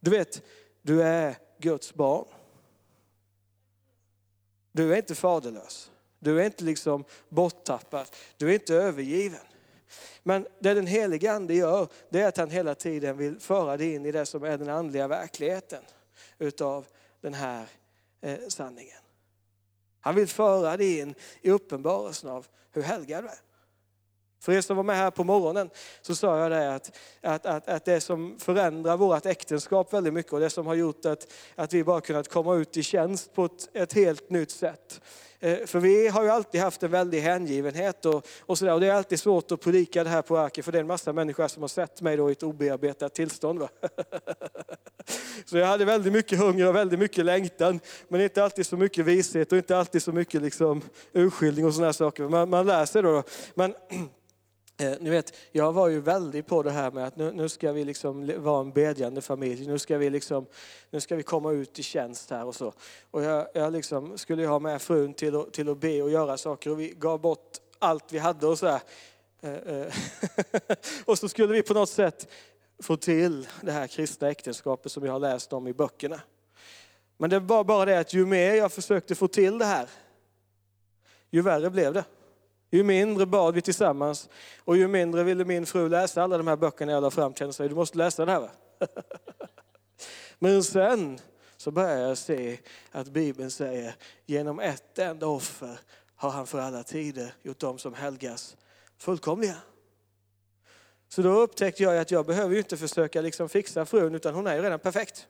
Du 0.00 0.10
vet, 0.10 0.42
du 0.82 1.02
är 1.02 1.36
Guds 1.58 1.94
barn. 1.94 2.26
Du 4.72 4.92
är 4.92 4.96
inte 4.96 5.14
faderlös. 5.14 5.90
Du 6.18 6.40
är 6.40 6.44
inte 6.44 6.64
liksom 6.64 7.04
borttappad. 7.28 8.06
Du 8.36 8.48
är 8.50 8.54
inte 8.54 8.74
övergiven. 8.74 9.40
Men 10.22 10.46
det 10.58 10.74
den 10.74 10.86
helige 10.86 11.32
Ande 11.32 11.54
gör, 11.54 11.88
det 12.10 12.20
är 12.20 12.28
att 12.28 12.36
han 12.36 12.50
hela 12.50 12.74
tiden 12.74 13.16
vill 13.16 13.40
föra 13.40 13.76
dig 13.76 13.94
in 13.94 14.06
i 14.06 14.12
det 14.12 14.26
som 14.26 14.44
är 14.44 14.58
den 14.58 14.68
andliga 14.68 15.08
verkligheten 15.08 15.82
utav 16.38 16.86
den 17.20 17.34
här 17.34 17.66
eh, 18.20 18.38
sanningen. 18.48 18.98
Han 20.00 20.14
vill 20.14 20.28
föra 20.28 20.76
dig 20.76 20.98
in 20.98 21.14
i 21.40 21.50
uppenbarelsen 21.50 22.30
av 22.30 22.46
hur 22.70 22.82
helgad 22.82 23.24
du 23.24 23.28
är. 23.28 23.38
För 24.40 24.52
er 24.52 24.60
som 24.60 24.76
var 24.76 24.84
med 24.84 24.96
här 24.96 25.10
på 25.10 25.24
morgonen 25.24 25.70
så 26.00 26.14
sa 26.14 26.38
jag 26.38 26.50
det 26.50 26.74
att, 26.74 26.98
att, 27.20 27.46
att, 27.46 27.68
att 27.68 27.84
det 27.84 28.00
som 28.00 28.38
förändrar 28.38 28.96
vårt 28.96 29.26
äktenskap 29.26 29.92
väldigt 29.92 30.12
mycket 30.12 30.32
och 30.32 30.40
det 30.40 30.50
som 30.50 30.66
har 30.66 30.74
gjort 30.74 31.04
att, 31.04 31.32
att 31.54 31.72
vi 31.72 31.84
bara 31.84 32.00
kunnat 32.00 32.28
komma 32.28 32.54
ut 32.54 32.76
i 32.76 32.82
tjänst 32.82 33.34
på 33.34 33.44
ett, 33.44 33.68
ett 33.72 33.92
helt 33.92 34.30
nytt 34.30 34.50
sätt. 34.50 35.00
Eh, 35.42 35.66
för 35.66 35.80
vi 35.80 36.08
har 36.08 36.22
ju 36.22 36.28
alltid 36.28 36.60
haft 36.60 36.82
en 36.82 36.90
väldig 36.90 37.20
hängivenhet 37.20 38.06
och, 38.06 38.26
och 38.40 38.58
sådär. 38.58 38.74
Och 38.74 38.80
det 38.80 38.86
är 38.86 38.92
alltid 38.92 39.20
svårt 39.20 39.52
att 39.52 39.60
predika 39.60 40.04
det 40.04 40.10
här 40.10 40.22
på 40.22 40.38
arken 40.38 40.64
för 40.64 40.72
det 40.72 40.78
är 40.78 40.80
en 40.80 40.86
massa 40.86 41.12
människor 41.12 41.48
som 41.48 41.62
har 41.62 41.68
sett 41.68 42.00
mig 42.00 42.16
då 42.16 42.28
i 42.28 42.32
ett 42.32 42.42
obearbetat 42.42 43.14
tillstånd. 43.14 43.58
Va? 43.58 43.68
Så 45.44 45.58
jag 45.58 45.66
hade 45.66 45.84
väldigt 45.84 46.12
mycket 46.12 46.38
hunger 46.38 46.68
och 46.68 46.76
väldigt 46.76 46.98
mycket 46.98 47.24
längtan. 47.24 47.80
Men 48.08 48.20
inte 48.20 48.44
alltid 48.44 48.66
så 48.66 48.76
mycket 48.76 49.04
vishet 49.04 49.52
och 49.52 49.58
inte 49.58 49.78
alltid 49.78 50.02
så 50.02 50.12
mycket 50.12 50.42
liksom 50.42 50.82
urskiljning 51.12 51.66
och 51.66 51.74
sådana 51.74 51.92
saker. 51.92 52.28
Man, 52.28 52.50
man 52.50 52.66
lär 52.66 52.84
sig 52.84 53.02
då. 53.02 53.22
Men, 53.54 53.74
Eh, 54.82 54.96
ni 55.00 55.10
vet, 55.10 55.36
jag 55.52 55.72
var 55.72 55.88
ju 55.88 56.00
väldigt 56.00 56.46
på 56.46 56.62
det 56.62 56.70
här 56.70 56.90
med 56.90 57.06
att 57.06 57.16
nu, 57.16 57.32
nu, 57.32 57.48
ska 57.48 57.72
vi 57.72 57.84
liksom 57.84 58.42
vara 58.42 58.60
en 58.60 58.72
bedjande 58.72 59.20
familj. 59.20 59.66
Nu 59.66 59.78
ska 59.78 59.98
vi, 59.98 60.10
liksom, 60.10 60.46
nu 60.90 61.00
ska 61.00 61.16
vi 61.16 61.22
komma 61.22 61.52
ut 61.52 61.78
i 61.78 61.82
tjänst 61.82 62.30
här 62.30 62.44
och 62.44 62.54
så. 62.54 62.72
Och 63.10 63.22
jag, 63.22 63.46
jag 63.54 63.72
liksom 63.72 64.18
skulle 64.18 64.46
ha 64.46 64.58
med 64.58 64.82
frun 64.82 65.14
till 65.14 65.36
att, 65.36 65.52
till 65.52 65.68
att 65.68 65.78
be 65.78 66.02
och 66.02 66.10
göra 66.10 66.36
saker 66.36 66.70
och 66.70 66.80
vi 66.80 66.94
gav 66.98 67.20
bort 67.20 67.56
allt 67.78 68.12
vi 68.12 68.18
hade 68.18 68.46
och 68.46 68.58
så 68.58 68.66
här. 68.66 68.80
Eh, 69.40 69.52
eh. 69.52 69.92
Och 71.04 71.18
så 71.18 71.28
skulle 71.28 71.52
vi 71.52 71.62
på 71.62 71.74
något 71.74 71.90
sätt 71.90 72.28
få 72.82 72.96
till 72.96 73.48
det 73.60 73.72
här 73.72 73.86
kristna 73.86 74.30
äktenskapet 74.30 74.92
som 74.92 75.04
jag 75.04 75.12
har 75.12 75.20
läst 75.20 75.52
om 75.52 75.68
i 75.68 75.72
böckerna. 75.72 76.20
Men 77.18 77.30
det 77.30 77.40
var 77.40 77.64
bara 77.64 77.84
det 77.84 77.98
att 77.98 78.14
ju 78.14 78.26
mer 78.26 78.54
jag 78.54 78.72
försökte 78.72 79.14
få 79.14 79.28
till 79.28 79.58
det 79.58 79.64
här, 79.64 79.88
ju 81.30 81.42
värre 81.42 81.70
blev 81.70 81.92
det. 81.92 82.04
Ju 82.74 82.82
mindre 82.82 83.26
bad 83.26 83.54
vi 83.54 83.62
tillsammans 83.62 84.28
och 84.58 84.76
ju 84.76 84.88
mindre 84.88 85.22
ville 85.22 85.44
min 85.44 85.66
fru 85.66 85.88
läsa 85.88 86.22
alla 86.22 86.38
de 86.38 86.46
här 86.46 86.56
böckerna 86.56 86.92
jag 86.92 87.02
la 87.02 87.10
fram 87.10 87.32
till 87.32 87.42
henne. 87.42 87.52
Så 87.52 87.68
du 87.68 87.74
måste 87.74 87.98
läsa 87.98 88.24
det 88.24 88.32
här. 88.32 88.40
Va? 88.40 88.50
Men 90.38 90.64
sen 90.64 91.18
så 91.56 91.70
börjar 91.70 91.98
jag 91.98 92.18
se 92.18 92.58
att 92.90 93.08
Bibeln 93.08 93.50
säger 93.50 93.94
genom 94.26 94.60
ett 94.60 94.98
enda 94.98 95.26
offer 95.26 95.78
har 96.16 96.30
han 96.30 96.46
för 96.46 96.60
alla 96.60 96.82
tider 96.82 97.34
gjort 97.42 97.58
dem 97.58 97.78
som 97.78 97.94
helgas 97.94 98.56
fullkomliga. 98.98 99.56
Så 101.08 101.22
då 101.22 101.40
upptäckte 101.40 101.82
jag 101.82 101.98
att 101.98 102.10
jag 102.10 102.26
behöver 102.26 102.52
ju 102.52 102.58
inte 102.58 102.76
försöka 102.76 103.20
liksom 103.20 103.48
fixa 103.48 103.86
frun 103.86 104.14
utan 104.14 104.34
hon 104.34 104.46
är 104.46 104.54
ju 104.56 104.62
redan 104.62 104.78
perfekt. 104.78 105.26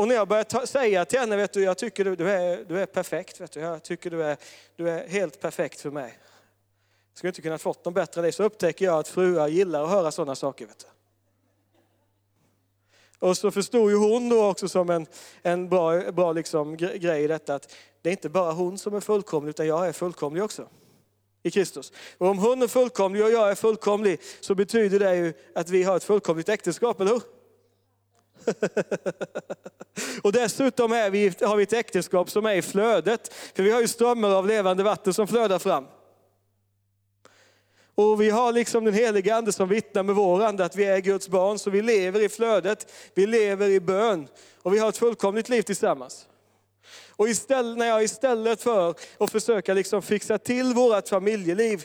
Och 0.00 0.08
när 0.08 0.14
jag 0.14 0.28
började 0.28 0.66
säga 0.66 1.04
till 1.04 1.18
henne, 1.18 1.36
vet 1.36 1.52
du, 1.52 1.62
jag 1.62 1.78
tycker 1.78 2.04
du, 2.04 2.16
du, 2.16 2.30
är, 2.30 2.64
du 2.68 2.80
är 2.80 2.86
perfekt, 2.86 3.40
vet 3.40 3.52
du, 3.52 3.60
jag 3.60 3.82
tycker 3.82 4.10
du 4.10 4.22
är, 4.22 4.36
du 4.76 4.90
är 4.90 5.08
helt 5.08 5.40
perfekt 5.40 5.80
för 5.80 5.90
mig. 5.90 6.18
Jag 7.10 7.18
skulle 7.18 7.28
inte 7.28 7.42
kunna 7.42 7.58
fått 7.58 7.84
någon 7.84 7.94
bättre 7.94 8.20
än 8.20 8.22
dig, 8.22 8.32
så 8.32 8.42
upptäcker 8.42 8.84
jag 8.84 8.98
att 8.98 9.08
fruar 9.08 9.48
gillar 9.48 9.84
att 9.84 9.90
höra 9.90 10.10
sådana 10.10 10.34
saker. 10.34 10.66
Vet 10.66 10.78
du. 10.78 10.86
Och 13.26 13.36
så 13.36 13.50
förstod 13.50 13.90
ju 13.90 13.96
hon 13.96 14.28
då 14.28 14.44
också 14.44 14.68
som 14.68 14.90
en, 14.90 15.06
en 15.42 15.68
bra, 15.68 16.12
bra 16.12 16.32
liksom 16.32 16.76
grej 16.76 17.24
i 17.24 17.26
detta 17.26 17.54
att 17.54 17.74
det 18.02 18.08
är 18.08 18.12
inte 18.12 18.28
bara 18.28 18.52
hon 18.52 18.78
som 18.78 18.94
är 18.94 19.00
fullkomlig 19.00 19.50
utan 19.50 19.66
jag 19.66 19.88
är 19.88 19.92
fullkomlig 19.92 20.42
också. 20.42 20.68
I 21.42 21.50
Kristus. 21.50 21.92
Och 22.18 22.28
om 22.28 22.38
hon 22.38 22.62
är 22.62 22.68
fullkomlig 22.68 23.24
och 23.24 23.30
jag 23.30 23.50
är 23.50 23.54
fullkomlig 23.54 24.20
så 24.40 24.54
betyder 24.54 24.98
det 24.98 25.16
ju 25.16 25.32
att 25.54 25.68
vi 25.68 25.82
har 25.82 25.96
ett 25.96 26.04
fullkomligt 26.04 26.48
äktenskap, 26.48 27.00
eller 27.00 27.10
hur? 27.10 27.39
och 30.22 30.32
dessutom 30.32 30.92
är 30.92 31.10
vi, 31.10 31.32
har 31.40 31.56
vi 31.56 31.62
ett 31.62 31.72
äktenskap 31.72 32.30
som 32.30 32.46
är 32.46 32.54
i 32.54 32.62
flödet. 32.62 33.34
För 33.54 33.62
vi 33.62 33.70
har 33.70 33.80
ju 33.80 33.88
strömmar 33.88 34.30
av 34.30 34.46
levande 34.46 34.82
vatten 34.82 35.14
som 35.14 35.26
flödar 35.26 35.58
fram. 35.58 35.86
Och 37.94 38.20
vi 38.20 38.30
har 38.30 38.52
liksom 38.52 38.84
den 38.84 38.94
heliga 38.94 39.36
ande 39.36 39.52
som 39.52 39.68
vittnar 39.68 40.02
med 40.02 40.14
vår 40.14 40.44
ande 40.44 40.64
att 40.64 40.76
vi 40.76 40.84
är 40.84 40.98
Guds 40.98 41.28
barn. 41.28 41.58
Så 41.58 41.70
vi 41.70 41.82
lever 41.82 42.20
i 42.20 42.28
flödet, 42.28 42.92
vi 43.14 43.26
lever 43.26 43.68
i 43.68 43.80
bön 43.80 44.28
och 44.62 44.74
vi 44.74 44.78
har 44.78 44.88
ett 44.88 44.96
fullkomligt 44.96 45.48
liv 45.48 45.62
tillsammans. 45.62 46.26
Och 47.10 47.28
istället, 47.28 47.78
när 47.78 47.86
jag 47.86 48.04
istället 48.04 48.62
för 48.62 48.94
att 49.18 49.30
försöka 49.30 49.74
liksom 49.74 50.02
fixa 50.02 50.38
till 50.38 50.74
vårt 50.74 51.08
familjeliv 51.08 51.84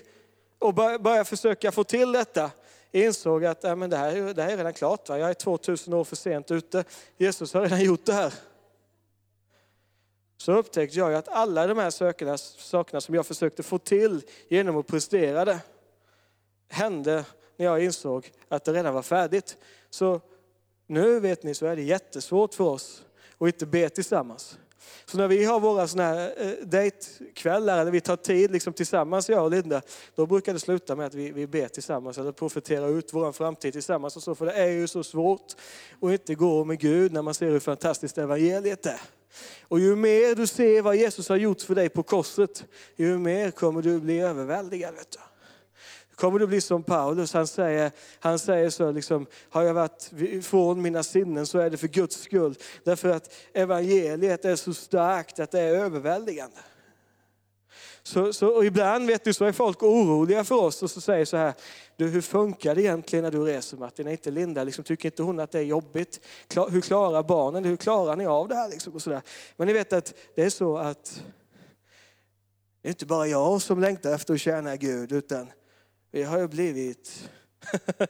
och 0.59 0.73
börja 0.73 1.25
försöka 1.25 1.71
få 1.71 1.83
till 1.83 2.11
detta, 2.11 2.51
insåg 2.95 3.45
att 3.45 3.63
ja, 3.63 3.75
men 3.75 3.89
det, 3.89 3.97
här, 3.97 4.33
det 4.33 4.43
här 4.43 4.51
är 4.51 4.57
redan 4.57 4.73
klart. 4.73 5.09
Va? 5.09 5.19
Jag 5.19 5.29
är 5.29 5.33
2000 5.33 5.93
år 5.93 6.03
för 6.03 6.15
sent 6.15 6.51
ute. 6.51 6.83
Jesus 7.17 7.53
har 7.53 7.61
redan 7.61 7.83
gjort 7.83 8.05
det 8.05 8.13
här. 8.13 8.33
Så 10.37 10.51
upptäckte 10.51 10.99
jag 10.99 11.13
att 11.13 11.27
alla 11.27 11.67
de 11.67 11.77
här 11.77 11.89
sökerna, 11.89 12.37
sakerna 12.37 13.01
som 13.01 13.15
jag 13.15 13.25
försökte 13.25 13.63
få 13.63 13.77
till 13.77 14.21
genom 14.47 14.77
att 14.77 14.87
prestera 14.87 15.45
det, 15.45 15.59
hände 16.67 17.25
när 17.57 17.65
jag 17.65 17.83
insåg 17.83 18.31
att 18.49 18.63
det 18.63 18.73
redan 18.73 18.93
var 18.93 19.01
färdigt. 19.01 19.57
Så 19.89 20.21
nu 20.87 21.19
vet 21.19 21.43
ni 21.43 21.53
så 21.53 21.65
är 21.65 21.75
det 21.75 21.81
jättesvårt 21.81 22.53
för 22.53 22.63
oss 22.63 23.05
att 23.37 23.47
inte 23.47 23.65
be 23.65 23.89
tillsammans. 23.89 24.57
Så 25.05 25.17
när 25.17 25.27
vi 25.27 25.45
har 25.45 25.59
våra 25.59 25.87
såna 25.87 26.03
här 26.03 26.33
eh, 26.37 26.67
dejtkvällar, 26.67 27.79
eller 27.81 27.91
vi 27.91 28.01
tar 28.01 28.15
tid 28.15 28.51
liksom 28.51 28.73
tillsammans, 28.73 29.29
jag 29.29 29.43
och 29.43 29.51
Linda, 29.51 29.81
då 30.15 30.25
brukar 30.25 30.53
det 30.53 30.59
sluta 30.59 30.95
med 30.95 31.05
att 31.05 31.13
vi, 31.13 31.31
vi 31.31 31.47
ber 31.47 31.67
tillsammans 31.67 32.17
eller 32.17 32.31
profeterar 32.31 32.89
ut 32.89 33.13
vår 33.13 33.31
framtid 33.31 33.73
tillsammans. 33.73 34.15
Och 34.15 34.23
så, 34.23 34.35
för 34.35 34.45
det 34.45 34.53
är 34.53 34.67
ju 34.67 34.87
så 34.87 35.03
svårt 35.03 35.53
att 36.01 36.11
inte 36.11 36.35
gå 36.35 36.63
med 36.63 36.79
Gud 36.79 37.13
när 37.13 37.21
man 37.21 37.33
ser 37.33 37.49
hur 37.49 37.59
fantastiskt 37.59 38.17
evangeliet 38.17 38.85
är. 38.85 39.01
Och 39.61 39.79
ju 39.79 39.95
mer 39.95 40.35
du 40.35 40.47
ser 40.47 40.81
vad 40.81 40.95
Jesus 40.95 41.29
har 41.29 41.37
gjort 41.37 41.61
för 41.61 41.75
dig 41.75 41.89
på 41.89 42.03
korset, 42.03 42.65
ju 42.95 43.17
mer 43.17 43.51
kommer 43.51 43.81
du 43.81 43.99
bli 43.99 44.19
överväldigad. 44.19 44.95
Vet 44.95 45.11
du 45.11 45.34
kommer 46.15 46.39
du 46.39 46.47
bli 46.47 46.61
som 46.61 46.83
Paulus. 46.83 47.33
Han 47.33 47.47
säger, 47.47 47.91
han 48.19 48.39
säger 48.39 48.69
så, 48.69 48.91
liksom, 48.91 49.25
har 49.49 49.63
jag 49.63 49.73
varit 49.73 50.11
från 50.41 50.81
mina 50.81 51.03
sinnen 51.03 51.45
så 51.45 51.59
är 51.59 51.69
det 51.69 51.77
för 51.77 51.87
Guds 51.87 52.21
skull. 52.21 52.55
Därför 52.83 53.09
att 53.09 53.33
evangeliet 53.53 54.45
är 54.45 54.55
så 54.55 54.73
starkt 54.73 55.39
att 55.39 55.51
det 55.51 55.61
är 55.61 55.75
överväldigande. 55.75 56.57
Så, 58.03 58.33
så, 58.33 58.47
och 58.47 58.65
ibland 58.65 59.07
vet 59.07 59.23
du, 59.23 59.33
så 59.33 59.45
är 59.45 59.51
folk 59.51 59.83
oroliga 59.83 60.43
för 60.43 60.55
oss 60.55 60.83
och 60.83 60.91
så 60.91 61.01
säger 61.01 61.25
så 61.25 61.37
här, 61.37 61.53
du 61.97 62.07
hur 62.07 62.21
funkar 62.21 62.75
det 62.75 62.81
egentligen 62.81 63.23
när 63.23 63.31
du 63.31 63.45
reser 63.45 63.77
Martin? 63.77 64.07
Är 64.07 64.11
inte 64.11 64.31
Linda, 64.31 64.63
liksom, 64.63 64.83
tycker 64.83 65.09
inte 65.09 65.23
hon 65.23 65.39
att 65.39 65.51
det 65.51 65.59
är 65.59 65.63
jobbigt? 65.63 66.19
Klar, 66.47 66.69
hur 66.69 66.81
klarar 66.81 67.23
barnen, 67.23 67.65
hur 67.65 67.77
klarar 67.77 68.15
ni 68.15 68.25
av 68.25 68.47
det 68.47 68.55
här? 68.55 68.69
Liksom, 68.69 68.93
och 68.93 69.01
så 69.01 69.09
där. 69.09 69.21
Men 69.57 69.67
ni 69.67 69.73
vet 69.73 69.93
att 69.93 70.13
det 70.35 70.43
är 70.43 70.49
så 70.49 70.77
att 70.77 71.23
det 72.81 72.87
är 72.87 72.91
inte 72.91 73.05
bara 73.05 73.27
jag 73.27 73.61
som 73.61 73.79
längtar 73.79 74.13
efter 74.13 74.33
att 74.33 74.41
tjäna 74.41 74.75
Gud, 74.75 75.11
utan 75.11 75.47
vi 76.15 76.23
har 76.23 76.39
ju 76.39 76.47
blivit 76.47 77.29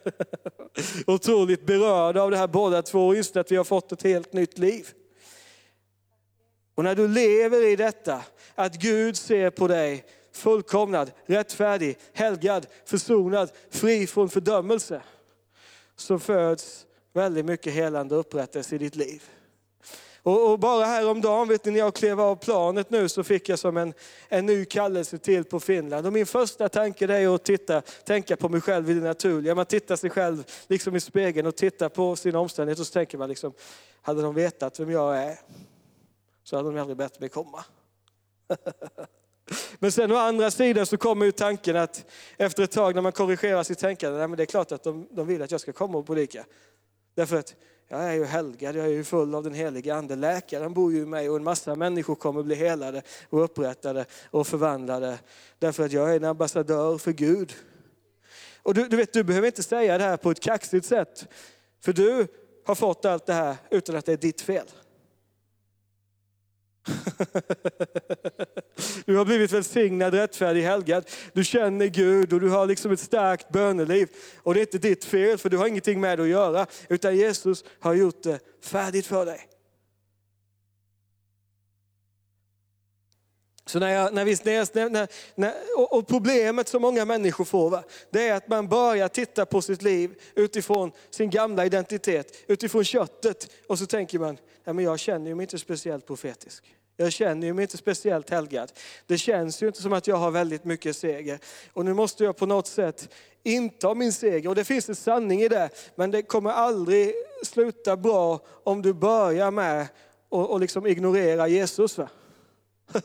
otroligt 1.07 1.65
berörda 1.65 2.21
av 2.21 2.31
det 2.31 2.37
här 2.37 2.47
båda 2.47 2.81
två 2.81 3.07
och 3.07 3.15
just 3.15 3.37
att 3.37 3.51
vi 3.51 3.55
har 3.55 3.63
fått 3.63 3.91
ett 3.91 4.03
helt 4.03 4.33
nytt 4.33 4.57
liv. 4.57 4.87
Och 6.75 6.83
när 6.83 6.95
du 6.95 7.07
lever 7.07 7.65
i 7.65 7.75
detta, 7.75 8.21
att 8.55 8.75
Gud 8.75 9.17
ser 9.17 9.49
på 9.49 9.67
dig 9.67 10.05
fullkomnad, 10.31 11.11
rättfärdig, 11.25 11.97
helgad, 12.13 12.67
försonad, 12.85 13.51
fri 13.69 14.07
från 14.07 14.29
fördömelse, 14.29 15.01
så 15.95 16.19
föds 16.19 16.85
väldigt 17.13 17.45
mycket 17.45 17.73
helande 17.73 18.15
upprättelse 18.15 18.75
i 18.75 18.77
ditt 18.77 18.95
liv. 18.95 19.23
Och, 20.25 20.51
och 20.51 20.59
bara 20.59 20.85
häromdagen, 20.85 21.47
vet 21.47 21.65
ni, 21.65 21.71
när 21.71 21.79
jag 21.79 21.95
klev 21.95 22.21
av 22.21 22.35
planet 22.35 22.89
nu 22.89 23.09
så 23.09 23.23
fick 23.23 23.49
jag 23.49 23.59
som 23.59 23.77
en, 23.77 23.93
en 24.29 24.45
ny 24.45 24.65
kallelse 24.65 25.17
till 25.17 25.43
på 25.43 25.59
Finland. 25.59 26.07
Och 26.07 26.13
min 26.13 26.25
första 26.25 26.69
tanke 26.69 27.05
är 27.05 27.35
att 27.35 27.43
titta, 27.43 27.81
tänka 27.81 28.37
på 28.37 28.49
mig 28.49 28.61
själv 28.61 28.89
i 28.89 28.93
det 28.93 29.01
naturliga. 29.01 29.55
Man 29.55 29.65
tittar 29.65 29.95
sig 29.95 30.09
själv 30.09 30.43
liksom 30.67 30.95
i 30.95 30.99
spegeln 30.99 31.47
och 31.47 31.55
tittar 31.55 31.89
på 31.89 32.15
sina 32.15 32.39
omständigheter 32.39 32.81
och 32.81 32.87
så 32.87 32.93
tänker 32.93 33.17
man 33.17 33.29
liksom, 33.29 33.53
hade 34.01 34.21
de 34.21 34.35
vetat 34.35 34.79
vem 34.79 34.91
jag 34.91 35.17
är 35.17 35.39
så 36.43 36.55
hade 36.55 36.71
de 36.71 36.79
aldrig 36.79 36.97
bett 36.97 37.19
mig 37.19 37.29
komma. 37.29 37.65
Men 39.79 39.91
sen 39.91 40.11
å 40.11 40.15
andra 40.15 40.51
sidan 40.51 40.85
så 40.85 40.97
kommer 40.97 41.25
ju 41.25 41.31
tanken 41.31 41.75
att 41.75 42.05
efter 42.37 42.63
ett 42.63 42.71
tag 42.71 42.95
när 42.95 43.01
man 43.01 43.11
korrigerar 43.11 43.63
sitt 43.63 43.79
tänkande, 43.79 44.17
nej 44.17 44.27
men 44.27 44.37
det 44.37 44.43
är 44.43 44.45
klart 44.45 44.71
att 44.71 44.83
de, 44.83 45.07
de 45.11 45.27
vill 45.27 45.41
att 45.41 45.51
jag 45.51 45.61
ska 45.61 45.73
komma 45.73 45.97
och 45.97 46.07
predika. 46.07 46.45
Därför 47.15 47.37
att 47.37 47.55
jag 47.87 48.03
är 48.03 48.13
ju 48.13 48.25
helgad, 48.25 48.75
jag 48.75 48.85
är 48.85 48.89
ju 48.89 49.03
full 49.03 49.35
av 49.35 49.43
den 49.43 49.53
heliga 49.53 49.95
ande. 49.95 50.15
Läkaren 50.15 50.73
bor 50.73 50.93
ju 50.93 51.01
i 51.01 51.05
mig 51.05 51.29
och 51.29 51.35
en 51.35 51.43
massa 51.43 51.75
människor 51.75 52.15
kommer 52.15 52.43
bli 52.43 52.55
helade 52.55 53.01
och 53.29 53.43
upprättade 53.43 54.05
och 54.31 54.47
förvandlade. 54.47 55.19
Därför 55.59 55.85
att 55.85 55.91
jag 55.91 56.11
är 56.11 56.15
en 56.15 56.23
ambassadör 56.23 56.97
för 56.97 57.11
Gud. 57.11 57.53
Och 58.63 58.73
du, 58.73 58.87
du 58.87 58.97
vet, 58.97 59.13
du 59.13 59.23
behöver 59.23 59.47
inte 59.47 59.63
säga 59.63 59.97
det 59.97 60.03
här 60.03 60.17
på 60.17 60.31
ett 60.31 60.39
kaxigt 60.39 60.85
sätt. 60.85 61.27
För 61.83 61.93
du 61.93 62.27
har 62.65 62.75
fått 62.75 63.05
allt 63.05 63.25
det 63.25 63.33
här 63.33 63.55
utan 63.69 63.95
att 63.95 64.05
det 64.05 64.13
är 64.13 64.17
ditt 64.17 64.41
fel. 64.41 64.67
Du 69.15 69.19
har 69.19 69.25
blivit 69.25 69.51
välsignad, 69.51 70.13
rättfärdig, 70.13 70.61
helgad. 70.61 71.09
Du 71.33 71.43
känner 71.43 71.85
Gud 71.85 72.33
och 72.33 72.41
du 72.41 72.49
har 72.49 72.65
liksom 72.65 72.91
ett 72.91 72.99
starkt 72.99 73.49
böneliv. 73.49 74.09
Och 74.37 74.53
det 74.53 74.59
är 74.59 74.61
inte 74.61 74.77
ditt 74.77 75.05
fel 75.05 75.37
för 75.37 75.49
du 75.49 75.57
har 75.57 75.67
ingenting 75.67 76.01
med 76.01 76.19
det 76.19 76.23
att 76.23 76.29
göra. 76.29 76.67
Utan 76.89 77.17
Jesus 77.17 77.63
har 77.79 77.93
gjort 77.93 78.23
det 78.23 78.39
färdigt 78.61 79.05
för 79.05 79.25
dig. 79.25 79.47
Så 83.65 83.79
när 83.79 83.89
jag, 83.89 84.13
när 84.13 84.25
vi, 84.25 84.37
när, 84.43 84.89
när, 84.89 85.07
när, 85.35 85.53
och 85.77 86.07
problemet 86.07 86.67
som 86.67 86.81
många 86.81 87.05
människor 87.05 87.45
får, 87.45 87.69
va, 87.69 87.83
det 88.09 88.27
är 88.27 88.33
att 88.33 88.47
man 88.47 88.67
börjar 88.67 89.07
titta 89.07 89.45
på 89.45 89.61
sitt 89.61 89.81
liv 89.81 90.21
utifrån 90.35 90.91
sin 91.09 91.29
gamla 91.29 91.65
identitet, 91.65 92.43
utifrån 92.47 92.83
köttet. 92.83 93.51
Och 93.67 93.79
så 93.79 93.85
tänker 93.85 94.19
man, 94.19 94.37
ja, 94.63 94.73
men 94.73 94.85
jag 94.85 94.99
känner 94.99 95.35
mig 95.35 95.43
inte 95.43 95.59
speciellt 95.59 96.07
profetisk. 96.07 96.75
Jag 96.97 97.13
känner 97.13 97.53
mig 97.53 97.63
inte 97.63 97.77
speciellt 97.77 98.29
helgad. 98.29 98.71
Det 99.05 99.17
känns 99.17 99.63
ju 99.63 99.67
inte 99.67 99.81
som 99.81 99.93
att 99.93 100.07
jag 100.07 100.15
har 100.15 100.31
väldigt 100.31 100.63
mycket 100.63 100.95
seger. 100.95 101.39
Och 101.73 101.85
nu 101.85 101.93
måste 101.93 102.23
jag 102.23 102.37
på 102.37 102.45
något 102.45 102.67
sätt 102.67 103.09
inta 103.43 103.93
min 103.93 104.13
seger. 104.13 104.49
Och 104.49 104.55
det 104.55 104.63
finns 104.63 104.89
en 104.89 104.95
sanning 104.95 105.41
i 105.41 105.47
det, 105.47 105.69
men 105.95 106.11
det 106.11 106.21
kommer 106.21 106.51
aldrig 106.51 107.13
sluta 107.43 107.97
bra 107.97 108.39
om 108.63 108.81
du 108.81 108.93
börjar 108.93 109.51
med 109.51 109.87
att 110.31 110.61
liksom 110.61 110.85
ignorera 110.85 111.47
Jesus. 111.47 111.97
Va? 111.97 112.09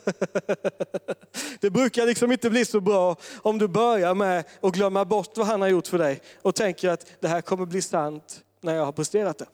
Det 1.60 1.70
brukar 1.70 2.06
liksom 2.06 2.32
inte 2.32 2.50
bli 2.50 2.64
så 2.64 2.80
bra 2.80 3.16
om 3.42 3.58
du 3.58 3.68
börjar 3.68 4.14
med 4.14 4.44
att 4.60 4.74
glömma 4.74 5.04
bort 5.04 5.36
vad 5.36 5.46
han 5.46 5.60
har 5.60 5.68
gjort 5.68 5.86
för 5.86 5.98
dig 5.98 6.20
och 6.42 6.54
tänker 6.54 6.88
att 6.88 7.06
det 7.20 7.28
här 7.28 7.40
kommer 7.40 7.66
bli 7.66 7.82
sant 7.82 8.40
när 8.60 8.74
jag 8.74 8.84
har 8.84 8.92
presterat 8.92 9.38
det. 9.38 9.46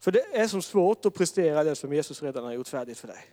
För 0.00 0.12
det 0.12 0.24
är 0.32 0.48
så 0.48 0.62
svårt 0.62 1.06
att 1.06 1.14
prestera 1.14 1.64
det 1.64 1.74
som 1.74 1.92
Jesus 1.92 2.22
redan 2.22 2.44
har 2.44 2.52
gjort 2.52 2.68
färdigt 2.68 2.98
för 2.98 3.08
dig. 3.08 3.24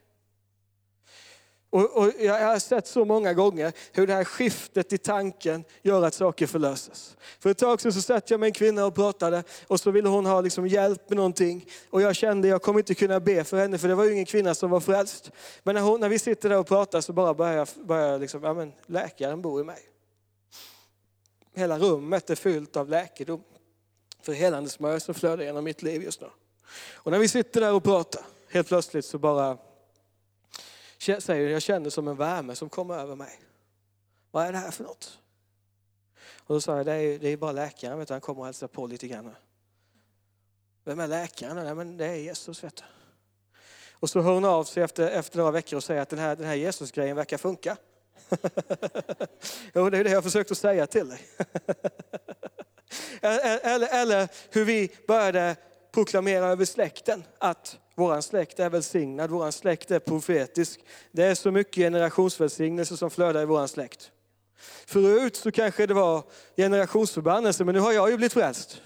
Och, 1.74 1.97
och, 1.97 2.11
jag 2.20 2.45
har 2.45 2.59
sett 2.59 2.88
så 2.88 3.05
många 3.05 3.34
gånger 3.34 3.74
hur 3.91 4.07
det 4.07 4.14
här 4.14 4.24
skiftet 4.24 4.93
i 4.93 4.97
tanken 4.97 5.64
gör 5.82 6.03
att 6.03 6.14
saker 6.14 6.47
förlöses. 6.47 7.18
För 7.39 7.49
ett 7.49 7.57
tag 7.57 7.82
sedan 7.82 7.93
så 7.93 8.01
satt 8.01 8.30
jag 8.30 8.39
med 8.39 8.47
en 8.47 8.53
kvinna 8.53 8.86
och 8.86 8.95
pratade 8.95 9.43
och 9.68 9.80
så 9.80 9.91
ville 9.91 10.09
hon 10.09 10.26
ha 10.26 10.41
liksom 10.41 10.68
hjälp 10.68 11.09
med 11.09 11.16
någonting. 11.16 11.66
Och 11.89 12.01
jag 12.01 12.16
kände 12.16 12.47
att 12.47 12.49
jag 12.49 12.61
kommer 12.61 12.80
inte 12.80 12.95
kunna 12.95 13.20
be 13.20 13.43
för 13.43 13.57
henne 13.57 13.78
för 13.78 13.88
det 13.88 13.95
var 13.95 14.03
ju 14.03 14.11
ingen 14.11 14.26
kvinna 14.26 14.55
som 14.55 14.70
var 14.70 14.80
frälst. 14.80 15.32
Men 15.64 15.76
när, 15.76 15.82
hon, 15.82 15.99
när 15.99 16.09
vi 16.09 16.20
sitter 16.20 16.49
där 16.49 16.57
och 16.57 16.68
pratar 16.68 17.01
så 17.01 17.14
bara 17.14 17.34
börjar 17.34 17.53
jag, 17.53 17.68
börjar 17.86 18.11
jag 18.11 18.22
liksom, 18.22 18.43
ja 18.43 18.53
men 18.53 18.74
läkaren 18.86 19.41
bor 19.41 19.61
i 19.61 19.64
mig. 19.64 19.80
Hela 21.55 21.80
rummet 21.80 22.30
är 22.30 22.36
fyllt 22.36 22.78
av 22.78 22.89
läkedom. 22.89 23.43
För 24.22 24.34
helande 24.34 24.70
smör 24.70 24.99
som 24.99 25.14
flödar 25.14 25.43
genom 25.43 25.64
mitt 25.64 25.82
liv 25.82 26.03
just 26.03 26.22
nu. 26.22 26.28
Och 26.93 27.11
när 27.11 27.19
vi 27.19 27.28
sitter 27.28 27.61
där 27.61 27.74
och 27.74 27.84
pratar, 27.84 28.21
helt 28.49 28.67
plötsligt 28.67 29.05
så 29.05 29.17
bara 29.17 29.57
säger 31.19 31.49
jag 31.49 31.61
känner 31.61 31.89
som 31.89 32.07
en 32.07 32.15
värme 32.15 32.55
som 32.55 32.69
kommer 32.69 32.95
över 32.95 33.15
mig. 33.15 33.39
Vad 34.32 34.45
är 34.45 34.51
det 34.51 34.57
här 34.57 34.71
för 34.71 34.84
något? 34.84 35.19
Och 36.45 36.55
då 36.55 36.61
sa 36.61 36.78
jag, 36.78 36.86
det 36.86 36.93
är, 36.93 37.19
det 37.19 37.30
är 37.30 37.38
bara 37.38 37.51
läkaren, 37.51 37.99
vet 37.99 38.07
du, 38.07 38.13
han 38.13 38.21
kommer 38.21 38.39
och 38.39 38.45
hälsar 38.45 38.67
på 38.67 38.88
lite 38.88 39.07
grann. 39.07 39.36
Vem 40.84 40.99
är 40.99 41.07
läkaren? 41.07 41.55
Nej, 41.55 41.76
men 41.76 41.97
det 41.97 42.05
är 42.05 42.15
Jesus, 42.15 42.63
vet 42.63 42.76
du. 42.76 42.84
Och 43.91 44.09
så 44.09 44.21
hör 44.21 44.34
hon 44.34 44.45
av 44.45 44.63
sig 44.63 44.84
efter, 44.84 45.09
efter 45.09 45.38
några 45.38 45.51
veckor 45.51 45.78
och 45.78 45.84
säger 45.84 46.01
att 46.01 46.09
den 46.09 46.19
här, 46.19 46.36
den 46.36 46.45
här 46.45 46.55
Jesus-grejen 46.55 47.15
verkar 47.15 47.38
funka. 47.38 47.78
jo, 49.74 49.89
det 49.89 49.97
är 49.97 50.03
det 50.03 50.09
jag 50.09 50.24
försökt 50.24 50.51
att 50.51 50.57
säga 50.57 50.88
till 50.88 51.09
dig. 51.09 51.21
eller, 53.21 54.01
eller 54.01 54.30
hur 54.49 54.65
vi 54.65 54.95
började 55.07 55.55
proklamera 55.93 56.45
över 56.45 56.65
släkten 56.65 57.23
att 57.39 57.77
vår 57.95 58.21
släkt 58.21 58.59
är 58.59 58.69
välsignad, 58.69 59.29
vår 59.29 59.51
släkt 59.51 59.91
är 59.91 59.99
profetisk. 59.99 60.79
Det 61.11 61.23
är 61.23 61.35
så 61.35 61.51
mycket 61.51 61.75
generationsvälsignelse 61.75 62.97
som 62.97 63.09
flödar 63.09 63.41
i 63.41 63.45
vår 63.45 63.67
släkt. 63.67 64.11
Förut 64.85 65.35
så 65.35 65.51
kanske 65.51 65.87
det 65.87 65.93
var 65.93 66.23
generationsförbannelse, 66.57 67.63
men 67.63 67.75
nu 67.75 67.81
har 67.81 67.91
jag 67.91 68.09
ju 68.09 68.17
blivit 68.17 68.33
frälst. 68.33 68.81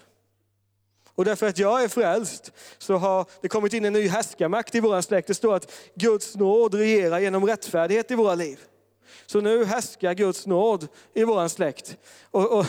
Och 1.16 1.26
därför 1.26 1.48
att 1.48 1.58
jag 1.58 1.84
är 1.84 1.88
frälst 1.88 2.52
så 2.78 2.96
har 2.96 3.26
det 3.42 3.48
kommit 3.48 3.74
in 3.74 3.86
en 3.86 3.94
ny 3.94 4.08
härskarmakt 4.08 4.76
i 4.76 4.80
vår 4.80 5.02
släkt. 5.02 5.28
Det 5.28 5.34
står 5.34 5.56
att 5.56 5.72
Guds 5.96 6.36
nåd 6.36 6.74
regerar 6.74 7.20
genom 7.20 7.46
rättfärdighet 7.46 8.12
i 8.12 8.16
våra 8.16 8.36
liv. 8.36 8.60
Så 9.30 9.42
nu 9.42 9.66
härskar 9.66 10.14
Guds 10.14 10.46
nåd 10.46 10.88
i 11.14 11.24
vår 11.24 11.48
släkt. 11.48 11.98
Och, 12.24 12.60
och 12.60 12.66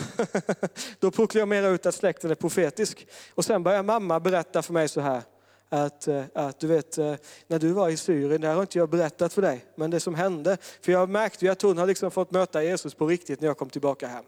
då 0.99 1.11
proklamerar 1.11 1.65
jag 1.65 1.73
ut 1.73 1.85
att 1.85 1.95
släkten 1.95 2.31
är 2.31 2.35
profetisk. 2.35 3.07
Och 3.35 3.45
sen 3.45 3.63
börjar 3.63 3.83
mamma 3.83 4.19
berätta 4.19 4.61
för 4.61 4.73
mig 4.73 4.87
så 4.87 5.01
här. 5.01 5.21
Att, 5.69 6.07
eh, 6.07 6.23
att 6.33 6.59
du 6.59 6.67
vet, 6.67 6.97
eh, 6.97 7.15
när 7.47 7.59
du 7.59 7.71
var 7.71 7.89
i 7.89 7.97
Syrien, 7.97 8.41
det 8.41 8.47
här 8.47 8.55
har 8.55 8.61
inte 8.61 8.77
jag 8.77 8.89
berättat 8.89 9.33
för 9.33 9.41
dig, 9.41 9.65
men 9.75 9.91
det 9.91 9.99
som 9.99 10.15
hände, 10.15 10.57
för 10.81 10.91
jag 10.91 11.09
märkte 11.09 11.45
ju 11.45 11.51
att 11.51 11.61
hon 11.61 11.77
har 11.77 11.85
liksom 11.85 12.11
fått 12.11 12.31
möta 12.31 12.63
Jesus 12.63 12.93
på 12.93 13.07
riktigt 13.07 13.41
när 13.41 13.47
jag 13.47 13.57
kom 13.57 13.69
tillbaka 13.69 14.07
hem. 14.07 14.25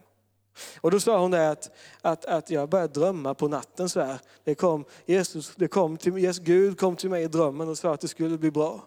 Och 0.82 0.92
då 0.92 1.00
sa 1.00 1.20
hon 1.20 1.32
det 1.32 1.50
att, 1.50 1.72
att, 2.02 2.26
att 2.26 2.50
jag 2.50 2.70
började 2.70 2.94
drömma 2.94 3.34
på 3.34 3.48
natten 3.48 3.90
så 3.90 4.00
här. 4.00 4.20
Det 4.44 4.56
kom, 4.56 4.86
Jesus, 5.06 5.54
det 5.56 5.68
kom 5.68 5.98
till, 5.98 6.18
Jesus, 6.18 6.44
Gud 6.44 6.80
kom 6.80 6.96
till 6.96 7.10
mig 7.10 7.24
i 7.24 7.28
drömmen 7.28 7.70
och 7.70 7.78
sa 7.78 7.94
att 7.94 8.02
det 8.02 8.08
skulle 8.08 8.38
bli 8.38 8.52
bra. 8.52 8.86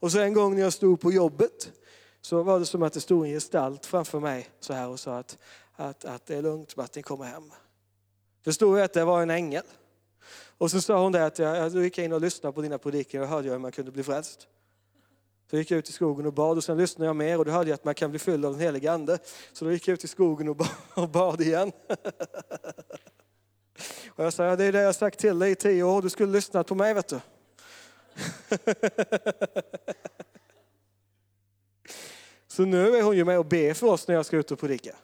Och 0.00 0.12
så 0.12 0.18
en 0.18 0.34
gång 0.34 0.54
när 0.54 0.62
jag 0.62 0.72
stod 0.72 1.00
på 1.00 1.12
jobbet 1.12 1.72
så 2.22 2.42
var 2.42 2.58
det 2.58 2.66
som 2.66 2.82
att 2.82 2.92
det 2.92 3.00
stod 3.00 3.26
en 3.26 3.32
gestalt 3.32 3.86
framför 3.86 4.20
mig 4.20 4.48
så 4.60 4.72
här 4.72 4.88
och 4.88 5.00
sa 5.00 5.18
att, 5.18 5.38
att, 5.72 6.04
att 6.04 6.26
det 6.26 6.36
är 6.36 6.42
lugnt 6.42 6.76
Martin, 6.76 7.02
kommer 7.02 7.24
hem. 7.24 7.52
Förstod 8.44 8.78
jag 8.78 8.84
att 8.84 8.92
det 8.92 9.04
var 9.04 9.22
en 9.22 9.30
ängel. 9.30 9.62
Och 10.58 10.70
så 10.70 10.80
sa 10.80 11.02
hon 11.02 11.12
det 11.12 11.26
att 11.26 11.38
jag, 11.38 11.56
jag 11.56 11.84
gick 11.84 11.98
in 11.98 12.12
och 12.12 12.20
lyssnade 12.20 12.52
på 12.52 12.62
dina 12.62 12.78
predikningar 12.78 13.24
och 13.24 13.30
hörde 13.30 13.50
hur 13.50 13.58
man 13.58 13.72
kunde 13.72 13.90
bli 13.90 14.02
frälst. 14.02 14.46
Så 15.50 15.56
gick 15.56 15.70
jag 15.70 15.78
ut 15.78 15.88
i 15.88 15.92
skogen 15.92 16.26
och 16.26 16.32
bad 16.32 16.56
och 16.56 16.64
sen 16.64 16.78
lyssnade 16.78 17.06
jag 17.06 17.16
mer 17.16 17.38
och 17.38 17.44
då 17.44 17.50
hörde 17.50 17.70
jag 17.70 17.74
att 17.74 17.84
man 17.84 17.94
kan 17.94 18.10
bli 18.10 18.18
fylld 18.18 18.44
av 18.44 18.52
den 18.52 18.60
helige 18.60 18.92
ande. 18.92 19.18
Så 19.52 19.64
då 19.64 19.72
gick 19.72 19.88
jag 19.88 19.94
ut 19.94 20.04
i 20.04 20.08
skogen 20.08 20.48
och 20.48 20.56
bad, 20.56 20.68
och 20.94 21.08
bad 21.08 21.40
igen. 21.40 21.72
Och 24.14 24.24
jag 24.24 24.32
sa, 24.32 24.56
det 24.56 24.64
är 24.64 24.72
det 24.72 24.82
jag 24.82 24.94
sagt 24.94 25.18
till 25.18 25.38
dig 25.38 25.50
i 25.50 25.54
tio 25.54 25.82
år, 25.82 26.02
du 26.02 26.10
skulle 26.10 26.32
lyssnat 26.32 26.66
på 26.66 26.74
mig 26.74 26.94
vet 26.94 27.08
du. 27.08 27.20
Så 32.52 32.64
nu 32.64 32.96
är 32.96 33.02
hon 33.02 33.16
ju 33.16 33.24
med 33.24 33.38
och 33.38 33.46
ber 33.46 33.74
för 33.74 33.86
oss 33.86 34.08
när 34.08 34.14
jag 34.14 34.26
ska 34.26 34.36
ut 34.36 34.50
och 34.50 34.58
predika. 34.58 34.96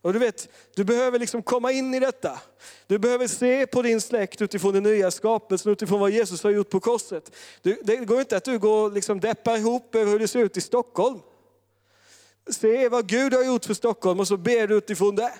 Och 0.00 0.12
du 0.12 0.18
vet, 0.18 0.48
du 0.74 0.84
behöver 0.84 1.18
liksom 1.18 1.42
komma 1.42 1.72
in 1.72 1.94
i 1.94 2.00
detta. 2.00 2.40
Du 2.86 2.98
behöver 2.98 3.26
se 3.26 3.66
på 3.66 3.82
din 3.82 4.00
släkt 4.00 4.42
utifrån 4.42 4.74
den 4.74 4.82
nya 4.82 5.10
skapelsen, 5.10 5.72
utifrån 5.72 6.00
vad 6.00 6.10
Jesus 6.10 6.42
har 6.42 6.50
gjort 6.50 6.70
på 6.70 6.80
korset. 6.80 7.32
Du, 7.62 7.80
det 7.82 7.96
går 7.96 8.20
inte 8.20 8.36
att 8.36 8.44
du 8.44 8.58
går 8.58 8.84
och 8.84 8.92
liksom 8.92 9.20
deppar 9.20 9.56
ihop 9.56 9.94
över 9.94 10.12
hur 10.12 10.18
det 10.18 10.28
ser 10.28 10.40
ut 10.40 10.56
i 10.56 10.60
Stockholm. 10.60 11.20
Se 12.50 12.88
vad 12.88 13.08
Gud 13.08 13.34
har 13.34 13.44
gjort 13.44 13.64
för 13.64 13.74
Stockholm 13.74 14.20
och 14.20 14.28
så 14.28 14.36
ber 14.36 14.66
du 14.66 14.74
utifrån 14.74 15.16
det. 15.16 15.32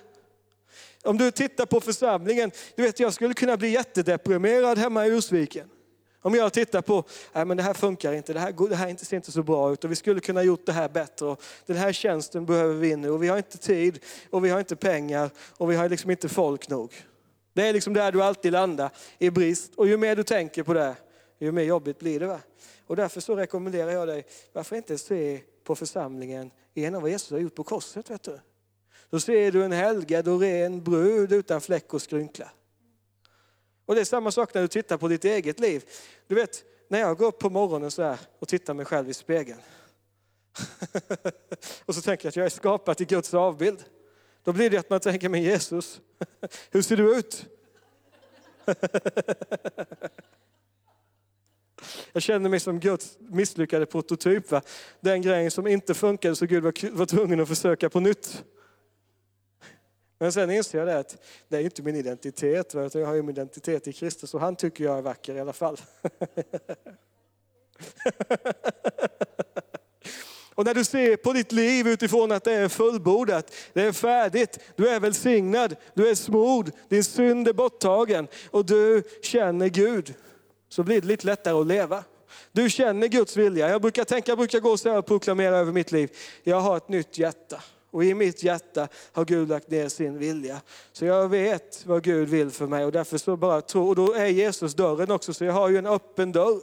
Om 1.04 1.18
du 1.18 1.30
tittar 1.30 1.66
på 1.66 1.80
församlingen, 1.80 2.50
du 2.74 2.82
vet 2.82 3.00
jag 3.00 3.12
skulle 3.12 3.34
kunna 3.34 3.56
bli 3.56 3.68
jättedeprimerad 3.68 4.78
hemma 4.78 5.06
i 5.06 5.10
Ursviken. 5.10 5.68
Om 6.26 6.34
jag 6.34 6.52
tittar 6.52 6.82
på, 6.82 7.04
nej 7.32 7.44
men 7.44 7.56
det 7.56 7.62
här 7.62 7.74
funkar 7.74 8.12
inte, 8.12 8.32
det 8.32 8.40
här, 8.40 8.68
det 8.68 8.76
här 8.76 8.96
ser 8.96 9.16
inte 9.16 9.32
så 9.32 9.42
bra 9.42 9.72
ut 9.72 9.84
och 9.84 9.90
vi 9.90 9.96
skulle 9.96 10.20
kunna 10.20 10.42
gjort 10.42 10.66
det 10.66 10.72
här 10.72 10.88
bättre 10.88 11.26
och 11.26 11.42
den 11.66 11.76
här 11.76 11.92
tjänsten 11.92 12.46
behöver 12.46 12.74
vi 12.74 12.96
nu 12.96 13.10
och 13.10 13.22
vi 13.22 13.28
har 13.28 13.36
inte 13.36 13.58
tid 13.58 13.98
och 14.30 14.44
vi 14.44 14.50
har 14.50 14.58
inte 14.58 14.76
pengar 14.76 15.30
och 15.56 15.70
vi 15.70 15.76
har 15.76 15.88
liksom 15.88 16.10
inte 16.10 16.28
folk 16.28 16.68
nog. 16.68 16.94
Det 17.52 17.68
är 17.68 17.72
liksom 17.72 17.94
där 17.94 18.12
du 18.12 18.22
alltid 18.22 18.52
landar 18.52 18.90
i 19.18 19.30
brist 19.30 19.74
och 19.74 19.88
ju 19.88 19.96
mer 19.96 20.16
du 20.16 20.22
tänker 20.22 20.62
på 20.62 20.74
det, 20.74 20.94
ju 21.38 21.52
mer 21.52 21.62
jobbigt 21.62 21.98
blir 21.98 22.20
det. 22.20 22.26
Va? 22.26 22.40
Och 22.86 22.96
därför 22.96 23.20
så 23.20 23.36
rekommenderar 23.36 23.90
jag 23.90 24.08
dig, 24.08 24.26
varför 24.52 24.76
inte 24.76 24.98
se 24.98 25.40
på 25.64 25.74
församlingen 25.74 26.50
genom 26.74 27.02
vad 27.02 27.10
Jesus 27.10 27.30
har 27.30 27.38
gjort 27.38 27.54
på 27.54 27.64
korset. 27.64 28.10
Vet 28.10 28.22
du? 28.22 28.38
Då 29.10 29.20
ser 29.20 29.52
du 29.52 29.64
en 29.64 29.72
helgad 29.72 30.28
och 30.28 30.40
ren 30.40 30.84
brud 30.84 31.32
utan 31.32 31.60
fläck 31.60 31.94
och 31.94 32.02
skrynkla. 32.02 32.50
Och 33.86 33.94
det 33.94 34.00
är 34.00 34.04
samma 34.04 34.30
sak 34.30 34.54
när 34.54 34.62
du 34.62 34.68
tittar 34.68 34.96
på 34.96 35.08
ditt 35.08 35.24
eget 35.24 35.60
liv. 35.60 35.84
Du 36.26 36.34
vet, 36.34 36.64
när 36.88 37.00
jag 37.00 37.18
går 37.18 37.26
upp 37.26 37.38
på 37.38 37.50
morgonen 37.50 37.90
så 37.90 38.02
här 38.02 38.18
och 38.38 38.48
tittar 38.48 38.74
mig 38.74 38.86
själv 38.86 39.10
i 39.10 39.14
spegeln. 39.14 39.60
och 41.84 41.94
så 41.94 42.00
tänker 42.02 42.26
jag 42.26 42.28
att 42.28 42.36
jag 42.36 42.46
är 42.46 42.50
skapad 42.50 43.00
i 43.00 43.04
Guds 43.04 43.34
avbild. 43.34 43.84
Då 44.44 44.52
blir 44.52 44.70
det 44.70 44.78
att 44.78 44.90
man 44.90 45.00
tänker, 45.00 45.28
men 45.28 45.42
Jesus, 45.42 46.00
hur 46.70 46.82
ser 46.82 46.96
du 46.96 47.16
ut? 47.16 47.46
Jag 52.12 52.22
känner 52.22 52.50
mig 52.50 52.60
som 52.60 52.80
Guds 52.80 53.16
misslyckade 53.18 53.86
prototyp. 53.86 54.50
Va? 54.50 54.62
Den 55.00 55.22
grejen 55.22 55.50
som 55.50 55.66
inte 55.66 55.94
funkade 55.94 56.36
så 56.36 56.46
Gud 56.46 56.62
var, 56.62 56.90
var 56.90 57.06
tvungen 57.06 57.40
att 57.40 57.48
försöka 57.48 57.90
på 57.90 58.00
nytt. 58.00 58.44
Men 60.18 60.32
sen 60.32 60.50
inser 60.50 60.78
jag 60.78 60.88
det 60.88 60.98
att 60.98 61.16
det 61.48 61.56
är 61.56 61.60
inte 61.60 61.82
min 61.82 61.96
identitet, 61.96 62.74
utan 62.74 63.00
jag 63.00 63.08
har 63.08 63.14
ju 63.14 63.22
min 63.22 63.36
identitet 63.36 63.88
i 63.88 63.92
Kristus 63.92 64.34
och 64.34 64.40
han 64.40 64.56
tycker 64.56 64.84
jag 64.84 64.98
är 64.98 65.02
vacker 65.02 65.34
i 65.34 65.40
alla 65.40 65.52
fall. 65.52 65.80
Och 70.56 70.64
när 70.64 70.74
du 70.74 70.84
ser 70.84 71.16
på 71.16 71.32
ditt 71.32 71.52
liv 71.52 71.88
utifrån 71.88 72.32
att 72.32 72.44
det 72.44 72.52
är 72.52 72.68
fullbordat, 72.68 73.54
det 73.72 73.82
är 73.82 73.92
färdigt, 73.92 74.58
du 74.76 74.88
är 74.88 75.00
välsignad, 75.00 75.76
du 75.94 76.08
är 76.08 76.14
smord, 76.14 76.70
din 76.88 77.04
synd 77.04 77.48
är 77.48 77.52
borttagen 77.52 78.28
och 78.50 78.66
du 78.66 79.02
känner 79.22 79.68
Gud, 79.68 80.14
så 80.68 80.82
blir 80.82 81.00
det 81.00 81.06
lite 81.06 81.26
lättare 81.26 81.54
att 81.54 81.66
leva. 81.66 82.04
Du 82.52 82.70
känner 82.70 83.08
Guds 83.08 83.36
vilja. 83.36 83.68
Jag 83.68 83.82
brukar 83.82 84.04
tänka, 84.04 84.30
jag 84.30 84.38
brukar 84.38 84.60
gå 84.60 84.76
så 84.76 84.90
här 84.90 84.98
och 84.98 85.06
proklamera 85.06 85.56
över 85.56 85.72
mitt 85.72 85.92
liv. 85.92 86.10
Jag 86.42 86.60
har 86.60 86.76
ett 86.76 86.88
nytt 86.88 87.18
hjärta. 87.18 87.62
Och 87.96 88.04
i 88.04 88.14
mitt 88.14 88.42
hjärta 88.42 88.88
har 89.12 89.24
Gud 89.24 89.48
lagt 89.48 89.70
ner 89.70 89.88
sin 89.88 90.18
vilja. 90.18 90.60
Så 90.92 91.04
jag 91.04 91.28
vet 91.28 91.86
vad 91.86 92.02
Gud 92.02 92.28
vill 92.28 92.50
för 92.50 92.66
mig 92.66 92.84
och 92.84 92.92
därför 92.92 93.18
så 93.18 93.36
bara 93.36 93.60
tro. 93.60 93.88
Och 93.88 93.96
då 93.96 94.12
är 94.12 94.26
Jesus 94.26 94.74
dörren 94.74 95.10
också, 95.10 95.34
så 95.34 95.44
jag 95.44 95.52
har 95.52 95.68
ju 95.68 95.76
en 95.76 95.86
öppen 95.86 96.32
dörr. 96.32 96.60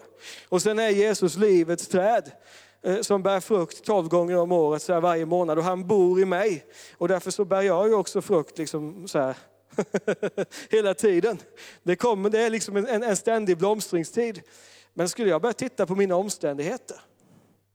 Och 0.49 0.61
sen 0.61 0.79
är 0.79 0.89
Jesus 0.89 1.37
livets 1.37 1.87
träd 1.87 2.31
eh, 2.81 3.01
som 3.01 3.23
bär 3.23 3.39
frukt 3.39 3.83
12 3.83 4.07
gånger 4.07 4.37
om 4.37 4.51
året, 4.51 4.81
så 4.81 4.93
här 4.93 5.01
varje 5.01 5.25
månad. 5.25 5.57
Och 5.57 5.63
han 5.63 5.87
bor 5.87 6.21
i 6.21 6.25
mig. 6.25 6.65
Och 6.97 7.07
därför 7.07 7.31
så 7.31 7.45
bär 7.45 7.61
jag 7.61 7.87
ju 7.87 7.93
också 7.93 8.21
frukt 8.21 8.57
liksom 8.57 9.07
så 9.07 9.19
här, 9.19 9.35
hela 10.69 10.93
tiden. 10.93 11.37
Det, 11.83 11.95
kommer, 11.95 12.29
det 12.29 12.39
är 12.39 12.49
liksom 12.49 12.77
en, 12.77 13.03
en 13.03 13.17
ständig 13.17 13.57
blomstringstid. 13.57 14.41
Men 14.93 15.09
skulle 15.09 15.29
jag 15.29 15.41
börja 15.41 15.53
titta 15.53 15.85
på 15.85 15.95
mina 15.95 16.15
omständigheter, 16.15 16.97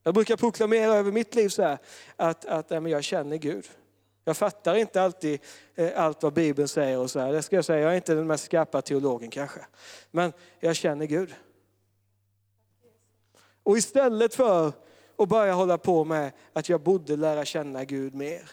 jag 0.09 0.15
brukar 0.15 0.37
proklamera 0.37 0.95
över 0.95 1.13
mitt 1.13 1.35
liv 1.35 1.49
så 1.49 1.63
här, 1.63 1.79
att, 2.17 2.45
att 2.45 2.71
nej, 2.71 2.93
jag 2.93 3.05
känner 3.05 3.37
Gud. 3.37 3.65
Jag 4.25 4.37
fattar 4.37 4.75
inte 4.75 5.03
alltid 5.03 5.41
eh, 5.75 5.91
allt 6.05 6.23
vad 6.23 6.33
Bibeln 6.33 6.69
säger 6.69 6.99
och 6.99 7.11
så 7.11 7.21
här. 7.21 7.33
Det 7.33 7.43
ska 7.43 7.57
jag 7.57 7.65
säga, 7.65 7.81
jag 7.81 7.93
är 7.93 7.97
inte 7.97 8.15
den 8.15 8.27
mest 8.27 8.45
skarpa 8.45 8.83
teologen 8.83 9.31
kanske. 9.31 9.61
Men 10.11 10.33
jag 10.61 10.77
känner 10.77 11.07
Gud. 11.07 11.35
Och 13.63 13.79
istället 13.79 14.35
för 14.35 14.73
att 15.17 15.29
börja 15.29 15.53
hålla 15.53 15.79
på 15.79 16.05
med 16.05 16.33
att 16.53 16.69
jag 16.69 16.81
borde 16.81 17.17
lära 17.17 17.45
känna 17.45 17.85
Gud 17.85 18.15
mer. 18.15 18.51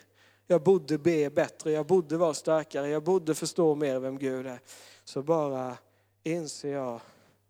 Jag 0.48 0.64
borde 0.64 0.98
be 0.98 1.30
bättre, 1.30 1.72
jag 1.72 1.86
borde 1.86 2.18
vara 2.18 2.34
starkare, 2.34 2.90
jag 2.90 3.04
borde 3.04 3.36
förstå 3.36 3.76
mer 3.76 4.00
vem 4.00 4.18
Gud 4.18 4.48
är. 4.48 4.60
Så 5.04 5.22
bara 5.22 5.78
inser 6.24 6.72
jag 6.72 7.02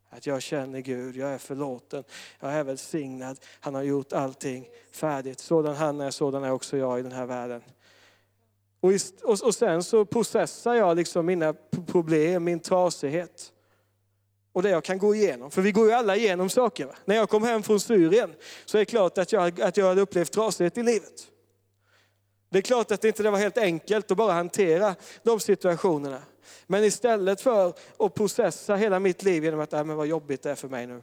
att 0.09 0.25
jag 0.25 0.41
känner 0.41 0.79
Gud, 0.79 1.15
jag 1.15 1.29
är 1.29 1.37
förlåten, 1.37 2.03
jag 2.39 2.53
är 2.53 2.63
välsignad. 2.63 3.39
Han 3.59 3.75
har 3.75 3.83
gjort 3.83 4.13
allting 4.13 4.69
färdigt. 4.91 5.39
Sådan 5.39 5.75
han 5.75 6.01
är, 6.01 6.11
sådan 6.11 6.43
är 6.43 6.51
också 6.51 6.77
jag 6.77 6.99
i 6.99 7.01
den 7.01 7.11
här 7.11 7.25
världen. 7.25 7.61
Och, 8.79 8.91
och, 9.23 9.43
och 9.43 9.55
sen 9.55 9.83
så 9.83 10.05
processar 10.05 10.73
jag 10.73 10.97
liksom 10.97 11.25
mina 11.25 11.53
problem, 11.87 12.43
min 12.43 12.59
trasighet. 12.59 13.51
Och 14.51 14.63
det 14.63 14.69
jag 14.69 14.83
kan 14.83 14.97
gå 14.97 15.15
igenom. 15.15 15.51
För 15.51 15.61
vi 15.61 15.71
går 15.71 15.87
ju 15.87 15.93
alla 15.93 16.15
igenom 16.15 16.49
saker. 16.49 16.85
Va? 16.85 16.95
När 17.05 17.15
jag 17.15 17.29
kom 17.29 17.43
hem 17.43 17.63
från 17.63 17.79
Syrien 17.79 18.33
så 18.65 18.77
är 18.77 18.79
det 18.79 18.85
klart 18.85 19.17
att 19.17 19.31
jag, 19.31 19.61
att 19.61 19.77
jag 19.77 19.85
hade 19.85 20.01
upplevt 20.01 20.31
trasighet 20.31 20.77
i 20.77 20.83
livet. 20.83 21.27
Det 22.49 22.57
är 22.57 22.61
klart 22.61 22.91
att 22.91 23.01
det 23.01 23.07
inte 23.07 23.23
var 23.29 23.37
helt 23.37 23.57
enkelt 23.57 24.11
att 24.11 24.17
bara 24.17 24.33
hantera 24.33 24.95
de 25.23 25.39
situationerna. 25.39 26.21
Men 26.67 26.83
istället 26.83 27.41
för 27.41 27.73
att 27.97 28.13
processa 28.13 28.75
hela 28.75 28.99
mitt 28.99 29.23
liv 29.23 29.43
genom 29.43 29.59
att, 29.59 29.73
äh, 29.73 29.83
men 29.83 29.95
vad 29.95 30.07
jobbigt 30.07 30.43
det 30.43 30.51
är 30.51 30.55
för 30.55 30.67
mig 30.67 30.87
nu. 30.87 31.01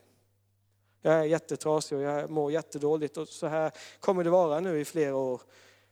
Jag 1.02 1.14
är 1.14 1.24
jättetrasig 1.24 1.98
och 1.98 2.04
jag 2.04 2.30
mår 2.30 2.52
jättedåligt 2.52 3.16
och 3.16 3.28
så 3.28 3.46
här 3.46 3.72
kommer 4.00 4.24
det 4.24 4.30
vara 4.30 4.60
nu 4.60 4.80
i 4.80 4.84
flera 4.84 5.16
år. 5.16 5.40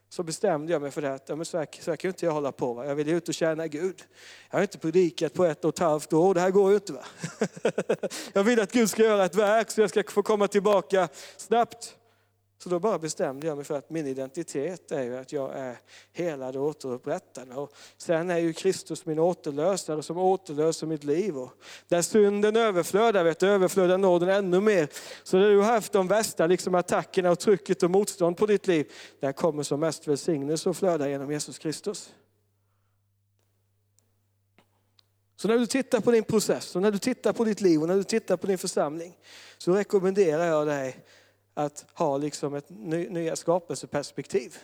Så 0.09 0.23
bestämde 0.23 0.71
jag 0.71 0.81
mig 0.81 0.91
för 0.91 1.01
det 1.01 1.13
att 1.13 1.29
ja, 1.29 1.35
men 1.35 1.45
så, 1.45 1.57
här, 1.57 1.67
så 1.79 1.91
här 1.91 1.95
kan 1.95 2.09
inte 2.09 2.25
jag 2.25 2.33
hålla 2.33 2.51
på. 2.51 2.73
Va? 2.73 2.85
Jag 2.85 2.95
vill 2.95 3.09
ut 3.09 3.27
och 3.27 3.33
tjäna 3.33 3.67
Gud. 3.67 4.03
Jag 4.49 4.57
har 4.57 4.61
inte 4.61 4.77
predikat 4.77 5.33
på 5.33 5.45
ett 5.45 5.65
och 5.65 5.73
ett 5.73 5.79
halvt 5.79 6.13
år, 6.13 6.33
det 6.33 6.41
här 6.41 6.51
går 6.51 6.69
ju 6.69 6.75
inte. 6.75 6.93
Va? 6.93 7.03
jag 8.33 8.43
vill 8.43 8.59
att 8.59 8.71
Gud 8.71 8.89
ska 8.89 9.03
göra 9.03 9.25
ett 9.25 9.35
verk 9.35 9.71
så 9.71 9.81
jag 9.81 9.89
ska 9.89 10.03
få 10.03 10.23
komma 10.23 10.47
tillbaka 10.47 11.09
snabbt. 11.37 11.95
Så 12.63 12.69
då 12.69 12.79
bara 12.79 12.99
bestämde 12.99 13.47
jag 13.47 13.55
mig 13.55 13.65
för 13.65 13.77
att 13.77 13.89
min 13.89 14.07
identitet 14.07 14.91
är 14.91 15.03
ju 15.03 15.17
att 15.17 15.31
jag 15.31 15.55
är 15.55 15.77
helad 16.11 16.55
och 16.55 16.63
återupprättad. 16.63 17.51
Och 17.51 17.73
sen 17.97 18.29
är 18.29 18.37
ju 18.37 18.53
Kristus 18.53 19.05
min 19.05 19.19
återlösare 19.19 20.03
som 20.03 20.17
återlöser 20.17 20.87
mitt 20.87 21.03
liv. 21.03 21.37
Och 21.37 21.51
där 21.87 22.01
synden 22.01 22.55
överflödar, 22.55 23.23
vet 23.23 23.39
du, 23.39 23.47
överflödar 23.47 23.97
nåden 23.97 24.29
ännu 24.29 24.59
mer. 24.59 24.89
Så 25.23 25.37
där 25.37 25.49
du 25.49 25.57
har 25.57 25.73
haft 25.73 25.91
de 25.91 26.07
värsta 26.07 26.47
liksom, 26.47 26.75
attackerna 26.75 27.31
och 27.31 27.39
trycket 27.39 27.83
och 27.83 27.91
motstånd 27.91 28.37
på 28.37 28.45
ditt 28.45 28.67
liv, 28.67 28.91
där 29.19 29.31
kommer 29.31 29.63
som 29.63 29.79
mest 29.79 30.07
välsignelse 30.07 30.69
att 30.69 30.77
flöda 30.77 31.09
genom 31.09 31.31
Jesus 31.31 31.57
Kristus. 31.57 32.13
Så 35.35 35.47
när 35.47 35.57
du 35.57 35.65
tittar 35.65 35.99
på 35.99 36.11
din 36.11 36.23
process, 36.23 36.75
och 36.75 36.81
när 36.81 36.91
du 36.91 36.97
tittar 36.97 37.33
på 37.33 37.43
ditt 37.43 37.61
liv 37.61 37.81
och 37.81 37.87
när 37.87 37.95
du 37.95 38.03
tittar 38.03 38.37
på 38.37 38.47
din 38.47 38.57
församling, 38.57 39.17
så 39.57 39.73
rekommenderar 39.73 40.45
jag 40.45 40.67
dig 40.67 41.05
att 41.53 41.85
ha 41.93 42.17
liksom 42.17 42.53
ett 42.53 42.69
ny, 42.69 43.09
nya 43.09 43.35
skapelseperspektiv. 43.35 44.57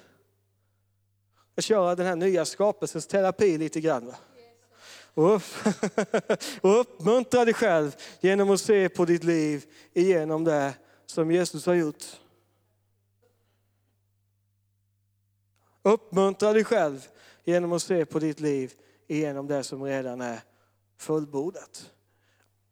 Att 1.55 1.63
köra 1.63 1.95
den 1.95 2.05
här 2.05 2.15
nya 2.15 2.45
skapelsens 2.45 3.07
terapi 3.07 3.57
lite 3.57 3.81
grann. 3.81 4.13
Och, 5.13 5.35
upp, 5.35 5.43
och 6.61 6.75
uppmuntra 6.79 7.45
dig 7.45 7.53
själv 7.53 7.95
genom 8.19 8.49
att 8.49 8.61
se 8.61 8.89
på 8.89 9.05
ditt 9.05 9.23
liv 9.23 9.65
igenom 9.93 10.43
det 10.43 10.73
som 11.05 11.31
Jesus 11.31 11.65
har 11.65 11.73
gjort. 11.73 12.03
Uppmuntra 15.81 16.53
dig 16.53 16.63
själv 16.63 17.07
genom 17.43 17.71
att 17.71 17.81
se 17.81 18.05
på 18.05 18.19
ditt 18.19 18.39
liv 18.39 18.73
igenom 19.07 19.47
det 19.47 19.63
som 19.63 19.83
redan 19.83 20.21
är 20.21 20.39
fullbordat. 20.97 21.91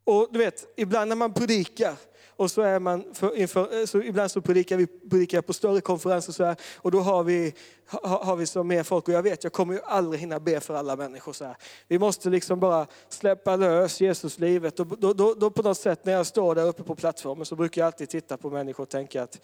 Och 0.03 0.29
du 0.31 0.39
vet, 0.39 0.73
ibland 0.77 1.09
när 1.09 1.15
man 1.15 1.33
predikar 1.33 1.95
och 2.37 2.51
så 2.51 2.61
är 2.61 2.79
man 2.79 3.03
för, 3.13 3.37
inför, 3.37 3.79
eh, 3.79 3.85
så 3.85 4.01
ibland 4.01 4.31
så 4.31 4.41
predikar 4.41 4.77
vi 4.77 4.87
predikar 4.87 5.41
på 5.41 5.53
större 5.53 5.81
konferenser 5.81 6.33
så 6.33 6.43
här, 6.43 6.55
och 6.75 6.91
då 6.91 6.99
har 6.99 7.23
vi, 7.23 7.53
ha, 7.89 8.23
har 8.23 8.35
vi 8.35 8.45
så 8.45 8.63
mer 8.63 8.83
folk. 8.83 9.07
Och 9.07 9.13
jag 9.13 9.23
vet, 9.23 9.43
jag 9.43 9.53
kommer 9.53 9.73
ju 9.73 9.81
aldrig 9.81 10.19
hinna 10.19 10.39
be 10.39 10.59
för 10.59 10.75
alla 10.75 10.95
människor. 10.95 11.33
Så 11.33 11.45
här. 11.45 11.57
Vi 11.87 11.99
måste 11.99 12.29
liksom 12.29 12.59
bara 12.59 12.87
släppa 13.09 13.55
lös 13.55 14.01
Jesuslivet. 14.01 14.79
Och 14.79 14.87
då, 14.87 15.13
då, 15.13 15.33
då 15.33 15.49
på 15.51 15.61
något 15.61 15.77
sätt 15.77 16.05
när 16.05 16.13
jag 16.13 16.25
står 16.25 16.55
där 16.55 16.67
uppe 16.67 16.83
på 16.83 16.95
plattformen 16.95 17.45
så 17.45 17.55
brukar 17.55 17.81
jag 17.81 17.85
alltid 17.85 18.09
titta 18.09 18.37
på 18.37 18.49
människor 18.49 18.83
och 18.83 18.89
tänka 18.89 19.23
att 19.23 19.39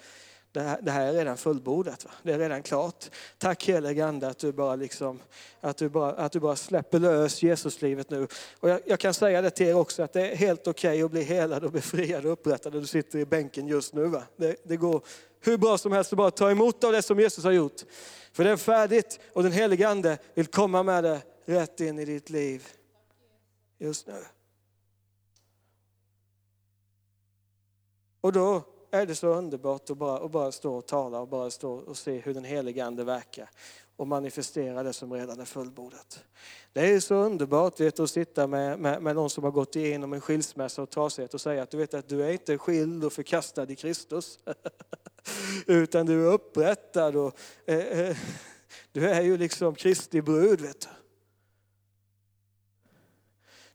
det 0.52 0.62
här, 0.62 0.80
det 0.82 0.91
här 0.91 1.08
är 1.08 1.14
redan 1.14 1.38
fullbordat. 1.38 2.06
Va? 2.06 2.12
Det 2.24 2.34
är 2.34 2.39
redan 2.39 2.64
klart. 2.64 3.10
Tack 3.38 3.68
helige 3.68 4.06
Ande 4.06 4.28
att 4.28 4.38
du 4.38 4.52
bara, 4.52 4.76
liksom, 4.76 5.20
att 5.62 5.78
du 5.78 5.89
bara, 5.89 6.12
att 6.12 6.32
du 6.32 6.39
bara 6.39 6.56
släpper 6.56 6.99
lös 6.99 7.43
Jesuslivet 7.43 8.10
nu. 8.10 8.28
Och 8.60 8.70
jag, 8.70 8.82
jag 8.86 8.99
kan 8.99 9.14
säga 9.14 9.41
det 9.41 9.49
till 9.49 9.68
er 9.68 9.76
också 9.76 10.04
att 10.04 10.14
det 10.14 10.32
är 10.32 10.36
helt 10.36 10.68
okej 10.68 10.89
okay 10.89 11.04
att 11.04 11.12
bli 11.12 11.24
helad 11.24 11.64
och 11.64 11.72
befriad 11.72 12.26
och 12.26 12.32
upprättad. 12.32 12.74
Du 12.74 12.86
sitter 12.86 13.20
i 13.20 13.26
bänken 13.26 13.68
just 13.68 13.93
nu. 13.93 14.06
Va? 14.06 14.24
Det, 14.36 14.56
det 14.64 14.78
går 14.78 15.02
hur 15.41 15.58
bra 15.58 15.78
som 15.78 15.91
helst 15.91 16.14
att 16.14 16.18
bara 16.18 16.32
ta 16.32 16.52
emot 16.52 16.84
av 16.84 16.91
det 16.91 17.02
som 17.02 17.20
Jesus 17.20 17.43
har 17.43 17.52
gjort. 17.52 17.82
För 18.32 18.43
det 18.43 18.49
är 18.49 18.58
färdigt 18.58 19.20
och 19.34 19.43
den 19.43 19.52
helige 19.52 19.89
Ande 19.89 20.18
vill 20.34 20.47
komma 20.47 20.84
med 20.84 21.04
det 21.04 21.22
rätt 21.45 21.80
in 21.80 21.99
i 21.99 22.06
ditt 22.06 22.30
liv 22.30 22.68
just 23.80 24.08
nu. 24.08 24.24
Och 28.22 28.34
då 28.34 28.64
är 28.92 29.06
det 29.06 29.16
så 29.16 29.28
underbart 29.28 29.89
att 29.89 29.98
bara, 29.98 30.26
att 30.26 30.32
bara 30.32 30.52
stå 30.52 30.76
och 30.76 30.86
tala 30.86 31.20
och 31.20 31.28
bara 31.28 31.52
stå 31.52 31.74
och 31.74 31.98
se 31.98 32.18
hur 32.20 32.34
den 32.34 32.44
heliga 32.44 32.86
Ande 32.86 33.04
verkar 33.04 33.50
och 33.96 34.08
manifestera 34.08 34.84
det 34.84 34.94
som 34.94 35.14
redan 35.14 35.39
är 35.39 35.46
fullbordat. 35.46 36.24
Det 36.74 36.82
är 36.82 37.00
så 37.00 37.16
underbart 37.16 37.80
vet, 37.80 38.00
att 38.00 38.10
sitta 38.10 38.48
med, 38.48 38.80
med, 38.80 39.02
med 39.02 39.16
någon 39.16 39.30
som 39.30 39.44
har 39.44 39.52
gått 39.52 39.76
igenom 39.76 40.14
en 40.14 40.22
skilsmässa 40.22 40.82
och 40.82 40.89
trasighet 40.89 41.34
och 41.34 41.42
säga 41.42 41.64
att 41.64 41.72
du 41.72 41.78
vet 41.78 41.94
att 41.94 42.10
du 42.10 42.24
är 42.24 42.32
inte 42.32 42.58
skild 42.58 43.04
och 43.04 43.14
förkastad 43.14 43.72
i 43.72 43.76
Kristus. 43.76 44.39
Utan 45.66 46.06
du 46.06 46.28
är 46.28 46.34
upprättad 46.34 47.16
och 47.16 47.39
eh, 47.66 48.00
eh, 48.00 48.18
du 48.92 49.10
är 49.10 49.22
ju 49.22 49.38
liksom 49.38 49.76
Kristi 49.76 50.22
brud. 50.22 50.62
Vet 50.62 50.82
du. 50.82 50.88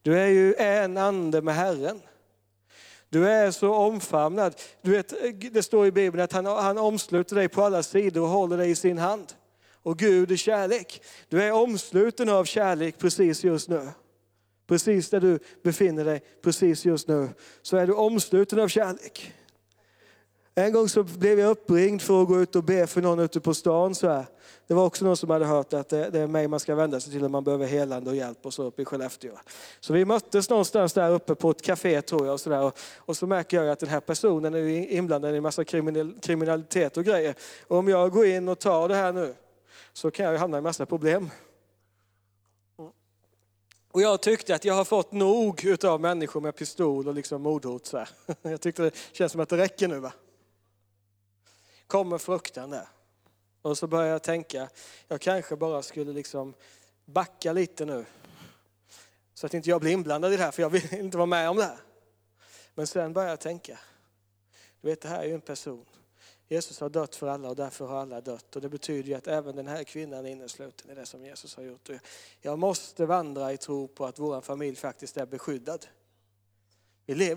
du 0.02 0.18
är 0.18 0.28
ju 0.28 0.54
en 0.54 0.96
ande 0.96 1.42
med 1.42 1.54
Herren. 1.54 2.00
Du 3.16 3.28
är 3.28 3.50
så 3.50 3.74
omfamnad. 3.74 4.54
Du 4.82 4.90
vet, 4.90 5.14
det 5.52 5.62
står 5.62 5.86
i 5.86 5.92
Bibeln 5.92 6.24
att 6.24 6.32
han, 6.32 6.46
han 6.46 6.78
omsluter 6.78 7.36
dig 7.36 7.48
på 7.48 7.62
alla 7.62 7.82
sidor 7.82 8.22
och 8.22 8.28
håller 8.28 8.56
dig 8.56 8.70
i 8.70 8.74
sin 8.74 8.98
hand. 8.98 9.32
Och 9.82 9.98
Gud 9.98 10.30
är 10.30 10.36
kärlek. 10.36 11.02
Du 11.28 11.42
är 11.42 11.52
omsluten 11.52 12.28
av 12.28 12.44
kärlek 12.44 12.98
precis 12.98 13.44
just 13.44 13.68
nu. 13.68 13.88
Precis 14.66 15.10
där 15.10 15.20
du 15.20 15.38
befinner 15.62 16.04
dig, 16.04 16.22
precis 16.42 16.84
just 16.84 17.08
nu, 17.08 17.28
så 17.62 17.76
är 17.76 17.86
du 17.86 17.92
omsluten 17.92 18.60
av 18.60 18.68
kärlek. 18.68 19.32
En 20.58 20.72
gång 20.72 20.88
så 20.88 21.02
blev 21.02 21.40
jag 21.40 21.50
uppringd 21.50 22.02
för 22.02 22.22
att 22.22 22.28
gå 22.28 22.40
ut 22.40 22.56
och 22.56 22.64
be 22.64 22.86
för 22.86 23.02
någon 23.02 23.18
ute 23.18 23.40
på 23.40 23.54
stan. 23.54 23.94
Så 23.94 24.08
här. 24.08 24.26
Det 24.66 24.74
var 24.74 24.84
också 24.84 25.04
någon 25.04 25.16
som 25.16 25.30
hade 25.30 25.44
hört 25.44 25.72
att 25.72 25.88
det, 25.88 26.10
det 26.10 26.20
är 26.20 26.26
mig 26.26 26.48
man 26.48 26.60
ska 26.60 26.74
vända 26.74 27.00
sig 27.00 27.12
till 27.12 27.24
om 27.24 27.32
man 27.32 27.44
behöver 27.44 27.66
helande 27.66 28.10
och 28.10 28.16
hjälp 28.16 28.46
och 28.46 28.54
så 28.54 28.62
uppe 28.62 28.82
i 28.82 28.84
Skellefteå. 28.84 29.32
Så 29.80 29.92
vi 29.92 30.04
möttes 30.04 30.50
någonstans 30.50 30.92
där 30.92 31.10
uppe 31.10 31.34
på 31.34 31.50
ett 31.50 31.62
café 31.62 32.02
tror 32.02 32.26
jag. 32.26 32.32
Och 32.32 32.40
så, 32.40 32.50
där. 32.50 32.62
Och, 32.62 32.78
och 32.96 33.16
så 33.16 33.26
märker 33.26 33.62
jag 33.62 33.68
att 33.68 33.78
den 33.78 33.88
här 33.88 34.00
personen 34.00 34.54
är 34.54 34.90
inblandad 34.90 35.34
i 35.34 35.36
en 35.36 35.42
massa 35.42 35.64
kriminalitet 36.20 36.96
och 36.96 37.04
grejer. 37.04 37.34
Och 37.66 37.76
om 37.76 37.88
jag 37.88 38.12
går 38.12 38.26
in 38.26 38.48
och 38.48 38.58
tar 38.58 38.88
det 38.88 38.94
här 38.94 39.12
nu 39.12 39.34
så 39.92 40.10
kan 40.10 40.26
jag 40.26 40.38
hamna 40.38 40.58
i 40.58 40.60
massa 40.60 40.86
problem. 40.86 41.30
Och 43.92 44.02
jag 44.02 44.22
tyckte 44.22 44.54
att 44.54 44.64
jag 44.64 44.74
har 44.74 44.84
fått 44.84 45.12
nog 45.12 45.76
av 45.84 46.00
människor 46.00 46.40
med 46.40 46.56
pistol 46.56 47.08
och 47.08 47.14
liksom 47.14 47.42
mordhot. 47.42 47.86
Så 47.86 47.98
här. 47.98 48.08
Jag 48.42 48.60
tyckte 48.60 48.82
det 48.82 48.96
känns 49.12 49.32
som 49.32 49.40
att 49.40 49.48
det 49.48 49.56
räcker 49.56 49.88
nu. 49.88 49.98
va? 49.98 50.12
Kommer 51.86 52.18
fruktan 52.18 52.70
där. 52.70 52.88
Och 53.62 53.78
så 53.78 53.86
börjar 53.86 54.12
jag 54.12 54.22
tänka, 54.22 54.68
jag 55.08 55.20
kanske 55.20 55.56
bara 55.56 55.82
skulle 55.82 56.12
liksom 56.12 56.54
backa 57.04 57.52
lite 57.52 57.84
nu. 57.84 58.04
Så 59.34 59.46
att 59.46 59.54
inte 59.54 59.70
jag 59.70 59.80
blir 59.80 59.92
inblandad 59.92 60.32
i 60.32 60.36
det 60.36 60.42
här, 60.42 60.50
för 60.50 60.62
jag 60.62 60.70
vill 60.70 60.94
inte 61.00 61.16
vara 61.16 61.26
med 61.26 61.50
om 61.50 61.56
det 61.56 61.64
här. 61.64 61.78
Men 62.74 62.86
sen 62.86 63.12
börjar 63.12 63.28
jag 63.28 63.40
tänka, 63.40 63.78
du 64.80 64.88
vet 64.88 65.00
det 65.00 65.08
här 65.08 65.22
är 65.22 65.26
ju 65.26 65.34
en 65.34 65.40
person. 65.40 65.86
Jesus 66.48 66.80
har 66.80 66.88
dött 66.88 67.16
för 67.16 67.26
alla 67.26 67.48
och 67.48 67.56
därför 67.56 67.86
har 67.86 68.00
alla 68.00 68.20
dött. 68.20 68.56
Och 68.56 68.62
det 68.62 68.68
betyder 68.68 69.08
ju 69.08 69.14
att 69.14 69.26
även 69.26 69.56
den 69.56 69.68
här 69.68 69.84
kvinnan 69.84 70.26
är 70.26 70.30
innesluten 70.30 70.90
i 70.90 70.94
det 70.94 71.06
som 71.06 71.24
Jesus 71.24 71.56
har 71.56 71.62
gjort. 71.62 71.90
Jag 72.40 72.58
måste 72.58 73.06
vandra 73.06 73.52
i 73.52 73.56
tro 73.56 73.88
på 73.88 74.06
att 74.06 74.18
vår 74.18 74.40
familj 74.40 74.76
faktiskt 74.76 75.16
är 75.16 75.26
beskyddad. 75.26 75.86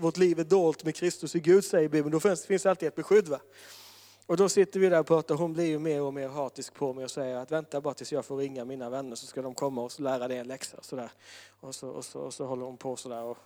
Vårt 0.00 0.16
liv 0.16 0.40
är 0.40 0.44
dolt 0.44 0.84
med 0.84 0.94
Kristus 0.94 1.36
i 1.36 1.40
Gud 1.40 1.64
säger 1.64 1.88
Bibeln. 1.88 2.12
Då 2.12 2.20
finns, 2.20 2.46
det 2.46 2.66
alltid 2.66 2.88
ett 2.88 2.94
beskydd. 2.94 3.28
Va? 3.28 3.40
Och 4.30 4.36
då 4.36 4.48
sitter 4.48 4.80
vi 4.80 4.88
där 4.88 5.00
och 5.00 5.06
pratar, 5.06 5.34
hon 5.34 5.52
blir 5.52 5.66
ju 5.66 5.78
mer 5.78 6.02
och 6.02 6.14
mer 6.14 6.28
hatisk 6.28 6.74
på 6.74 6.92
mig 6.92 7.04
och 7.04 7.10
säger 7.10 7.36
att 7.36 7.50
vänta 7.50 7.80
bara 7.80 7.94
tills 7.94 8.12
jag 8.12 8.24
får 8.24 8.36
ringa 8.36 8.64
mina 8.64 8.90
vänner 8.90 9.16
så 9.16 9.26
ska 9.26 9.42
de 9.42 9.54
komma 9.54 9.82
och 9.82 10.00
lära 10.00 10.28
dig 10.28 10.38
en 10.38 10.46
läxa. 10.46 10.76
Och 10.76 10.84
så, 10.84 10.96
där. 10.96 11.10
Och, 11.60 11.74
så, 11.74 11.88
och, 11.88 12.04
så, 12.04 12.20
och 12.20 12.34
så 12.34 12.46
håller 12.46 12.64
hon 12.64 12.76
på 12.76 12.96
sådär. 12.96 13.22
Och 13.22 13.38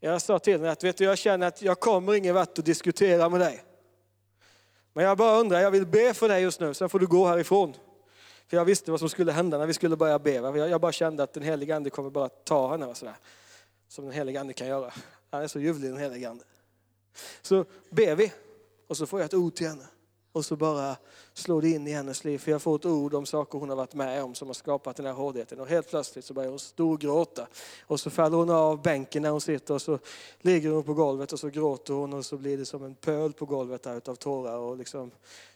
jag 0.00 0.22
sa 0.22 0.38
till 0.38 0.52
henne 0.52 0.70
att 0.70 0.84
vet 0.84 0.96
du, 0.96 1.04
jag 1.04 1.18
känner 1.18 1.46
att 1.46 1.62
jag 1.62 1.80
kommer 1.80 2.14
ingen 2.14 2.34
vart 2.34 2.58
att 2.58 2.64
diskutera 2.64 3.28
med 3.28 3.40
dig. 3.40 3.64
Men 4.92 5.04
jag 5.04 5.18
bara 5.18 5.40
undrar, 5.40 5.60
jag 5.60 5.70
vill 5.70 5.86
be 5.86 6.14
för 6.14 6.28
dig 6.28 6.42
just 6.42 6.60
nu, 6.60 6.74
sen 6.74 6.88
får 6.88 6.98
du 6.98 7.06
gå 7.06 7.26
härifrån. 7.26 7.74
För 8.46 8.56
jag 8.56 8.64
visste 8.64 8.90
vad 8.90 9.00
som 9.00 9.08
skulle 9.08 9.32
hända 9.32 9.58
när 9.58 9.66
vi 9.66 9.74
skulle 9.74 9.96
börja 9.96 10.18
be. 10.18 10.32
Jag 10.32 10.80
bara 10.80 10.92
kände 10.92 11.22
att 11.22 11.32
den 11.32 11.42
helige 11.42 11.76
ande 11.76 11.90
kommer 11.90 12.10
bara 12.10 12.28
ta 12.28 12.70
henne. 12.70 12.94
Sådär. 12.94 13.16
Som 13.88 14.04
den 14.04 14.14
helige 14.14 14.40
ande 14.40 14.52
kan 14.52 14.66
göra. 14.66 14.92
Han 15.30 15.42
är 15.42 15.48
så 15.48 15.60
ljuvlig 15.60 15.90
den 15.90 16.00
helige 16.00 16.30
ande. 16.30 16.44
Så 17.42 17.64
ber 17.90 18.14
vi 18.14 18.32
och 18.86 18.96
så 18.96 19.06
får 19.06 19.20
jag 19.20 19.24
ett 19.24 19.34
ord 19.34 19.54
till 19.54 19.68
henne. 19.68 19.84
Och 20.34 20.44
så 20.44 20.56
bara 20.56 20.96
slår 21.34 21.62
det 21.62 21.68
in 21.68 21.86
i 21.86 21.92
hennes 21.92 22.24
liv. 22.24 22.38
För 22.38 22.50
jag 22.50 22.62
får 22.62 22.76
ett 22.76 22.86
ord 22.86 23.14
om 23.14 23.26
saker 23.26 23.58
hon 23.58 23.68
har 23.68 23.76
varit 23.76 23.94
med 23.94 24.22
om 24.22 24.34
som 24.34 24.48
har 24.48 24.54
skapat 24.54 24.96
den 24.96 25.06
här 25.06 25.12
hårdheten. 25.12 25.60
Och 25.60 25.66
helt 25.66 25.90
plötsligt 25.90 26.24
så 26.24 26.34
börjar 26.34 26.50
hon 26.50 26.58
storgråta. 26.58 27.46
Och 27.86 28.00
så 28.00 28.10
faller 28.10 28.36
hon 28.36 28.50
av 28.50 28.82
bänken 28.82 29.22
när 29.22 29.30
hon 29.30 29.40
sitter 29.40 29.74
och 29.74 29.82
så 29.82 29.98
ligger 30.40 30.70
hon 30.70 30.82
på 30.82 30.94
golvet 30.94 31.32
och 31.32 31.40
så 31.40 31.48
gråter 31.48 31.94
hon 31.94 32.12
och 32.12 32.26
så 32.26 32.36
blir 32.36 32.58
det 32.58 32.64
som 32.64 32.84
en 32.84 32.94
pöl 32.94 33.32
på 33.32 33.46
golvet 33.46 33.82
där 33.82 33.96
utav 33.96 34.14
tårar. 34.14 34.56
Och 34.56 34.76
liksom, 34.76 35.10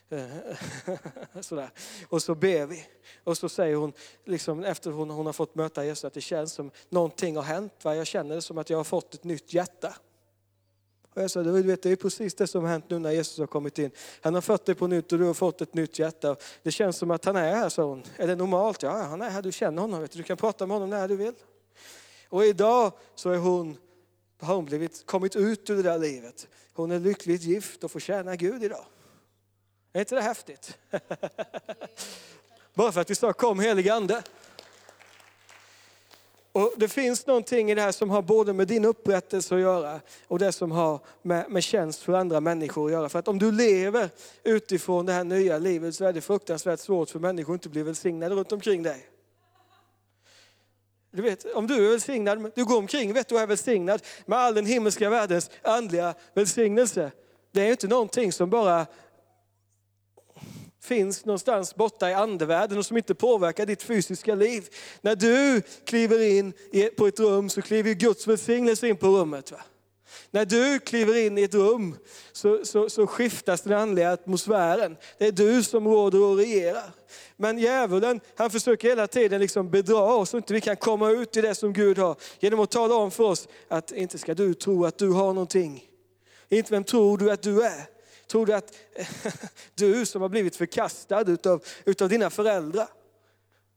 eh, 0.09 1.41
sådär. 1.41 1.69
Och 2.09 2.21
så 2.21 2.35
ber 2.35 2.65
vi. 2.65 2.85
Och 3.23 3.37
så 3.37 3.49
säger 3.49 3.75
hon, 3.75 3.93
liksom, 4.25 4.63
efter 4.63 4.91
hon, 4.91 5.09
hon 5.09 5.25
har 5.25 5.33
fått 5.33 5.55
möta 5.55 5.85
Jesus, 5.85 6.05
att 6.05 6.13
det 6.13 6.21
känns 6.21 6.53
som 6.53 6.71
någonting 6.89 7.35
har 7.35 7.43
hänt. 7.43 7.73
Va? 7.83 7.95
Jag 7.95 8.07
känner 8.07 8.35
det 8.35 8.41
som 8.41 8.57
att 8.57 8.69
jag 8.69 8.77
har 8.77 8.83
fått 8.83 9.13
ett 9.13 9.23
nytt 9.23 9.53
hjärta. 9.53 9.93
Och 11.19 11.23
jag 11.23 11.31
sa, 11.31 11.43
du 11.43 11.61
vet, 11.61 11.81
det 11.81 11.91
är 11.91 11.95
precis 11.95 12.35
det 12.35 12.47
som 12.47 12.63
har 12.63 12.69
hänt 12.69 12.85
nu 12.87 12.99
när 12.99 13.11
Jesus 13.11 13.37
har 13.37 13.47
kommit 13.47 13.79
in. 13.79 13.91
Han 14.21 14.33
har 14.33 14.41
fött 14.41 14.65
dig 14.65 14.75
på 14.75 14.87
nytt 14.87 15.11
och 15.11 15.19
du 15.19 15.25
har 15.25 15.33
fått 15.33 15.61
ett 15.61 15.73
nytt 15.73 15.99
hjärta. 15.99 16.35
Det 16.63 16.71
känns 16.71 16.97
som 16.97 17.11
att 17.11 17.25
han 17.25 17.35
är 17.35 17.55
här, 17.55 17.69
sa 17.69 17.83
hon. 17.83 18.03
Är 18.17 18.27
det 18.27 18.35
normalt? 18.35 18.83
Ja, 18.83 18.91
han 18.91 19.21
är 19.21 19.29
här, 19.29 19.41
du 19.41 19.51
känner 19.51 19.81
honom. 19.81 20.01
Vet 20.01 20.11
du. 20.11 20.17
du 20.17 20.23
kan 20.23 20.37
prata 20.37 20.67
med 20.67 20.75
honom 20.75 20.89
när 20.89 21.07
du 21.07 21.15
vill. 21.15 21.33
Och 22.29 22.45
idag 22.45 22.91
så 23.15 23.29
är 23.29 23.37
hon, 23.37 23.77
har 24.39 24.55
hon 24.55 24.65
blivit, 24.65 25.05
kommit 25.05 25.35
ut 25.35 25.69
ur 25.69 25.75
det 25.75 25.83
där 25.83 25.99
livet. 25.99 26.47
Hon 26.73 26.91
är 26.91 26.99
lyckligt 26.99 27.43
gift 27.43 27.83
och 27.83 27.91
får 27.91 27.99
tjäna 27.99 28.35
Gud 28.35 28.63
idag. 28.63 28.85
Är 29.93 29.99
inte 29.99 30.15
det 30.15 30.21
häftigt? 30.21 30.77
Bara 32.73 32.91
för 32.91 33.01
att 33.01 33.09
vi 33.09 33.15
sa 33.15 33.33
kom 33.33 33.59
helige 33.59 33.93
ande. 33.93 34.23
Och 36.51 36.73
det 36.77 36.87
finns 36.87 37.27
någonting 37.27 37.71
i 37.71 37.75
det 37.75 37.81
här 37.81 37.91
som 37.91 38.09
har 38.09 38.21
både 38.21 38.53
med 38.53 38.67
din 38.67 38.85
upprättelse 38.85 39.55
att 39.55 39.61
göra 39.61 40.01
och 40.27 40.39
det 40.39 40.51
som 40.51 40.71
har 40.71 40.99
med, 41.21 41.51
med 41.51 41.63
tjänst 41.63 42.01
för 42.01 42.13
andra 42.13 42.39
människor 42.39 42.85
att 42.85 42.91
göra. 42.91 43.09
För 43.09 43.19
att 43.19 43.27
om 43.27 43.39
du 43.39 43.51
lever 43.51 44.09
utifrån 44.43 45.05
det 45.05 45.13
här 45.13 45.23
nya 45.23 45.57
livet 45.57 45.95
så 45.95 46.05
är 46.05 46.13
det 46.13 46.21
fruktansvärt 46.21 46.79
svårt 46.79 47.09
för 47.09 47.19
människor 47.19 47.53
att 47.53 47.57
inte 47.57 47.69
bli 47.69 47.83
välsignade 47.83 48.35
runt 48.35 48.51
omkring 48.51 48.83
dig. 48.83 49.09
Du 51.11 51.21
vet, 51.21 51.45
om 51.45 51.67
du 51.67 51.85
är 51.85 51.89
välsignad, 51.89 52.51
du 52.55 52.65
går 52.65 52.77
omkring 52.77 53.13
vet 53.13 53.27
du 53.27 53.37
är 53.37 53.47
välsignad 53.47 54.01
med 54.25 54.39
all 54.39 54.53
den 54.53 54.65
himmelska 54.65 55.09
världens 55.09 55.49
andliga 55.61 56.13
välsignelse. 56.33 57.11
Det 57.51 57.61
är 57.61 57.71
inte 57.71 57.87
någonting 57.87 58.31
som 58.31 58.49
bara 58.49 58.85
finns 60.89 61.25
någonstans 61.25 61.75
borta 61.75 62.09
i 62.09 62.13
andevärlden 62.13 62.77
och 62.77 62.85
som 62.85 62.97
inte 62.97 63.15
påverkar 63.15 63.65
ditt 63.65 63.83
fysiska 63.83 64.35
liv. 64.35 64.67
När 65.01 65.15
du 65.15 65.61
kliver 65.85 66.21
in 66.21 66.53
på 66.97 67.07
ett 67.07 67.19
rum 67.19 67.49
så 67.49 67.61
kliver 67.61 67.93
Guds 67.93 68.27
välsignelse 68.27 68.87
in 68.87 68.97
på 68.97 69.07
rummet. 69.07 69.51
Va? 69.51 69.61
När 70.31 70.45
du 70.45 70.79
kliver 70.79 71.25
in 71.25 71.37
i 71.37 71.43
ett 71.43 71.53
rum 71.53 71.97
så, 72.31 72.65
så, 72.65 72.89
så, 72.89 73.07
skiftas 73.07 73.61
den 73.61 73.77
andliga 73.77 74.11
atmosfären. 74.11 74.97
Det 75.17 75.27
är 75.27 75.31
du 75.31 75.63
som 75.63 75.87
råder 75.87 76.23
och 76.23 76.37
regerar. 76.37 76.91
Men 77.37 77.59
djävulen 77.59 78.19
han 78.35 78.49
försöker 78.49 78.87
hela 78.87 79.07
tiden 79.07 79.41
liksom 79.41 79.69
bedra 79.69 80.15
oss 80.15 80.29
så 80.29 80.37
inte 80.37 80.53
vi 80.53 80.61
kan 80.61 80.77
komma 80.77 81.09
ut 81.09 81.37
i 81.37 81.41
det 81.41 81.55
som 81.55 81.73
Gud 81.73 81.97
har. 81.97 82.15
Genom 82.39 82.59
att 82.59 82.71
tala 82.71 82.95
om 82.95 83.11
för 83.11 83.23
oss 83.23 83.47
att 83.67 83.91
inte 83.91 84.17
ska 84.17 84.33
du 84.33 84.53
tro 84.53 84.85
att 84.85 84.97
du 84.97 85.09
har 85.09 85.33
någonting. 85.33 85.83
Inte 86.49 86.71
vem 86.71 86.83
tror 86.83 87.17
du 87.17 87.31
att 87.31 87.41
du 87.41 87.63
är? 87.63 87.98
Tror 88.31 88.45
du 88.45 88.53
att 88.53 88.75
du 89.75 90.05
som 90.05 90.21
har 90.21 90.29
blivit 90.29 90.55
förkastad 90.55 91.21
utav, 91.21 91.63
utav 91.85 92.09
dina 92.09 92.29
föräldrar, 92.29 92.87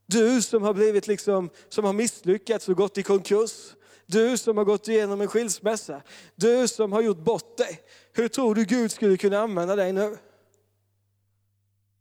du 0.07 0.43
som 0.43 0.63
har 0.63 0.75
blivit 0.75 1.07
liksom, 1.07 1.51
som 1.69 1.85
har 1.85 1.93
misslyckats 1.93 2.69
och 2.69 2.77
gått 2.77 2.99
i 2.99 3.03
konkurs, 3.03 3.75
du 4.07 4.39
som 4.39 4.57
har 4.57 4.65
gått 4.65 4.89
igenom 4.89 5.21
en 5.21 5.29
skilsmässa, 5.29 6.03
du 6.35 6.69
som 6.69 6.93
har 6.93 7.03
gjort 7.03 7.19
bort 7.19 7.57
dig. 7.57 7.83
Hur 8.13 8.29
tror 8.29 8.55
du 8.55 8.65
Gud 8.65 8.93
skulle 8.93 9.17
kunna 9.17 9.39
använda 9.39 9.77
dig 9.77 9.93
nu? 9.93 10.19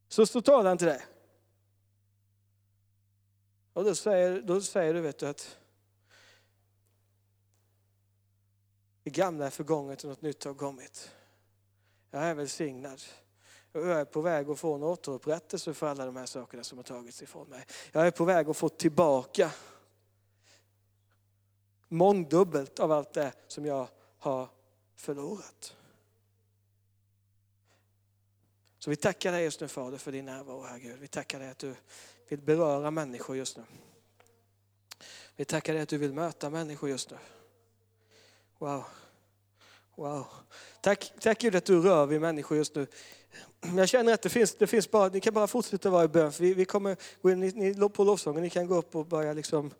Så, 0.10 0.26
så 0.26 0.42
talar 0.42 0.70
han 0.70 0.78
till 0.78 0.88
dig. 0.88 1.06
Och 3.74 3.84
då 3.84 3.96
säger, 3.96 4.42
då 4.42 4.62
säger 4.62 4.94
du 4.94 5.02
vet 5.02 5.18
du 5.18 5.28
att 5.28 5.58
det 9.04 9.10
gamla 9.10 9.46
är 9.46 9.50
förgånget 9.50 10.04
och 10.04 10.10
något 10.10 10.22
nytt 10.22 10.44
har 10.44 10.54
kommit. 10.54 11.12
Jag 12.12 12.24
är 12.24 12.34
välsignad. 12.34 13.02
Jag 13.72 13.84
är 13.84 14.06
på 14.06 14.22
väg 14.22 14.50
att 14.50 14.60
få 14.60 14.76
en 14.76 14.84
återupprättelse 14.84 15.74
för 15.74 15.88
alla 15.88 16.06
de 16.06 16.16
här 16.16 16.26
sakerna 16.26 16.64
som 16.64 16.78
har 16.78 16.84
tagits 16.84 17.22
ifrån 17.22 17.48
mig. 17.48 17.66
Jag 17.92 18.08
är 18.08 18.12
på 18.12 18.26
väg 18.26 18.50
att 18.50 18.58
få 18.58 18.70
tillbaka 18.70 19.52
mångdubbelt 21.88 22.80
av 22.80 22.92
allt 22.92 23.14
det 23.14 23.34
som 23.48 23.66
jag 23.66 23.88
har 24.18 24.50
förlorat. 24.96 25.76
Så 28.80 28.90
vi 28.90 28.96
tackar 28.96 29.32
dig 29.32 29.44
just 29.44 29.62
nu 29.62 29.68
Fader 29.68 29.98
för 29.98 30.12
din 30.12 30.26
närvaro 30.26 30.64
här 30.64 30.80
Gud. 30.80 31.00
Vi 31.00 31.08
tackar 31.08 31.40
dig 31.40 31.50
att 31.50 31.58
du 31.58 31.76
vill 32.28 32.42
beröra 32.42 32.92
människor 32.92 33.36
just 33.38 33.58
nu. 33.58 33.64
Vi 35.36 35.46
tackar 35.46 35.74
dig 35.74 35.82
att 35.82 35.90
du 35.90 35.98
vill 35.98 36.14
möta 36.14 36.50
människor 36.50 36.90
just 36.90 37.12
nu. 37.12 37.18
Wow. 38.58 38.84
Wow. 39.96 40.28
Tack, 40.82 41.12
tack 41.20 41.40
Gud 41.40 41.56
att 41.56 41.66
du 41.66 41.82
rör 41.82 42.06
vid 42.06 42.22
människor 42.22 42.58
just 42.58 42.76
nu. 42.76 42.88
Jag 43.78 43.90
känner 43.90 44.14
att 44.14 44.22
det 44.22 44.30
finns, 44.30 44.56
det 44.56 44.68
finns 44.68 44.92
bara, 44.92 45.10
ni 45.10 45.20
kan 45.20 45.34
bara 45.34 45.48
fortsätta 45.48 45.90
vara 45.90 46.04
i 46.04 46.08
bön. 46.08 46.32
För 46.32 46.44
vi, 46.44 46.54
vi 46.54 46.66
kommer 46.66 46.98
gå 47.22 47.32
in 47.32 47.40
ni, 47.40 47.52
ni, 47.52 47.90
på 47.90 48.04
lovsången, 48.04 48.44
ni 48.44 48.50
kan 48.50 48.68
gå 48.68 48.76
upp 48.76 48.96
och 48.96 49.06
börja 49.06 49.34
liksom, 49.34 49.74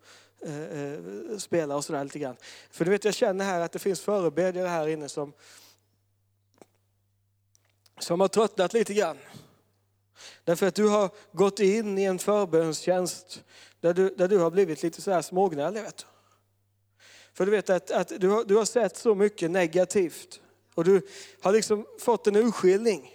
eh, 0.46 0.64
eh, 0.64 1.00
spela 1.38 1.76
och 1.76 1.86
sådär 1.86 2.04
lite 2.04 2.20
grann. 2.20 2.36
För 2.72 2.86
du 2.86 2.92
vet, 2.92 3.06
jag 3.06 3.14
känner 3.14 3.46
här 3.46 3.60
att 3.60 3.72
det 3.72 3.80
finns 3.80 4.02
förebedjare 4.02 4.68
här 4.68 4.88
inne 4.88 5.10
som, 5.10 5.34
som 8.00 8.20
har 8.20 8.28
tröttnat 8.28 8.74
lite 8.74 8.94
grann. 8.94 9.18
Därför 10.44 10.68
att 10.68 10.76
du 10.76 10.88
har 10.88 11.10
gått 11.32 11.60
in 11.60 11.98
i 11.98 12.04
en 12.04 12.20
förbönstjänst 12.20 13.44
där 13.80 13.94
du, 13.94 14.10
där 14.10 14.28
du 14.28 14.38
har 14.38 14.52
blivit 14.52 14.84
lite 14.84 15.02
så 15.02 15.12
här 15.12 15.22
smågnällig. 15.22 15.82
Vet 15.82 15.98
du. 15.98 16.11
För 17.34 17.46
du 17.46 17.52
vet 17.52 17.70
att, 17.70 17.92
att 17.92 18.12
du, 18.20 18.28
har, 18.28 18.44
du 18.44 18.56
har 18.56 18.66
sett 18.66 18.98
så 18.98 19.16
mycket 19.16 19.52
negativt. 19.52 20.40
Och 20.76 20.84
du 20.84 21.02
har 21.42 21.54
liksom 21.54 21.86
fått 22.00 22.28
en 22.28 22.36
urskiljning 22.36 23.12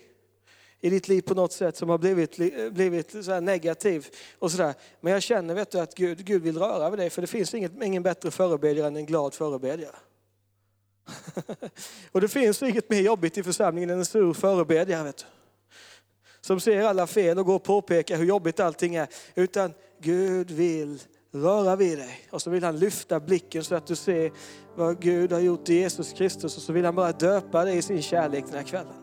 i 0.81 0.91
ditt 0.91 1.09
liv 1.09 1.23
på 1.23 1.35
något 1.35 1.53
sätt 1.53 1.77
som 1.77 1.89
har 1.89 1.99
blivit, 1.99 2.37
blivit 2.73 3.25
så 3.25 3.41
negativ. 3.41 4.07
Och 4.39 4.51
så 4.51 4.57
där. 4.57 4.75
Men 5.01 5.12
jag 5.12 5.23
känner 5.23 5.55
vet 5.55 5.71
du, 5.71 5.79
att 5.79 5.95
Gud, 5.95 6.25
Gud 6.25 6.43
vill 6.43 6.59
röra 6.59 6.91
vid 6.91 6.99
dig, 6.99 7.11
för 7.11 7.21
det 7.21 7.27
finns 7.27 7.55
inget, 7.55 7.83
ingen 7.83 8.03
bättre 8.03 8.31
förebedjare 8.31 8.87
än 8.87 8.97
en 8.97 9.07
glad 9.07 9.35
förebedjare. 9.35 9.97
och 12.12 12.21
det 12.21 12.29
finns 12.29 12.62
inget 12.62 12.91
mer 12.91 13.01
jobbigt 13.01 13.39
i 13.39 13.43
församlingen 13.43 13.91
än 13.91 13.99
en 13.99 14.05
sur 14.05 14.33
förebedjare. 14.33 15.05
Vet 15.05 15.17
du. 15.17 15.25
Som 16.41 16.61
ser 16.61 16.83
alla 16.83 17.07
fel 17.07 17.39
och 17.39 17.47
går 17.47 17.55
och 17.55 17.64
påpekar 17.64 18.17
hur 18.17 18.25
jobbigt 18.25 18.61
allting 18.61 18.95
är. 18.95 19.09
Utan 19.35 19.75
Gud 20.01 20.51
vill 20.51 21.03
röra 21.43 21.76
vid 21.76 21.99
dig. 21.99 22.20
Och 22.30 22.43
så 22.43 22.51
vill 22.51 22.64
han 22.64 22.76
lyfta 22.78 23.20
blicken 23.20 23.64
så 23.64 23.74
att 23.74 23.87
du 23.87 23.97
ser 23.97 24.32
vad 24.76 25.01
Gud 25.01 25.32
har 25.32 25.41
gjort 25.41 25.68
i 25.68 25.74
Jesus 25.74 26.12
Kristus. 26.12 26.57
Och 26.57 26.62
så 26.62 26.72
vill 26.72 26.84
han 26.84 26.95
bara 26.95 27.12
döpa 27.12 27.64
dig 27.64 27.76
i 27.78 27.82
sin 27.82 28.03
kärlek 28.03 28.45
den 28.47 28.55
här 28.57 28.62
kvällen. 28.62 28.95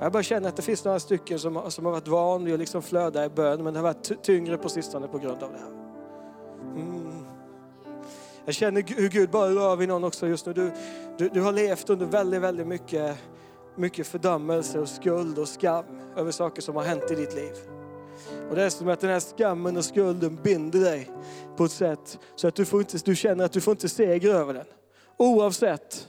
Jag 0.00 0.12
bara 0.12 0.22
känner 0.22 0.48
att 0.48 0.56
det 0.56 0.62
finns 0.62 0.84
några 0.84 1.00
stycken 1.00 1.38
som, 1.38 1.56
har- 1.56 1.70
som 1.70 1.84
har 1.84 1.92
varit 1.92 2.08
vanliga 2.08 2.54
att 2.54 2.60
liksom 2.60 2.82
flöda 2.82 3.24
i 3.24 3.28
bön, 3.28 3.64
men 3.64 3.72
det 3.74 3.78
har 3.80 3.84
varit 3.84 4.22
tyngre 4.22 4.58
på 4.58 4.68
sistone 4.68 5.08
på 5.08 5.18
grund 5.18 5.42
av 5.42 5.52
det 5.52 5.58
här. 5.58 5.70
Mm. 6.80 7.24
Jag 8.44 8.54
känner 8.54 8.82
hur 8.96 9.08
Gud 9.08 9.30
bara 9.30 9.48
rör 9.50 9.76
vid 9.76 9.88
någon 9.88 10.04
också 10.04 10.26
just 10.26 10.46
nu. 10.46 10.52
Du, 10.52 10.72
du, 11.18 11.28
du 11.28 11.40
har 11.40 11.52
levt 11.52 11.90
under 11.90 12.06
väldigt, 12.06 12.40
väldigt 12.40 12.66
mycket, 12.66 13.16
mycket 13.76 14.06
fördömelse 14.06 14.80
och 14.80 14.88
skuld 14.88 15.38
och 15.38 15.48
skam 15.48 15.84
över 16.16 16.30
saker 16.30 16.62
som 16.62 16.76
har 16.76 16.82
hänt 16.82 17.10
i 17.10 17.14
ditt 17.14 17.34
liv. 17.34 17.52
Och 18.48 18.56
det 18.56 18.62
är 18.62 18.70
som 18.70 18.88
att 18.88 19.00
den 19.00 19.10
här 19.10 19.20
skammen 19.20 19.76
och 19.76 19.84
skulden 19.84 20.38
binder 20.42 20.80
dig 20.80 21.10
på 21.56 21.64
ett 21.64 21.72
sätt 21.72 22.18
så 22.36 22.48
att 22.48 22.54
du, 22.54 22.64
får 22.64 22.80
inte, 22.80 22.98
du 23.04 23.16
känner 23.16 23.44
att 23.44 23.52
du 23.52 23.60
får 23.60 23.72
inte 23.72 23.88
seger 23.88 24.34
över 24.34 24.54
den. 24.54 24.66
Oavsett 25.16 26.08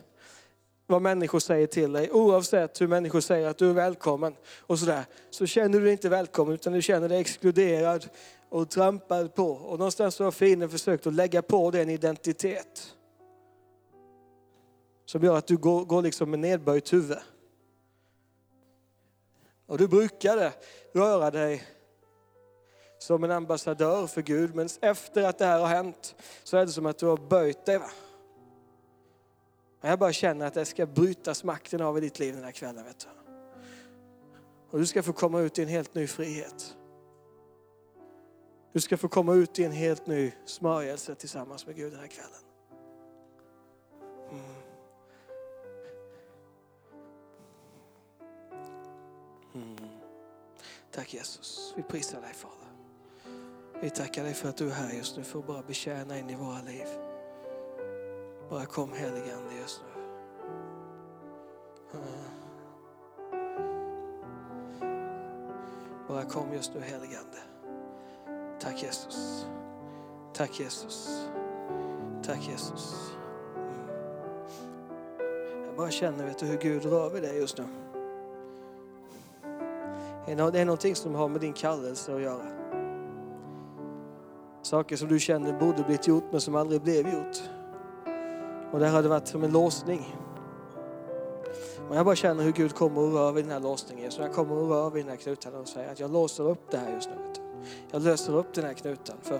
vad 0.87 1.01
människor 1.01 1.39
säger 1.39 1.67
till 1.67 1.91
dig, 1.91 2.11
oavsett 2.11 2.81
hur 2.81 2.87
människor 2.87 3.19
säger 3.19 3.47
att 3.47 3.57
du 3.57 3.69
är 3.69 3.73
välkommen 3.73 4.35
och 4.59 4.79
sådär, 4.79 5.05
så 5.29 5.45
känner 5.45 5.79
du 5.79 5.83
dig 5.83 5.91
inte 5.91 6.09
välkommen 6.09 6.53
utan 6.53 6.73
du 6.73 6.81
känner 6.81 7.09
dig 7.09 7.19
exkluderad 7.19 8.05
och 8.49 8.69
trampad 8.69 9.35
på. 9.35 9.51
Och 9.51 9.79
någonstans 9.79 10.15
så 10.15 10.23
har 10.23 10.31
fienden 10.31 10.69
försökt 10.69 11.07
att 11.07 11.13
lägga 11.13 11.41
på 11.41 11.71
dig 11.71 11.81
en 11.81 11.89
identitet. 11.89 12.95
Som 15.05 15.23
gör 15.23 15.37
att 15.37 15.47
du 15.47 15.57
går, 15.57 15.85
går 15.85 16.01
liksom 16.01 16.29
med 16.29 16.39
nedböjt 16.39 16.93
huvud. 16.93 17.17
Och 19.67 19.77
du 19.77 19.87
brukade 19.87 20.53
röra 20.93 21.31
dig 21.31 21.63
som 23.05 23.23
en 23.23 23.31
ambassadör 23.31 24.07
för 24.07 24.21
Gud, 24.21 24.55
men 24.55 24.69
efter 24.81 25.23
att 25.23 25.37
det 25.37 25.45
här 25.45 25.59
har 25.59 25.67
hänt 25.67 26.15
så 26.43 26.57
är 26.57 26.65
det 26.65 26.71
som 26.71 26.85
att 26.85 26.97
du 26.97 27.05
har 27.05 27.17
böjt 27.17 27.65
dig. 27.65 27.77
Va? 27.77 27.89
Jag 29.81 29.99
bara 29.99 30.13
känner 30.13 30.47
att 30.47 30.53
det 30.53 30.65
ska 30.65 30.85
brytas 30.85 31.43
makten 31.43 31.81
av 31.81 31.97
i 31.97 32.01
ditt 32.01 32.19
liv 32.19 32.35
den 32.35 32.43
här 32.43 32.51
kvällen. 32.51 32.85
Vet 32.85 32.99
du. 32.99 33.07
Och 34.69 34.79
du 34.79 34.85
ska 34.85 35.03
få 35.03 35.13
komma 35.13 35.39
ut 35.39 35.59
i 35.59 35.61
en 35.61 35.67
helt 35.67 35.95
ny 35.95 36.07
frihet. 36.07 36.75
Du 38.73 38.81
ska 38.81 38.97
få 38.97 39.07
komma 39.07 39.33
ut 39.33 39.59
i 39.59 39.63
en 39.63 39.71
helt 39.71 40.07
ny 40.07 40.31
smörjelse 40.45 41.15
tillsammans 41.15 41.65
med 41.65 41.75
Gud 41.75 41.91
den 41.93 41.99
här 41.99 42.07
kvällen. 42.07 42.39
Mm. 44.31 44.45
Mm. 49.53 49.89
Tack 50.91 51.13
Jesus, 51.13 51.73
vi 51.75 51.83
prisar 51.83 52.21
dig 52.21 52.33
Fader. 52.33 52.64
Vi 53.81 53.89
tackar 53.89 54.23
dig 54.23 54.33
för 54.33 54.49
att 54.49 54.57
du 54.57 54.69
är 54.69 54.73
här 54.73 54.91
just 54.93 55.17
nu 55.17 55.23
för 55.23 55.39
att 55.39 55.47
bara 55.47 55.61
betjäna 55.61 56.19
in 56.19 56.29
i 56.29 56.35
våra 56.35 56.61
liv. 56.61 56.87
Bara 58.49 58.65
kom 58.65 58.93
helige 58.93 59.35
Ande 59.35 59.55
just 59.61 59.81
nu. 59.81 60.01
Bara 66.07 66.23
kom 66.23 66.53
just 66.53 66.73
nu 66.73 66.81
helige 66.81 67.19
Ande. 67.19 67.37
Tack 68.59 68.83
Jesus. 68.83 69.45
Tack 70.33 70.59
Jesus. 70.59 71.27
Tack 72.23 72.47
Jesus. 72.47 73.11
Mm. 73.55 73.67
Jag 75.65 75.75
bara 75.77 75.91
känner 75.91 76.25
vet 76.25 76.39
du, 76.39 76.45
hur 76.45 76.57
Gud 76.57 76.85
rör 76.85 77.09
vid 77.09 77.23
dig 77.23 77.37
just 77.37 77.57
nu. 77.57 77.65
Det 80.25 80.31
är 80.31 80.65
någonting 80.65 80.95
som 80.95 81.15
har 81.15 81.29
med 81.29 81.41
din 81.41 81.53
kallelse 81.53 82.15
att 82.15 82.21
göra. 82.21 82.64
Saker 84.65 84.95
som 84.95 85.07
du 85.07 85.19
känner 85.19 85.59
borde 85.59 85.83
blivit 85.83 86.07
gjort 86.07 86.23
men 86.31 86.41
som 86.41 86.55
aldrig 86.55 86.81
blev 86.81 87.07
gjort. 87.07 87.37
Och 88.71 88.79
det 88.79 88.87
har 88.87 89.03
det 89.03 89.09
varit 89.09 89.27
som 89.27 89.43
en 89.43 89.51
låsning. 89.51 90.15
Men 91.87 91.97
jag 91.97 92.05
bara 92.05 92.15
känner 92.15 92.43
hur 92.43 92.51
Gud 92.51 92.75
kommer 92.75 93.01
och 93.01 93.13
rör 93.13 93.31
vid 93.31 93.43
den 93.43 93.51
här 93.51 93.59
låsningen. 93.59 94.11
Så 94.11 94.21
jag 94.21 94.33
kommer 94.33 94.55
och 94.55 94.69
rör 94.69 94.89
vid 94.89 95.03
den 95.05 95.09
här 95.09 95.17
knuten 95.17 95.55
och 95.55 95.67
säger 95.67 95.91
att 95.91 95.99
jag 95.99 96.11
låser 96.11 96.49
upp 96.49 96.71
det 96.71 96.77
här 96.77 96.93
just 96.93 97.09
nu. 97.09 97.15
Jag 97.91 98.01
löser 98.01 98.37
upp 98.37 98.53
den 98.53 98.65
här 98.65 98.73
knuten. 98.73 99.15
För 99.21 99.39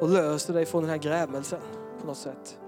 och 0.00 0.08
löser 0.08 0.54
dig 0.54 0.66
från 0.66 0.82
den 0.82 0.90
här 0.90 0.98
grämelsen 0.98 1.60
på 2.00 2.06
något 2.06 2.16
sätt. 2.16 2.58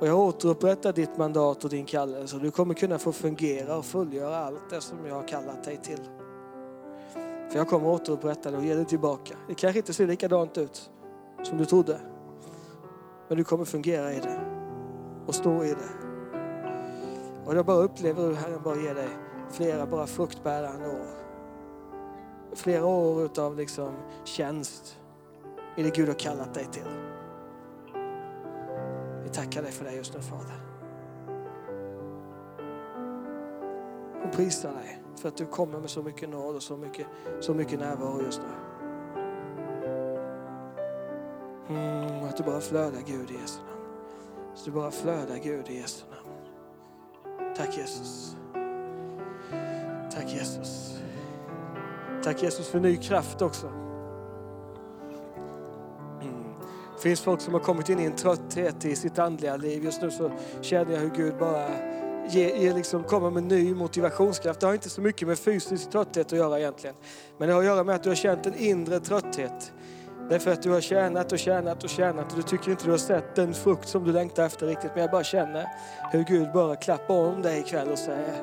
Och 0.00 0.06
jag 0.06 0.18
återupprättar 0.18 0.92
ditt 0.92 1.16
mandat 1.16 1.64
och 1.64 1.70
din 1.70 1.84
kallelse. 1.84 2.38
Du 2.38 2.50
kommer 2.50 2.74
kunna 2.74 2.98
få 2.98 3.12
fungera 3.12 3.76
och 3.76 3.84
fullgöra 3.84 4.36
allt 4.36 4.70
det 4.70 4.80
som 4.80 5.06
jag 5.06 5.14
har 5.14 5.28
kallat 5.28 5.64
dig 5.64 5.76
till. 5.76 6.00
För 7.48 7.58
jag 7.58 7.68
kommer 7.68 7.88
återupprätta 7.88 8.50
det 8.50 8.56
och 8.56 8.64
ge 8.64 8.74
det 8.74 8.84
tillbaka. 8.84 9.36
Det 9.48 9.54
kanske 9.54 9.78
inte 9.78 9.92
ser 9.92 10.06
likadant 10.06 10.58
ut 10.58 10.90
som 11.42 11.58
du 11.58 11.64
trodde. 11.64 12.00
Men 13.28 13.38
du 13.38 13.44
kommer 13.44 13.64
fungera 13.64 14.12
i 14.12 14.20
det 14.20 14.40
och 15.26 15.34
stå 15.34 15.64
i 15.64 15.68
det. 15.68 16.06
Och 17.44 17.56
jag 17.56 17.66
bara 17.66 17.76
upplever 17.76 18.22
hur 18.22 18.34
Herren 18.34 18.62
bara 18.62 18.76
ger 18.76 18.94
dig 18.94 19.08
flera 19.50 19.86
bara 19.86 20.06
fruktbärande 20.06 20.88
år. 20.88 21.06
Flera 22.54 22.86
år 22.86 23.24
utav 23.24 23.56
liksom 23.56 23.94
tjänst 24.24 24.98
i 25.76 25.82
det 25.82 25.96
Gud 25.96 26.08
har 26.08 26.14
kallat 26.14 26.54
dig 26.54 26.64
till. 26.64 26.82
Vi 29.22 29.28
tackar 29.28 29.62
dig 29.62 29.72
för 29.72 29.84
det 29.84 29.92
just 29.92 30.14
nu 30.14 30.20
Fader. 30.20 30.60
Och 34.24 34.32
prisar 34.32 34.72
dig 34.72 35.05
för 35.16 35.28
att 35.28 35.36
du 35.36 35.46
kommer 35.46 35.80
med 35.80 35.90
så 35.90 36.02
mycket 36.02 36.28
nåd 36.28 36.56
och 36.56 36.62
så 36.62 36.76
mycket, 36.76 37.06
så 37.40 37.54
mycket 37.54 37.80
närvaro 37.80 38.22
just 38.22 38.40
nu. 38.40 38.76
Mm, 41.68 42.24
att 42.24 42.36
du 42.36 42.42
bara 42.42 42.60
flödar 42.60 43.00
Gud 43.06 43.30
i 43.30 43.34
Jesu 43.34 43.58
namn. 43.58 43.80
Så 44.54 44.64
du 44.64 44.70
bara 44.70 44.90
flödar 44.90 45.36
Gud 45.36 45.68
i 45.68 45.76
Jesu 45.76 46.04
namn. 46.10 46.26
Tack 47.56 47.76
Jesus. 47.78 48.36
Tack 50.14 50.32
Jesus. 50.32 50.98
Tack 52.24 52.42
Jesus 52.42 52.68
för 52.68 52.80
ny 52.80 52.96
kraft 52.96 53.42
också. 53.42 53.66
Mm. 56.22 56.44
Det 56.96 57.02
finns 57.02 57.20
folk 57.20 57.40
som 57.40 57.54
har 57.54 57.60
kommit 57.60 57.88
in 57.88 58.00
i 58.00 58.04
en 58.04 58.16
trötthet 58.16 58.84
i 58.84 58.96
sitt 58.96 59.18
andliga 59.18 59.56
liv. 59.56 59.84
Just 59.84 60.02
nu 60.02 60.10
så 60.10 60.30
känner 60.60 60.92
jag 60.92 61.00
hur 61.00 61.10
Gud 61.10 61.38
bara 61.38 61.68
ge, 62.28 62.56
ge 62.58 62.72
liksom, 62.72 63.04
komma 63.04 63.30
med 63.30 63.42
ny 63.42 63.74
motivationskraft. 63.74 64.60
Det 64.60 64.66
har 64.66 64.74
inte 64.74 64.90
så 64.90 65.00
mycket 65.00 65.28
med 65.28 65.38
fysisk 65.38 65.90
trötthet 65.90 66.26
att 66.26 66.38
göra 66.38 66.58
egentligen. 66.58 66.96
Men 67.38 67.48
det 67.48 67.54
har 67.54 67.60
att 67.60 67.66
göra 67.66 67.84
med 67.84 67.94
att 67.94 68.02
du 68.02 68.08
har 68.08 68.16
känt 68.16 68.46
en 68.46 68.54
inre 68.54 69.00
trötthet. 69.00 69.72
Därför 70.30 70.52
att 70.52 70.62
du 70.62 70.70
har 70.70 70.80
tjänat 70.80 71.32
och 71.32 71.38
tjänat 71.38 71.84
och 71.84 71.90
tjänat 71.90 72.32
och 72.32 72.36
du 72.36 72.42
tycker 72.42 72.70
inte 72.70 72.84
du 72.84 72.90
har 72.90 72.98
sett 72.98 73.34
den 73.34 73.54
frukt 73.54 73.88
som 73.88 74.04
du 74.04 74.12
längtar 74.12 74.46
efter 74.46 74.66
riktigt. 74.66 74.90
Men 74.94 75.02
jag 75.02 75.10
bara 75.10 75.24
känner 75.24 75.66
hur 76.12 76.24
Gud 76.24 76.52
bara 76.52 76.76
klappar 76.76 77.14
om 77.14 77.42
dig 77.42 77.60
ikväll 77.60 77.88
och 77.88 77.98
säger 77.98 78.34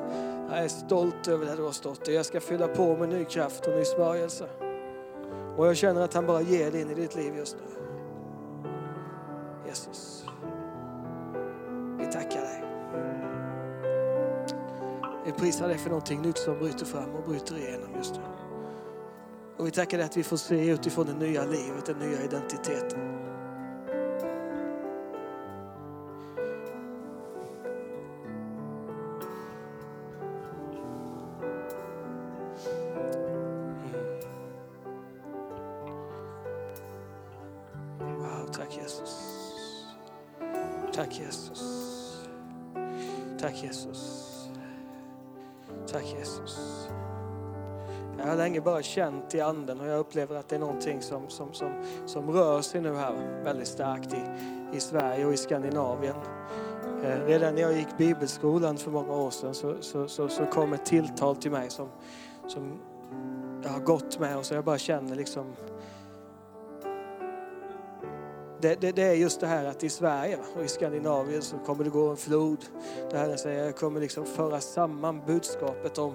jag 0.54 0.64
är 0.64 0.68
stolt 0.68 1.28
över 1.28 1.46
det 1.46 1.56
du 1.56 1.62
har 1.62 1.72
stått 1.72 2.08
i. 2.08 2.14
Jag 2.14 2.26
ska 2.26 2.40
fylla 2.40 2.68
på 2.68 2.96
med 2.96 3.08
ny 3.08 3.24
kraft 3.24 3.66
och 3.66 3.76
ny 3.76 3.84
smörjelse. 3.84 4.44
Och 5.56 5.66
jag 5.66 5.76
känner 5.76 6.00
att 6.00 6.14
han 6.14 6.26
bara 6.26 6.40
ger 6.40 6.70
det 6.70 6.80
in 6.80 6.90
i 6.90 6.94
ditt 6.94 7.16
liv 7.16 7.36
just 7.36 7.56
nu. 7.56 7.82
Jesus. 9.66 10.24
Vi 11.98 12.06
tackar. 12.06 12.43
Vi 15.24 15.32
prisar 15.32 15.68
dig 15.68 15.78
för 15.78 15.90
någonting 15.90 16.22
nytt 16.22 16.38
som 16.38 16.58
bryter 16.58 16.86
fram 16.86 17.14
och 17.14 17.24
bryter 17.28 17.56
igenom 17.56 17.94
just 17.96 18.14
nu. 18.14 18.22
Och 19.56 19.66
vi 19.66 19.70
tackar 19.70 19.98
dig 19.98 20.06
att 20.06 20.16
vi 20.16 20.22
får 20.22 20.36
se 20.36 20.70
utifrån 20.70 21.06
det 21.06 21.26
nya 21.26 21.44
livet, 21.44 21.86
den 21.86 21.98
nya 21.98 22.22
identiteten. 22.24 23.00
Wow, 38.00 38.46
tack 38.52 38.76
Jesus. 38.76 39.44
Tack 40.92 41.18
Jesus. 41.18 41.60
Tack 43.40 43.62
Jesus. 43.62 44.33
Tack 45.86 46.14
Jesus. 46.18 46.88
Jag 48.18 48.26
har 48.26 48.36
länge 48.36 48.60
bara 48.60 48.82
känt 48.82 49.34
i 49.34 49.40
anden 49.40 49.80
och 49.80 49.86
jag 49.86 49.98
upplever 49.98 50.36
att 50.36 50.48
det 50.48 50.56
är 50.56 50.60
någonting 50.60 51.02
som, 51.02 51.28
som, 51.28 51.52
som, 51.52 51.72
som 52.06 52.30
rör 52.30 52.60
sig 52.60 52.80
nu 52.80 52.94
här 52.94 53.42
väldigt 53.44 53.68
starkt 53.68 54.14
i, 54.14 54.22
i 54.76 54.80
Sverige 54.80 55.26
och 55.26 55.32
i 55.32 55.36
Skandinavien. 55.36 56.16
Eh, 57.02 57.26
Redan 57.26 57.54
när 57.54 57.62
jag 57.62 57.72
gick 57.72 57.96
bibelskolan 57.98 58.76
för 58.76 58.90
många 58.90 59.12
år 59.12 59.30
sedan 59.30 59.54
så, 59.54 59.74
så, 59.80 60.08
så, 60.08 60.28
så 60.28 60.46
kom 60.46 60.72
ett 60.72 60.84
tilltal 60.84 61.36
till 61.36 61.50
mig 61.50 61.70
som, 61.70 61.88
som 62.46 62.72
jag 63.62 63.70
har 63.70 63.80
gått 63.80 64.18
med 64.18 64.36
och 64.36 64.46
så 64.46 64.54
jag 64.54 64.64
bara 64.64 64.78
känner 64.78 65.16
liksom 65.16 65.52
det, 68.64 68.80
det, 68.80 68.92
det 68.92 69.02
är 69.02 69.14
just 69.14 69.40
det 69.40 69.46
här 69.46 69.64
att 69.64 69.84
i 69.84 69.88
Sverige 69.88 70.38
och 70.56 70.64
i 70.64 70.68
Skandinavien 70.68 71.42
så 71.42 71.58
kommer 71.58 71.84
det 71.84 71.90
gå 71.90 72.08
en 72.08 72.16
flod. 72.16 72.64
Det 73.10 73.18
här 73.18 73.36
säger 73.36 73.64
jag 73.64 73.76
kommer 73.76 74.00
liksom 74.00 74.26
föra 74.26 74.60
samman 74.60 75.20
budskapet 75.26 75.98
om 75.98 76.14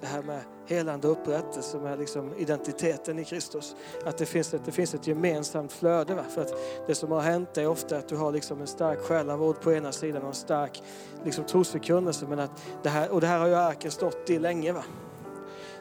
det 0.00 0.06
här 0.06 0.22
med 0.22 0.40
helande 0.66 1.08
upprättelse 1.08 1.78
med 1.78 1.98
liksom 1.98 2.34
identiteten 2.38 3.18
i 3.18 3.24
Kristus. 3.24 3.76
Att 4.04 4.18
det 4.18 4.26
finns 4.26 4.54
ett, 4.54 4.64
det 4.64 4.72
finns 4.72 4.94
ett 4.94 5.06
gemensamt 5.06 5.72
flöde. 5.72 6.14
Va? 6.14 6.24
För 6.34 6.42
att 6.42 6.52
det 6.86 6.94
som 6.94 7.12
har 7.12 7.20
hänt 7.20 7.58
är 7.58 7.66
ofta 7.66 7.96
att 7.96 8.08
du 8.08 8.16
har 8.16 8.32
liksom 8.32 8.60
en 8.60 8.66
stark 8.66 8.98
själavård 8.98 9.60
på 9.60 9.72
ena 9.72 9.92
sidan 9.92 10.22
och 10.22 10.28
en 10.28 10.34
stark 10.34 10.82
liksom, 11.24 11.44
trosförkunnelse. 11.44 12.26
Men 12.26 12.38
att 12.38 12.62
det 12.82 12.88
här, 12.88 13.10
och 13.10 13.20
det 13.20 13.26
här 13.26 13.38
har 13.38 13.46
ju 13.46 13.54
arken 13.54 13.90
stått 13.90 14.30
i 14.30 14.38
länge. 14.38 14.72
Va? 14.72 14.84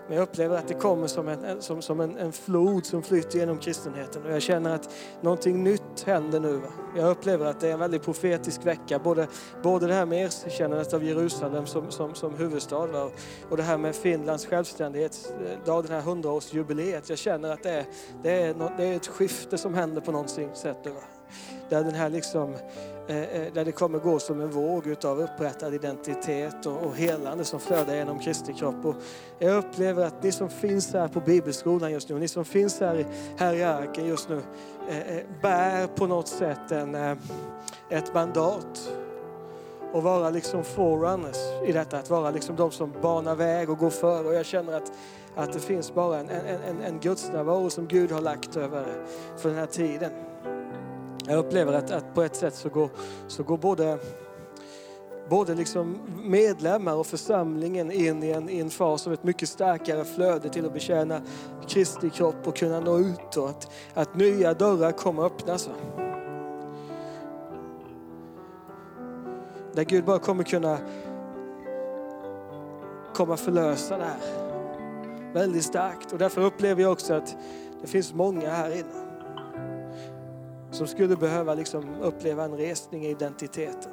Men 0.07 0.17
jag 0.17 0.23
upplever 0.23 0.57
att 0.57 0.67
det 0.67 0.73
kommer 0.73 1.07
som 1.07 1.27
en, 1.27 1.61
som, 1.61 1.81
som 1.81 1.99
en, 1.99 2.17
en 2.17 2.31
flod 2.31 2.85
som 2.85 3.03
flyter 3.03 3.39
genom 3.39 3.57
kristenheten. 3.57 4.23
Och 4.25 4.31
jag 4.31 4.41
känner 4.41 4.75
att 4.75 4.89
någonting 5.21 5.63
nytt 5.63 6.03
händer 6.05 6.39
nu. 6.39 6.57
Va? 6.57 6.67
Jag 6.97 7.09
upplever 7.09 7.45
att 7.45 7.59
det 7.59 7.67
är 7.67 7.73
en 7.73 7.79
väldigt 7.79 8.03
profetisk 8.03 8.65
vecka. 8.65 8.99
Både, 8.99 9.27
både 9.63 9.87
det 9.87 9.93
här 9.93 10.05
med 10.05 10.25
erkännandet 10.25 10.93
av 10.93 11.03
Jerusalem 11.03 11.65
som, 11.65 11.91
som, 11.91 12.15
som 12.15 12.35
huvudstad 12.35 12.87
va? 12.87 13.09
och 13.49 13.57
det 13.57 13.63
här 13.63 13.77
med 13.77 13.95
Finlands 13.95 14.45
självständighetsdag, 14.45 15.77
eh, 15.77 15.83
det 15.83 15.93
här 15.93 16.01
hundraårsjubileet. 16.01 17.09
Jag 17.09 17.17
känner 17.17 17.51
att 17.53 17.63
det 17.63 17.71
är, 17.71 17.85
det, 18.23 18.41
är 18.41 18.53
något, 18.53 18.71
det 18.77 18.83
är 18.85 18.95
ett 18.95 19.07
skifte 19.07 19.57
som 19.57 19.73
händer 19.73 20.01
på 20.01 20.11
något 20.11 20.29
sätt 20.29 20.77
nu. 20.85 20.91
Va? 20.91 21.01
Där 21.69 21.83
den 21.83 21.95
här 21.95 22.09
liksom 22.09 22.55
Eh, 23.07 23.17
eh, 23.17 23.53
där 23.53 23.65
det 23.65 23.71
kommer 23.71 23.99
gå 23.99 24.19
som 24.19 24.41
en 24.41 24.49
våg 24.49 24.87
utav 24.87 25.21
upprättad 25.21 25.73
identitet 25.73 26.65
och, 26.65 26.95
helande 26.95 27.45
som 27.45 27.59
flödar 27.59 27.95
genom 27.95 28.19
Kristi 28.19 28.53
kropp. 28.53 28.85
Och 28.85 28.95
jag 29.39 29.57
upplever 29.57 30.05
att 30.05 30.23
ni 30.23 30.31
som 30.31 30.49
finns 30.49 30.93
här 30.93 31.07
på 31.07 31.19
Bibelskolan 31.19 31.91
just 31.91 32.09
nu, 32.09 32.19
ni 32.19 32.27
som 32.27 32.45
finns 32.45 32.79
här, 32.79 33.05
här 33.37 33.53
i 33.53 33.63
arken 33.63 34.05
just 34.05 34.29
nu, 34.29 34.41
eh, 34.89 35.23
bär 35.41 35.87
på 35.87 36.07
något 36.07 36.27
sätt 36.27 36.71
en, 36.71 36.95
ett 37.89 38.13
mandat 38.13 38.91
och 39.91 40.03
vara 40.03 40.29
liksom 40.29 40.63
forerunners 40.63 41.37
i 41.65 41.71
detta, 41.71 41.97
att 41.97 42.09
vara 42.09 42.31
liksom 42.31 42.55
de 42.55 42.71
som 42.71 42.93
banar 43.01 43.35
väg 43.35 43.69
och 43.69 43.77
går 43.77 43.89
före. 43.89 44.27
Och 44.27 44.33
jag 44.33 44.45
känner 44.45 44.73
att, 44.73 44.91
att 45.35 45.53
det 45.53 45.59
finns 45.59 45.93
bara 45.93 46.19
en, 46.19 46.29
en, 46.29 46.61
en, 46.61 46.81
en 46.81 46.99
gudsnärvaro 46.99 47.69
som 47.69 47.87
Gud 47.87 48.11
har 48.11 48.21
lagt 48.21 48.55
över 48.55 48.85
för 49.37 49.49
den 49.49 49.57
här 49.57 49.65
tiden. 49.65 50.11
Jag 51.27 51.37
upplever 51.37 51.73
att, 51.73 51.91
att 51.91 52.15
på 52.15 52.21
ett 52.21 52.35
sätt 52.35 52.55
så 52.55 52.69
går, 52.69 52.89
så 53.27 53.43
går 53.43 53.57
både, 53.57 53.99
både 55.29 55.55
liksom 55.55 55.99
medlemmar 56.23 56.93
och 56.95 57.07
församlingen 57.07 57.91
in 57.91 58.23
i 58.23 58.29
en, 58.29 58.49
i 58.49 58.59
en 58.59 58.69
fas 58.69 59.07
av 59.07 59.13
ett 59.13 59.23
mycket 59.23 59.49
starkare 59.49 60.05
flöde 60.05 60.49
till 60.49 60.65
att 60.65 60.73
betjäna 60.73 61.21
Kristi 61.67 62.09
kropp 62.09 62.47
och 62.47 62.55
kunna 62.55 62.79
nå 62.79 62.99
ut 62.99 63.37
och 63.37 63.49
att, 63.49 63.71
att 63.93 64.15
nya 64.15 64.53
dörrar 64.53 64.91
kommer 64.91 65.23
öppnas. 65.25 65.69
Där 69.73 69.83
Gud 69.83 70.05
bara 70.05 70.19
kommer 70.19 70.43
kunna 70.43 70.77
komma 73.13 73.37
förlösa 73.37 73.97
det 73.97 74.03
här 74.03 74.43
väldigt 75.33 75.63
starkt. 75.63 76.13
Och 76.13 76.17
därför 76.17 76.41
upplever 76.41 76.81
jag 76.81 76.91
också 76.91 77.13
att 77.13 77.35
det 77.81 77.87
finns 77.87 78.13
många 78.13 78.49
här 78.49 78.71
inne 78.71 79.12
som 80.73 80.87
skulle 80.87 81.15
behöva 81.15 81.53
liksom 81.53 82.01
uppleva 82.01 82.43
en 82.43 82.57
resning 82.57 83.05
i 83.05 83.09
identiteten. 83.09 83.91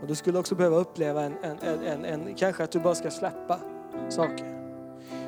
Och 0.00 0.06
du 0.06 0.14
skulle 0.14 0.38
också 0.38 0.54
behöva 0.54 0.76
uppleva 0.76 1.22
en, 1.22 1.34
en, 1.42 1.58
en, 1.86 2.04
en, 2.04 2.34
kanske 2.34 2.64
att 2.64 2.70
du 2.70 2.80
bara 2.80 2.94
ska 2.94 3.10
släppa 3.10 3.58
saker. 4.08 4.56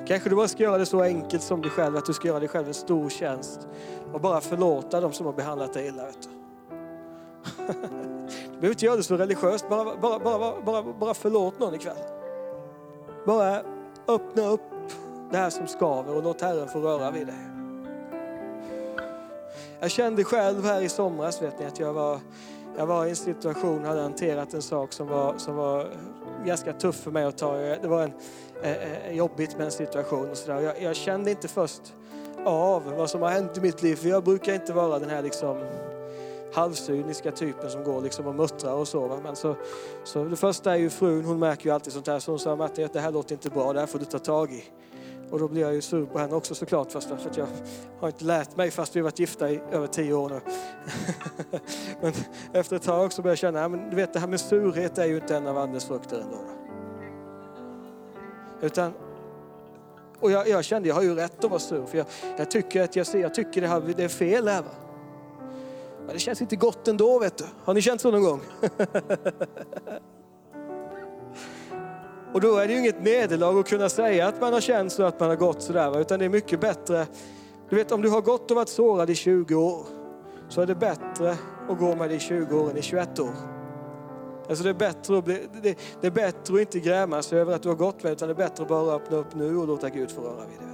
Kanske 0.06 0.28
du 0.28 0.36
bara 0.36 0.48
ska 0.48 0.62
göra 0.62 0.78
det 0.78 0.86
så 0.86 1.02
enkelt 1.02 1.42
som 1.42 1.62
dig 1.62 1.70
själv, 1.70 1.96
att 1.96 2.06
du 2.06 2.12
ska 2.12 2.28
göra 2.28 2.38
dig 2.38 2.48
själv 2.48 2.68
en 2.68 2.74
stor 2.74 3.08
tjänst 3.08 3.68
och 4.12 4.20
bara 4.20 4.40
förlåta 4.40 5.00
dem 5.00 5.12
som 5.12 5.26
har 5.26 5.32
behandlat 5.32 5.72
dig 5.72 5.86
illa. 5.86 6.04
Vet 6.04 6.22
du. 6.22 6.28
du 8.44 8.60
behöver 8.60 8.68
inte 8.68 8.84
göra 8.84 8.96
det 8.96 9.02
så 9.02 9.16
religiöst, 9.16 9.68
bara, 9.68 9.96
bara, 9.96 10.18
bara, 10.18 10.62
bara, 10.62 10.82
bara 10.82 11.14
förlåt 11.14 11.58
någon 11.58 11.74
ikväll. 11.74 11.96
Bara 13.26 13.62
öppna 14.08 14.46
upp 14.46 14.60
det 15.30 15.36
här 15.36 15.50
som 15.50 15.66
skaver 15.66 16.16
och 16.16 16.22
låt 16.22 16.40
Herren 16.40 16.68
få 16.68 16.80
röra 16.80 17.10
vid 17.10 17.26
dig. 17.26 17.57
Jag 19.80 19.90
kände 19.90 20.24
själv 20.24 20.64
här 20.64 20.82
i 20.82 20.88
somras 20.88 21.42
vet 21.42 21.58
ni, 21.58 21.66
att 21.66 21.78
jag 21.78 21.92
var, 21.92 22.20
jag 22.76 22.86
var 22.86 23.06
i 23.06 23.10
en 23.10 23.16
situation, 23.16 23.84
hade 23.84 24.00
hanterat 24.00 24.54
en 24.54 24.62
sak 24.62 24.92
som 24.92 25.06
var, 25.06 25.38
som 25.38 25.56
var 25.56 25.86
ganska 26.46 26.72
tuff 26.72 26.96
för 26.96 27.10
mig 27.10 27.24
att 27.24 27.38
ta. 27.38 27.52
Det 27.56 27.88
var 27.88 28.02
en, 28.02 28.12
eh, 28.62 28.72
eh, 28.72 29.12
jobbigt 29.12 29.56
med 29.56 29.64
en 29.64 29.72
situation 29.72 30.30
och 30.30 30.36
sådär. 30.36 30.60
Jag, 30.60 30.82
jag 30.82 30.96
kände 30.96 31.30
inte 31.30 31.48
först 31.48 31.94
av 32.44 32.94
vad 32.96 33.10
som 33.10 33.22
har 33.22 33.30
hänt 33.30 33.56
i 33.56 33.60
mitt 33.60 33.82
liv, 33.82 33.96
för 33.96 34.08
jag 34.08 34.24
brukar 34.24 34.54
inte 34.54 34.72
vara 34.72 34.98
den 34.98 35.10
här 35.10 35.22
liksom 35.22 35.64
halvcyniska 36.54 37.32
typen 37.32 37.70
som 37.70 37.84
går 37.84 38.00
liksom 38.00 38.26
och 38.26 38.34
muttrar 38.34 38.74
och 38.74 38.88
så. 38.88 39.08
Va? 39.08 39.18
Men 39.22 39.36
så, 39.36 39.56
så 40.04 40.24
det 40.24 40.36
första 40.36 40.72
är 40.72 40.76
ju 40.76 40.90
frun, 40.90 41.24
hon 41.24 41.38
märker 41.38 41.66
ju 41.66 41.74
alltid 41.74 41.92
sånt 41.92 42.06
här. 42.06 42.18
Så 42.18 42.32
hon 42.32 42.38
sa, 42.38 42.56
Martin, 42.56 42.88
det 42.92 43.00
här 43.00 43.12
låter 43.12 43.32
inte 43.32 43.50
bra, 43.50 43.72
det 43.72 43.80
här 43.80 43.86
får 43.86 43.98
du 43.98 44.04
ta 44.04 44.18
tag 44.18 44.52
i. 44.52 44.64
Och 45.30 45.38
då 45.38 45.48
blir 45.48 45.62
jag 45.62 45.74
ju 45.74 45.80
sur 45.80 46.06
på 46.06 46.18
henne 46.18 46.34
också 46.34 46.54
såklart 46.54 46.92
fast 46.92 47.08
för 47.08 47.30
att 47.30 47.36
jag 47.36 47.46
har 48.00 48.08
inte 48.08 48.24
lärt 48.24 48.56
mig 48.56 48.70
fast 48.70 48.96
vi 48.96 49.00
har 49.00 49.04
varit 49.04 49.18
gifta 49.18 49.50
i 49.50 49.60
över 49.70 49.86
tio 49.86 50.12
år 50.12 50.28
nu. 50.28 50.40
men 52.00 52.12
efter 52.52 52.76
ett 52.76 52.82
tag 52.82 53.12
så 53.12 53.22
börjar 53.22 53.32
jag 53.32 53.38
känna, 53.38 53.68
men 53.68 53.90
du 53.90 53.96
vet 53.96 54.12
det 54.12 54.20
här 54.20 54.26
med 54.26 54.40
surhet 54.40 54.98
är 54.98 55.06
ju 55.06 55.16
inte 55.16 55.36
en 55.36 55.46
av 55.46 55.58
andens 55.58 55.84
frukter 55.84 56.20
ändå. 56.20 56.38
Utan, 58.60 58.92
och 60.20 60.30
jag, 60.30 60.48
jag, 60.48 60.64
kände, 60.64 60.88
jag 60.88 60.94
har 60.94 61.02
ju 61.02 61.14
rätt 61.14 61.44
att 61.44 61.50
vara 61.50 61.60
sur, 61.60 61.86
för 61.86 61.98
jag, 61.98 62.06
jag 62.38 62.50
tycker 62.50 62.82
att 62.82 62.96
jag, 62.96 63.06
jag 63.12 63.34
tycker 63.34 63.60
det, 63.60 63.68
här, 63.68 63.94
det 63.96 64.04
är 64.04 64.08
fel 64.08 64.48
här. 64.48 64.62
Va? 64.62 64.70
Men 65.98 66.14
det 66.14 66.18
känns 66.18 66.40
inte 66.40 66.56
gott 66.56 66.88
ändå 66.88 67.18
vet 67.18 67.38
du. 67.38 67.44
Har 67.64 67.74
ni 67.74 67.82
känt 67.82 68.00
så 68.00 68.10
någon 68.10 68.22
gång? 68.22 68.40
Och 72.32 72.40
då 72.40 72.56
är 72.56 72.66
det 72.66 72.72
ju 72.72 72.78
inget 72.78 73.02
nederlag 73.02 73.58
att 73.58 73.68
kunna 73.68 73.88
säga 73.88 74.26
att 74.28 74.40
man 74.40 74.52
har 74.52 74.60
känt 74.60 74.92
så, 74.92 75.02
att 75.02 75.20
man 75.20 75.28
har 75.28 75.36
gått 75.36 75.62
sådär. 75.62 76.00
Utan 76.00 76.18
det 76.18 76.24
är 76.24 76.28
mycket 76.28 76.60
bättre. 76.60 77.06
Du 77.70 77.76
vet 77.76 77.92
om 77.92 78.02
du 78.02 78.08
har 78.08 78.20
gått 78.20 78.50
och 78.50 78.56
varit 78.56 78.68
sårad 78.68 79.10
i 79.10 79.14
20 79.14 79.54
år 79.54 79.86
så 80.48 80.60
är 80.60 80.66
det 80.66 80.74
bättre 80.74 81.36
att 81.68 81.78
gå 81.78 81.96
med 81.96 82.10
det 82.10 82.14
i 82.14 82.20
20 82.20 82.58
år 82.60 82.70
än 82.70 82.76
i 82.76 82.82
21 82.82 83.18
år. 83.18 83.30
Alltså 84.48 84.64
det, 84.64 84.70
är 84.70 84.74
bättre 84.74 85.18
att 85.18 85.24
bli, 85.24 85.48
det, 85.62 85.78
det, 86.00 86.06
är 86.06 86.10
bättre 86.10 86.54
att 86.54 86.60
inte 86.60 86.80
gräma 86.80 87.22
sig 87.22 87.38
över 87.38 87.54
att 87.54 87.62
du 87.62 87.68
har 87.68 87.76
gått 87.76 88.02
med 88.02 88.12
utan 88.12 88.28
det 88.28 88.32
är 88.32 88.36
bättre 88.36 88.62
att 88.62 88.68
bara 88.68 88.94
öppna 88.94 89.16
upp 89.16 89.34
nu 89.34 89.56
och 89.56 89.66
låta 89.66 89.88
Gud 89.88 90.10
få 90.10 90.20
röra 90.20 90.44
vid 90.46 90.58
det. 90.58 90.68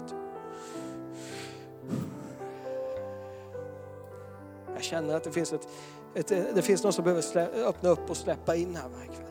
Jag 4.75 4.83
känner 4.83 5.17
att 5.17 5.25
det 5.25 5.31
finns, 5.31 5.53
ett, 5.53 5.69
ett, 6.15 6.55
det 6.55 6.63
finns 6.63 6.83
någon 6.83 6.93
som 6.93 7.05
behöver 7.05 7.23
slä, 7.23 7.49
öppna 7.67 7.89
upp 7.89 8.11
och 8.11 8.17
släppa 8.17 8.57
in 8.57 8.77
här 8.77 8.89
varje 8.89 9.07
kväll. 9.07 9.25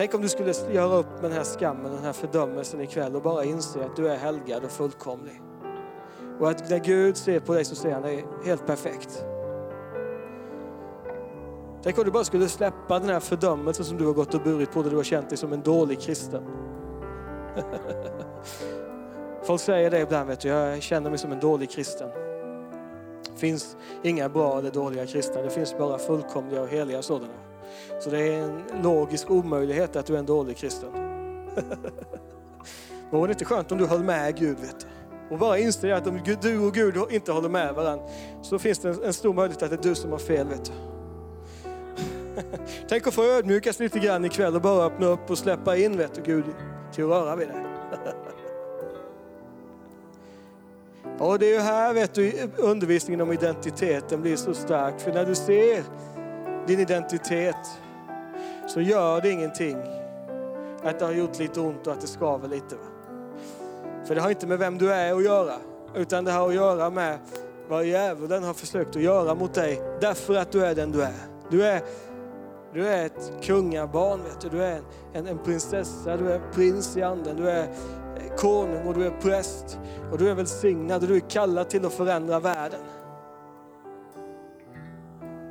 Tänk 0.00 0.14
om 0.14 0.22
du 0.22 0.28
skulle 0.28 0.52
göra 0.72 0.94
upp 0.94 1.12
med 1.12 1.22
den 1.22 1.32
här 1.32 1.44
skammen, 1.44 1.92
den 1.92 2.04
här 2.04 2.12
fördömelsen 2.12 2.80
ikväll 2.80 3.16
och 3.16 3.22
bara 3.22 3.44
inse 3.44 3.84
att 3.84 3.96
du 3.96 4.08
är 4.08 4.16
helgad 4.16 4.64
och 4.64 4.70
fullkomlig. 4.70 5.42
Och 6.40 6.50
att 6.50 6.70
när 6.70 6.78
Gud 6.78 7.16
ser 7.16 7.40
på 7.40 7.54
dig 7.54 7.64
så 7.64 7.74
ser 7.74 7.92
han 7.92 8.02
dig 8.02 8.26
helt 8.44 8.66
perfekt. 8.66 9.24
Tänk 11.82 11.98
om 11.98 12.04
du 12.04 12.10
bara 12.10 12.24
skulle 12.24 12.48
släppa 12.48 12.98
den 12.98 13.08
här 13.08 13.20
fördömelsen 13.20 13.84
som 13.84 13.98
du 13.98 14.06
har 14.06 14.12
gått 14.12 14.34
och 14.34 14.42
burit 14.42 14.72
på 14.72 14.82
där 14.82 14.90
du 14.90 14.96
har 14.96 15.04
känt 15.04 15.28
dig 15.28 15.38
som 15.38 15.52
en 15.52 15.62
dålig 15.62 16.00
kristen. 16.00 16.42
Folk 19.42 19.60
säger 19.60 19.90
det 19.90 20.00
ibland, 20.00 20.28
vet 20.28 20.40
du, 20.40 20.48
jag 20.48 20.82
känner 20.82 21.10
mig 21.10 21.18
som 21.18 21.32
en 21.32 21.40
dålig 21.40 21.70
kristen. 21.70 22.08
Det 23.32 23.38
finns 23.38 23.76
inga 24.02 24.28
bra 24.28 24.58
eller 24.58 24.70
dåliga 24.70 25.06
kristna, 25.06 25.42
det 25.42 25.50
finns 25.50 25.78
bara 25.78 25.98
fullkomliga 25.98 26.62
och 26.62 26.68
heliga 26.68 27.02
sådana. 27.02 27.49
Så 28.00 28.10
det 28.10 28.18
är 28.18 28.42
en 28.42 28.62
logisk 28.82 29.30
omöjlighet 29.30 29.96
att 29.96 30.06
du 30.06 30.14
är 30.14 30.18
en 30.18 30.26
dålig 30.26 30.56
kristen. 30.56 30.88
Vore 33.10 33.26
det 33.26 33.32
inte 33.32 33.44
skönt 33.44 33.72
om 33.72 33.78
du 33.78 33.86
höll 33.86 34.04
med 34.04 34.36
Gud? 34.36 34.58
Vet 34.58 34.80
du? 34.80 34.86
Och 35.30 35.38
bara 35.38 35.58
inse 35.58 35.96
att 35.96 36.06
om 36.06 36.20
du 36.42 36.58
och 36.58 36.74
Gud 36.74 36.94
inte 37.10 37.32
håller 37.32 37.48
med 37.48 37.74
varandra 37.74 38.04
så 38.42 38.58
finns 38.58 38.78
det 38.78 38.88
en 39.04 39.12
stor 39.12 39.34
möjlighet 39.34 39.62
att 39.62 39.70
det 39.70 39.76
är 39.76 39.88
du 39.88 39.94
som 39.94 40.10
har 40.10 40.18
fel. 40.18 40.46
Vet 40.48 40.64
du. 40.64 40.72
Tänk 42.88 43.06
att 43.06 43.14
få 43.14 43.24
ödmjukas 43.24 43.78
lite 43.78 43.98
grann 43.98 44.24
ikväll 44.24 44.54
och 44.54 44.62
bara 44.62 44.84
öppna 44.84 45.06
upp 45.06 45.30
och 45.30 45.38
släppa 45.38 45.76
in 45.76 45.96
vet 45.96 46.14
du, 46.14 46.22
Gud 46.22 46.44
till 46.92 47.04
att 47.04 47.10
röra 47.10 47.36
vid 47.36 47.48
dig. 47.48 47.56
Och 51.18 51.38
det 51.38 51.46
är 51.46 51.54
ju 51.54 51.60
här 51.60 51.94
vet 51.94 52.14
du, 52.14 52.32
undervisningen 52.56 53.20
om 53.20 53.32
identiteten 53.32 54.22
blir 54.22 54.36
så 54.36 54.54
stark. 54.54 55.00
För 55.00 55.12
när 55.12 55.24
du 55.24 55.34
ser 55.34 55.82
din 56.66 56.80
identitet 56.80 57.80
så 58.68 58.80
gör 58.80 59.20
det 59.20 59.30
ingenting 59.30 59.76
att 60.82 60.98
det 60.98 61.04
har 61.04 61.12
gjort 61.12 61.38
lite 61.38 61.60
ont 61.60 61.86
och 61.86 61.92
att 61.92 62.00
det 62.00 62.06
skaver 62.06 62.48
lite. 62.48 62.74
Va? 62.74 62.82
För 64.06 64.14
det 64.14 64.20
har 64.20 64.30
inte 64.30 64.46
med 64.46 64.58
vem 64.58 64.78
du 64.78 64.92
är 64.92 65.14
att 65.14 65.24
göra, 65.24 65.54
utan 65.94 66.24
det 66.24 66.32
har 66.32 66.48
att 66.48 66.54
göra 66.54 66.90
med 66.90 67.18
vad 67.68 67.84
djävulen 67.84 68.42
har 68.44 68.54
försökt 68.54 68.96
att 68.96 69.02
göra 69.02 69.34
mot 69.34 69.54
dig 69.54 69.82
därför 70.00 70.34
att 70.34 70.52
du 70.52 70.64
är 70.64 70.74
den 70.74 70.92
du 70.92 71.02
är. 71.02 71.14
Du 71.50 71.66
är, 71.66 71.82
du 72.74 72.88
är 72.88 73.06
ett 73.06 73.32
kungabarn, 73.42 74.22
vet 74.22 74.40
du. 74.40 74.48
du 74.48 74.64
är 74.64 74.80
en, 75.12 75.26
en 75.26 75.38
prinsessa, 75.38 76.16
du 76.16 76.32
är 76.32 76.40
prins 76.54 76.96
i 76.96 77.02
anden, 77.02 77.36
du 77.36 77.50
är 77.50 77.68
konung 78.36 78.86
och 78.86 78.94
du 78.94 79.06
är 79.06 79.10
präst 79.10 79.78
och 80.12 80.18
du 80.18 80.30
är 80.30 80.34
välsignad 80.34 81.02
och 81.02 81.08
du 81.08 81.16
är 81.16 81.30
kallad 81.30 81.68
till 81.68 81.86
att 81.86 81.92
förändra 81.92 82.40
världen. 82.40 82.80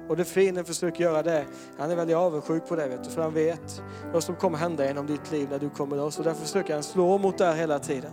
Och 0.09 0.17
det 0.17 0.25
fienden 0.25 0.65
försöker 0.65 1.03
göra 1.03 1.23
det, 1.23 1.45
han 1.77 1.91
är 1.91 1.95
väldigt 1.95 2.15
avundsjuk 2.15 2.67
på 2.67 2.75
det 2.75 2.87
vet 2.87 3.03
du, 3.03 3.09
för 3.09 3.21
han 3.21 3.33
vet 3.33 3.81
vad 4.13 4.23
som 4.23 4.35
kommer 4.35 4.57
hända 4.57 4.85
genom 4.85 5.07
ditt 5.07 5.31
liv 5.31 5.47
när 5.51 5.59
du 5.59 5.69
kommer 5.69 5.97
loss. 5.97 6.19
Och 6.19 6.23
därför 6.23 6.41
försöker 6.41 6.73
han 6.73 6.83
slå 6.83 7.17
mot 7.17 7.37
det 7.37 7.45
här 7.45 7.55
hela 7.55 7.79
tiden. 7.79 8.11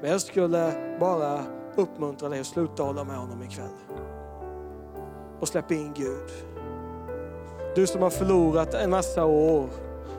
Men 0.00 0.10
jag 0.10 0.20
skulle 0.20 0.72
bara 1.00 1.44
uppmuntra 1.76 2.28
dig 2.28 2.40
att 2.40 2.46
sluta 2.46 2.82
hålla 2.82 3.04
med 3.04 3.16
honom 3.16 3.42
ikväll. 3.42 3.66
Och 5.40 5.48
släpp 5.48 5.70
in 5.70 5.92
Gud. 5.96 6.30
Du 7.74 7.86
som 7.86 8.02
har 8.02 8.10
förlorat 8.10 8.74
en 8.74 8.90
massa 8.90 9.24
år 9.24 9.68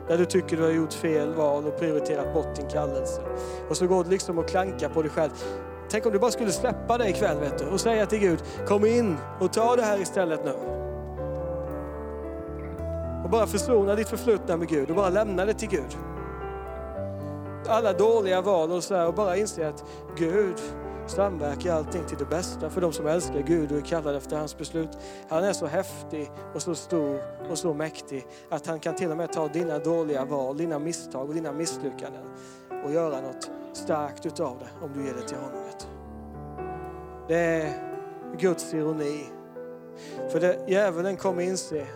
där 0.08 0.18
du 0.18 0.24
tycker 0.24 0.56
du 0.56 0.62
har 0.62 0.70
gjort 0.70 0.92
fel 0.92 1.34
val 1.34 1.66
och 1.66 1.78
prioriterat 1.78 2.34
bort 2.34 2.56
din 2.56 2.68
kallelse. 2.68 3.22
Och 3.68 3.76
så 3.76 3.86
går 3.86 4.04
det 4.04 4.10
liksom 4.10 4.38
att 4.38 4.48
klanka 4.48 4.88
på 4.88 5.02
dig 5.02 5.10
själv. 5.10 5.32
Tänk 5.90 6.06
om 6.06 6.12
du 6.12 6.18
bara 6.18 6.30
skulle 6.30 6.52
släppa 6.52 6.98
det 6.98 7.08
ikväll 7.08 7.40
vet 7.40 7.58
du, 7.58 7.66
och 7.66 7.80
säga 7.80 8.06
till 8.06 8.18
Gud, 8.18 8.42
kom 8.66 8.86
in 8.86 9.16
och 9.40 9.52
ta 9.52 9.76
det 9.76 9.82
här 9.82 10.00
istället 10.00 10.44
nu. 10.44 10.52
Och 13.24 13.30
bara 13.30 13.46
försona 13.46 13.94
ditt 13.94 14.08
förflutna 14.08 14.56
med 14.56 14.68
Gud 14.68 14.90
och 14.90 14.96
bara 14.96 15.08
lämna 15.08 15.44
det 15.44 15.54
till 15.54 15.68
Gud. 15.68 15.96
Alla 17.68 17.92
dåliga 17.92 18.40
val 18.40 18.72
och 18.72 18.84
sådär 18.84 19.06
och 19.06 19.14
bara 19.14 19.36
inse 19.36 19.68
att 19.68 19.84
Gud 20.16 20.56
samverkar 21.06 21.74
allting 21.74 22.04
till 22.04 22.18
det 22.18 22.24
bästa 22.24 22.70
för 22.70 22.80
de 22.80 22.92
som 22.92 23.06
älskar 23.06 23.42
Gud 23.42 23.72
och 23.72 23.78
är 23.78 23.82
kallade 23.82 24.16
efter 24.16 24.36
hans 24.36 24.58
beslut. 24.58 24.90
Han 25.28 25.44
är 25.44 25.52
så 25.52 25.66
häftig 25.66 26.30
och 26.54 26.62
så 26.62 26.74
stor 26.74 27.20
och 27.50 27.58
så 27.58 27.74
mäktig 27.74 28.26
att 28.50 28.66
han 28.66 28.80
kan 28.80 28.94
till 28.94 29.10
och 29.10 29.16
med 29.16 29.32
ta 29.32 29.48
dina 29.48 29.78
dåliga 29.78 30.24
val, 30.24 30.56
dina 30.56 30.78
misstag 30.78 31.28
och 31.28 31.34
dina 31.34 31.52
misslyckanden 31.52 32.22
och 32.86 32.92
göra 32.92 33.20
något 33.20 33.50
starkt 33.72 34.26
utav 34.26 34.58
det 34.58 34.84
om 34.84 34.92
du 34.92 35.06
ger 35.06 35.14
det 35.14 35.28
till 35.28 35.36
honom. 35.36 35.62
Det 37.28 37.34
är 37.36 37.72
Guds 38.38 38.74
ironi. 38.74 39.24
För 40.28 40.40
det 40.40 40.58
djävulen 40.68 41.16
kommer 41.16 41.42
inse, 41.42 41.86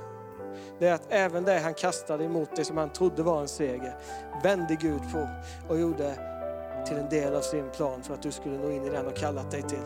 det 0.78 0.88
är 0.88 0.94
att 0.94 1.06
även 1.08 1.44
det 1.44 1.58
han 1.58 1.74
kastade 1.74 2.24
emot 2.24 2.48
det 2.56 2.64
som 2.64 2.76
han 2.76 2.92
trodde 2.92 3.22
var 3.22 3.40
en 3.40 3.48
seger, 3.48 3.94
vände 4.42 4.76
Gud 4.80 5.00
på 5.12 5.28
och 5.68 5.80
gjorde 5.80 6.14
till 6.86 6.96
en 6.96 7.08
del 7.08 7.34
av 7.34 7.40
sin 7.40 7.70
plan 7.70 8.02
för 8.02 8.14
att 8.14 8.22
du 8.22 8.32
skulle 8.32 8.58
nå 8.58 8.70
in 8.70 8.84
i 8.84 8.90
den 8.90 9.06
och 9.06 9.16
kallat 9.16 9.50
dig 9.50 9.62
till. 9.62 9.78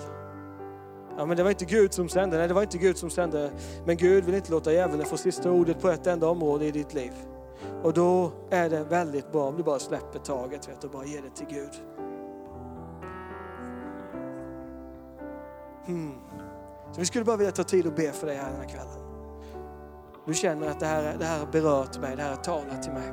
Ja, 1.17 1.27
men 1.27 1.37
det 1.37 1.43
var 1.43 1.51
inte 1.51 1.65
Gud 1.65 1.95
som 1.95 2.09
sände, 2.09 2.39
nej 2.39 2.49
det 2.49 2.55
var 2.55 2.63
inte 2.63 2.79
Gud 2.79 2.99
som 2.99 3.11
sände. 3.11 3.51
Men 3.87 3.97
Gud 3.97 4.25
vill 4.25 4.35
inte 4.35 4.51
låta 4.51 4.73
djävulen 4.73 5.07
få 5.07 5.17
sista 5.17 5.51
ordet 5.51 5.81
på 5.81 5.89
ett 5.89 6.07
enda 6.07 6.29
område 6.29 6.65
i 6.65 6.71
ditt 6.71 6.95
liv. 6.95 7.13
Och 7.83 7.93
då 7.93 8.33
är 8.51 8.71
det 8.71 8.85
väldigt 8.85 9.33
bra 9.33 9.49
om 9.49 9.57
du 9.57 9.63
bara 9.63 9.79
släpper 9.79 10.19
taget 10.19 10.69
vet, 10.69 10.85
och 10.85 10.91
bara 10.91 11.05
ger 11.05 11.23
det 11.23 11.31
till 11.31 11.47
Gud. 11.47 11.71
Mm. 15.87 16.13
Så 16.93 17.01
vi 17.01 17.07
skulle 17.07 17.25
bara 17.25 17.37
vilja 17.37 17.53
ta 17.53 17.65
tid 17.65 17.87
och 17.87 17.93
be 17.93 18.13
för 18.13 18.27
dig 18.27 18.37
här 18.37 18.51
den 18.51 18.61
här 18.61 18.69
kvällen. 18.69 19.01
Du 20.27 20.35
känner 20.35 20.71
att 20.71 20.81
det 20.81 20.87
här, 20.87 21.17
det 21.19 21.25
här 21.25 21.39
har 21.39 21.47
berört 21.47 22.01
mig, 22.01 22.17
det 22.17 22.23
här 22.23 22.31
har 22.31 22.43
talat 22.43 22.83
till 22.83 22.93
mig. 22.93 23.13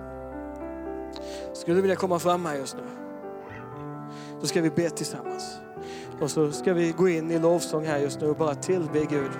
Skulle 1.53 1.75
du 1.75 1.81
vilja 1.81 1.95
komma 1.95 2.19
fram 2.19 2.45
här 2.45 2.55
just 2.55 2.75
nu? 2.75 2.83
Då 4.41 4.47
ska 4.47 4.61
vi 4.61 4.69
be 4.69 4.89
tillsammans. 4.89 5.59
Och 6.21 6.31
så 6.31 6.51
ska 6.51 6.73
vi 6.73 6.91
gå 6.91 7.09
in 7.09 7.31
i 7.31 7.39
lovsång 7.39 7.85
här 7.85 7.97
just 7.97 8.21
nu 8.21 8.29
och 8.29 8.35
bara 8.35 8.55
tillbe 8.55 9.05
Gud. 9.05 9.31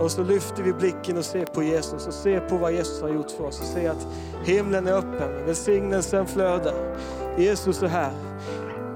Och 0.00 0.10
så 0.10 0.22
lyfter 0.22 0.62
vi 0.62 0.72
blicken 0.72 1.18
och 1.18 1.24
ser 1.24 1.46
på 1.46 1.62
Jesus 1.62 2.06
och 2.06 2.14
ser 2.14 2.40
på 2.40 2.56
vad 2.56 2.72
Jesus 2.72 3.02
har 3.02 3.08
gjort 3.08 3.30
för 3.30 3.44
oss 3.44 3.60
och 3.60 3.66
ser 3.66 3.90
att 3.90 4.06
himlen 4.44 4.86
är 4.86 4.92
öppen, 4.92 5.46
välsignelsen 5.46 6.26
flödar. 6.26 6.74
Jesus 7.38 7.82
är 7.82 7.86
här. 7.86 8.12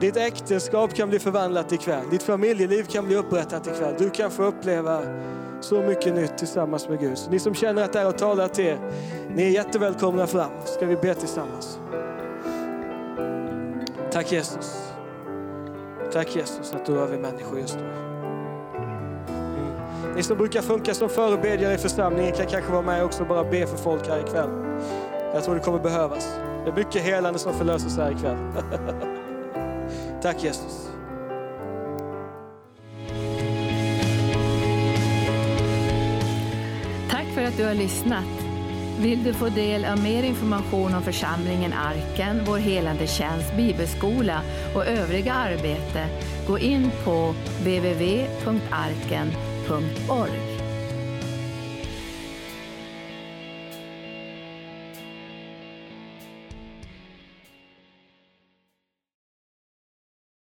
Ditt 0.00 0.16
äktenskap 0.16 0.94
kan 0.94 1.08
bli 1.08 1.18
förvandlat 1.18 1.72
ikväll. 1.72 2.04
Ditt 2.10 2.22
familjeliv 2.22 2.84
kan 2.84 3.06
bli 3.06 3.16
upprättat 3.16 3.66
ikväll. 3.66 3.94
Du 3.98 4.10
kan 4.10 4.30
få 4.30 4.44
uppleva 4.44 5.02
så 5.60 5.82
mycket 5.82 6.14
nytt 6.14 6.38
tillsammans 6.38 6.88
med 6.88 7.00
Gud. 7.00 7.18
Så 7.18 7.30
ni 7.30 7.38
som 7.38 7.54
känner 7.54 7.84
att 7.84 7.92
det 7.92 7.98
här 7.98 8.06
har 8.06 8.12
talat 8.12 8.54
till 8.54 8.64
er, 8.64 8.78
ni 9.34 9.42
är 9.42 9.50
jättevälkomna 9.50 10.26
fram. 10.26 10.50
Ska 10.64 10.86
vi 10.86 10.96
be 10.96 11.14
tillsammans. 11.14 11.78
Tack 14.12 14.32
Jesus. 14.32 14.92
Tack 16.12 16.36
Jesus 16.36 16.74
att 16.74 16.86
du 16.86 16.92
rör 16.92 17.06
vid 17.06 17.20
människor 17.20 17.58
just 17.58 17.76
nu. 17.76 18.05
Ni 20.16 20.22
som 20.22 20.36
brukar 20.36 20.62
funka 20.62 20.94
som 20.94 21.08
förebedjare 21.08 21.74
i 21.74 21.78
församlingen 21.78 22.32
kan 22.32 22.46
kanske 22.46 22.72
vara 22.72 22.82
med 22.82 23.04
också 23.04 23.22
och 23.22 23.28
bara 23.28 23.44
be 23.44 23.66
för 23.66 23.76
folk 23.76 24.08
här 24.08 24.20
ikväll. 24.20 24.50
Jag 25.34 25.44
tror 25.44 25.54
det 25.54 25.60
kommer 25.60 25.78
behövas. 25.78 26.36
Det 26.64 26.70
är 26.70 26.74
mycket 26.74 27.02
helande 27.02 27.38
som 27.38 27.54
förlöses 27.54 27.96
här 27.96 28.10
ikväll. 28.10 28.36
Tack 30.22 30.44
Jesus. 30.44 30.88
Tack 37.10 37.26
för 37.34 37.44
att 37.44 37.56
du 37.56 37.64
har 37.64 37.74
lyssnat. 37.74 38.24
Vill 39.00 39.24
du 39.24 39.34
få 39.34 39.48
del 39.48 39.84
av 39.84 40.02
mer 40.02 40.22
information 40.22 40.94
om 40.94 41.02
församlingen 41.02 41.72
Arken, 41.72 42.40
vår 42.46 42.58
helande 42.58 43.06
tjänst, 43.06 43.56
bibelskola 43.56 44.40
och 44.74 44.86
övriga 44.86 45.32
arbete, 45.32 46.06
gå 46.46 46.58
in 46.58 46.90
på 47.04 47.34
from. 49.66 50.55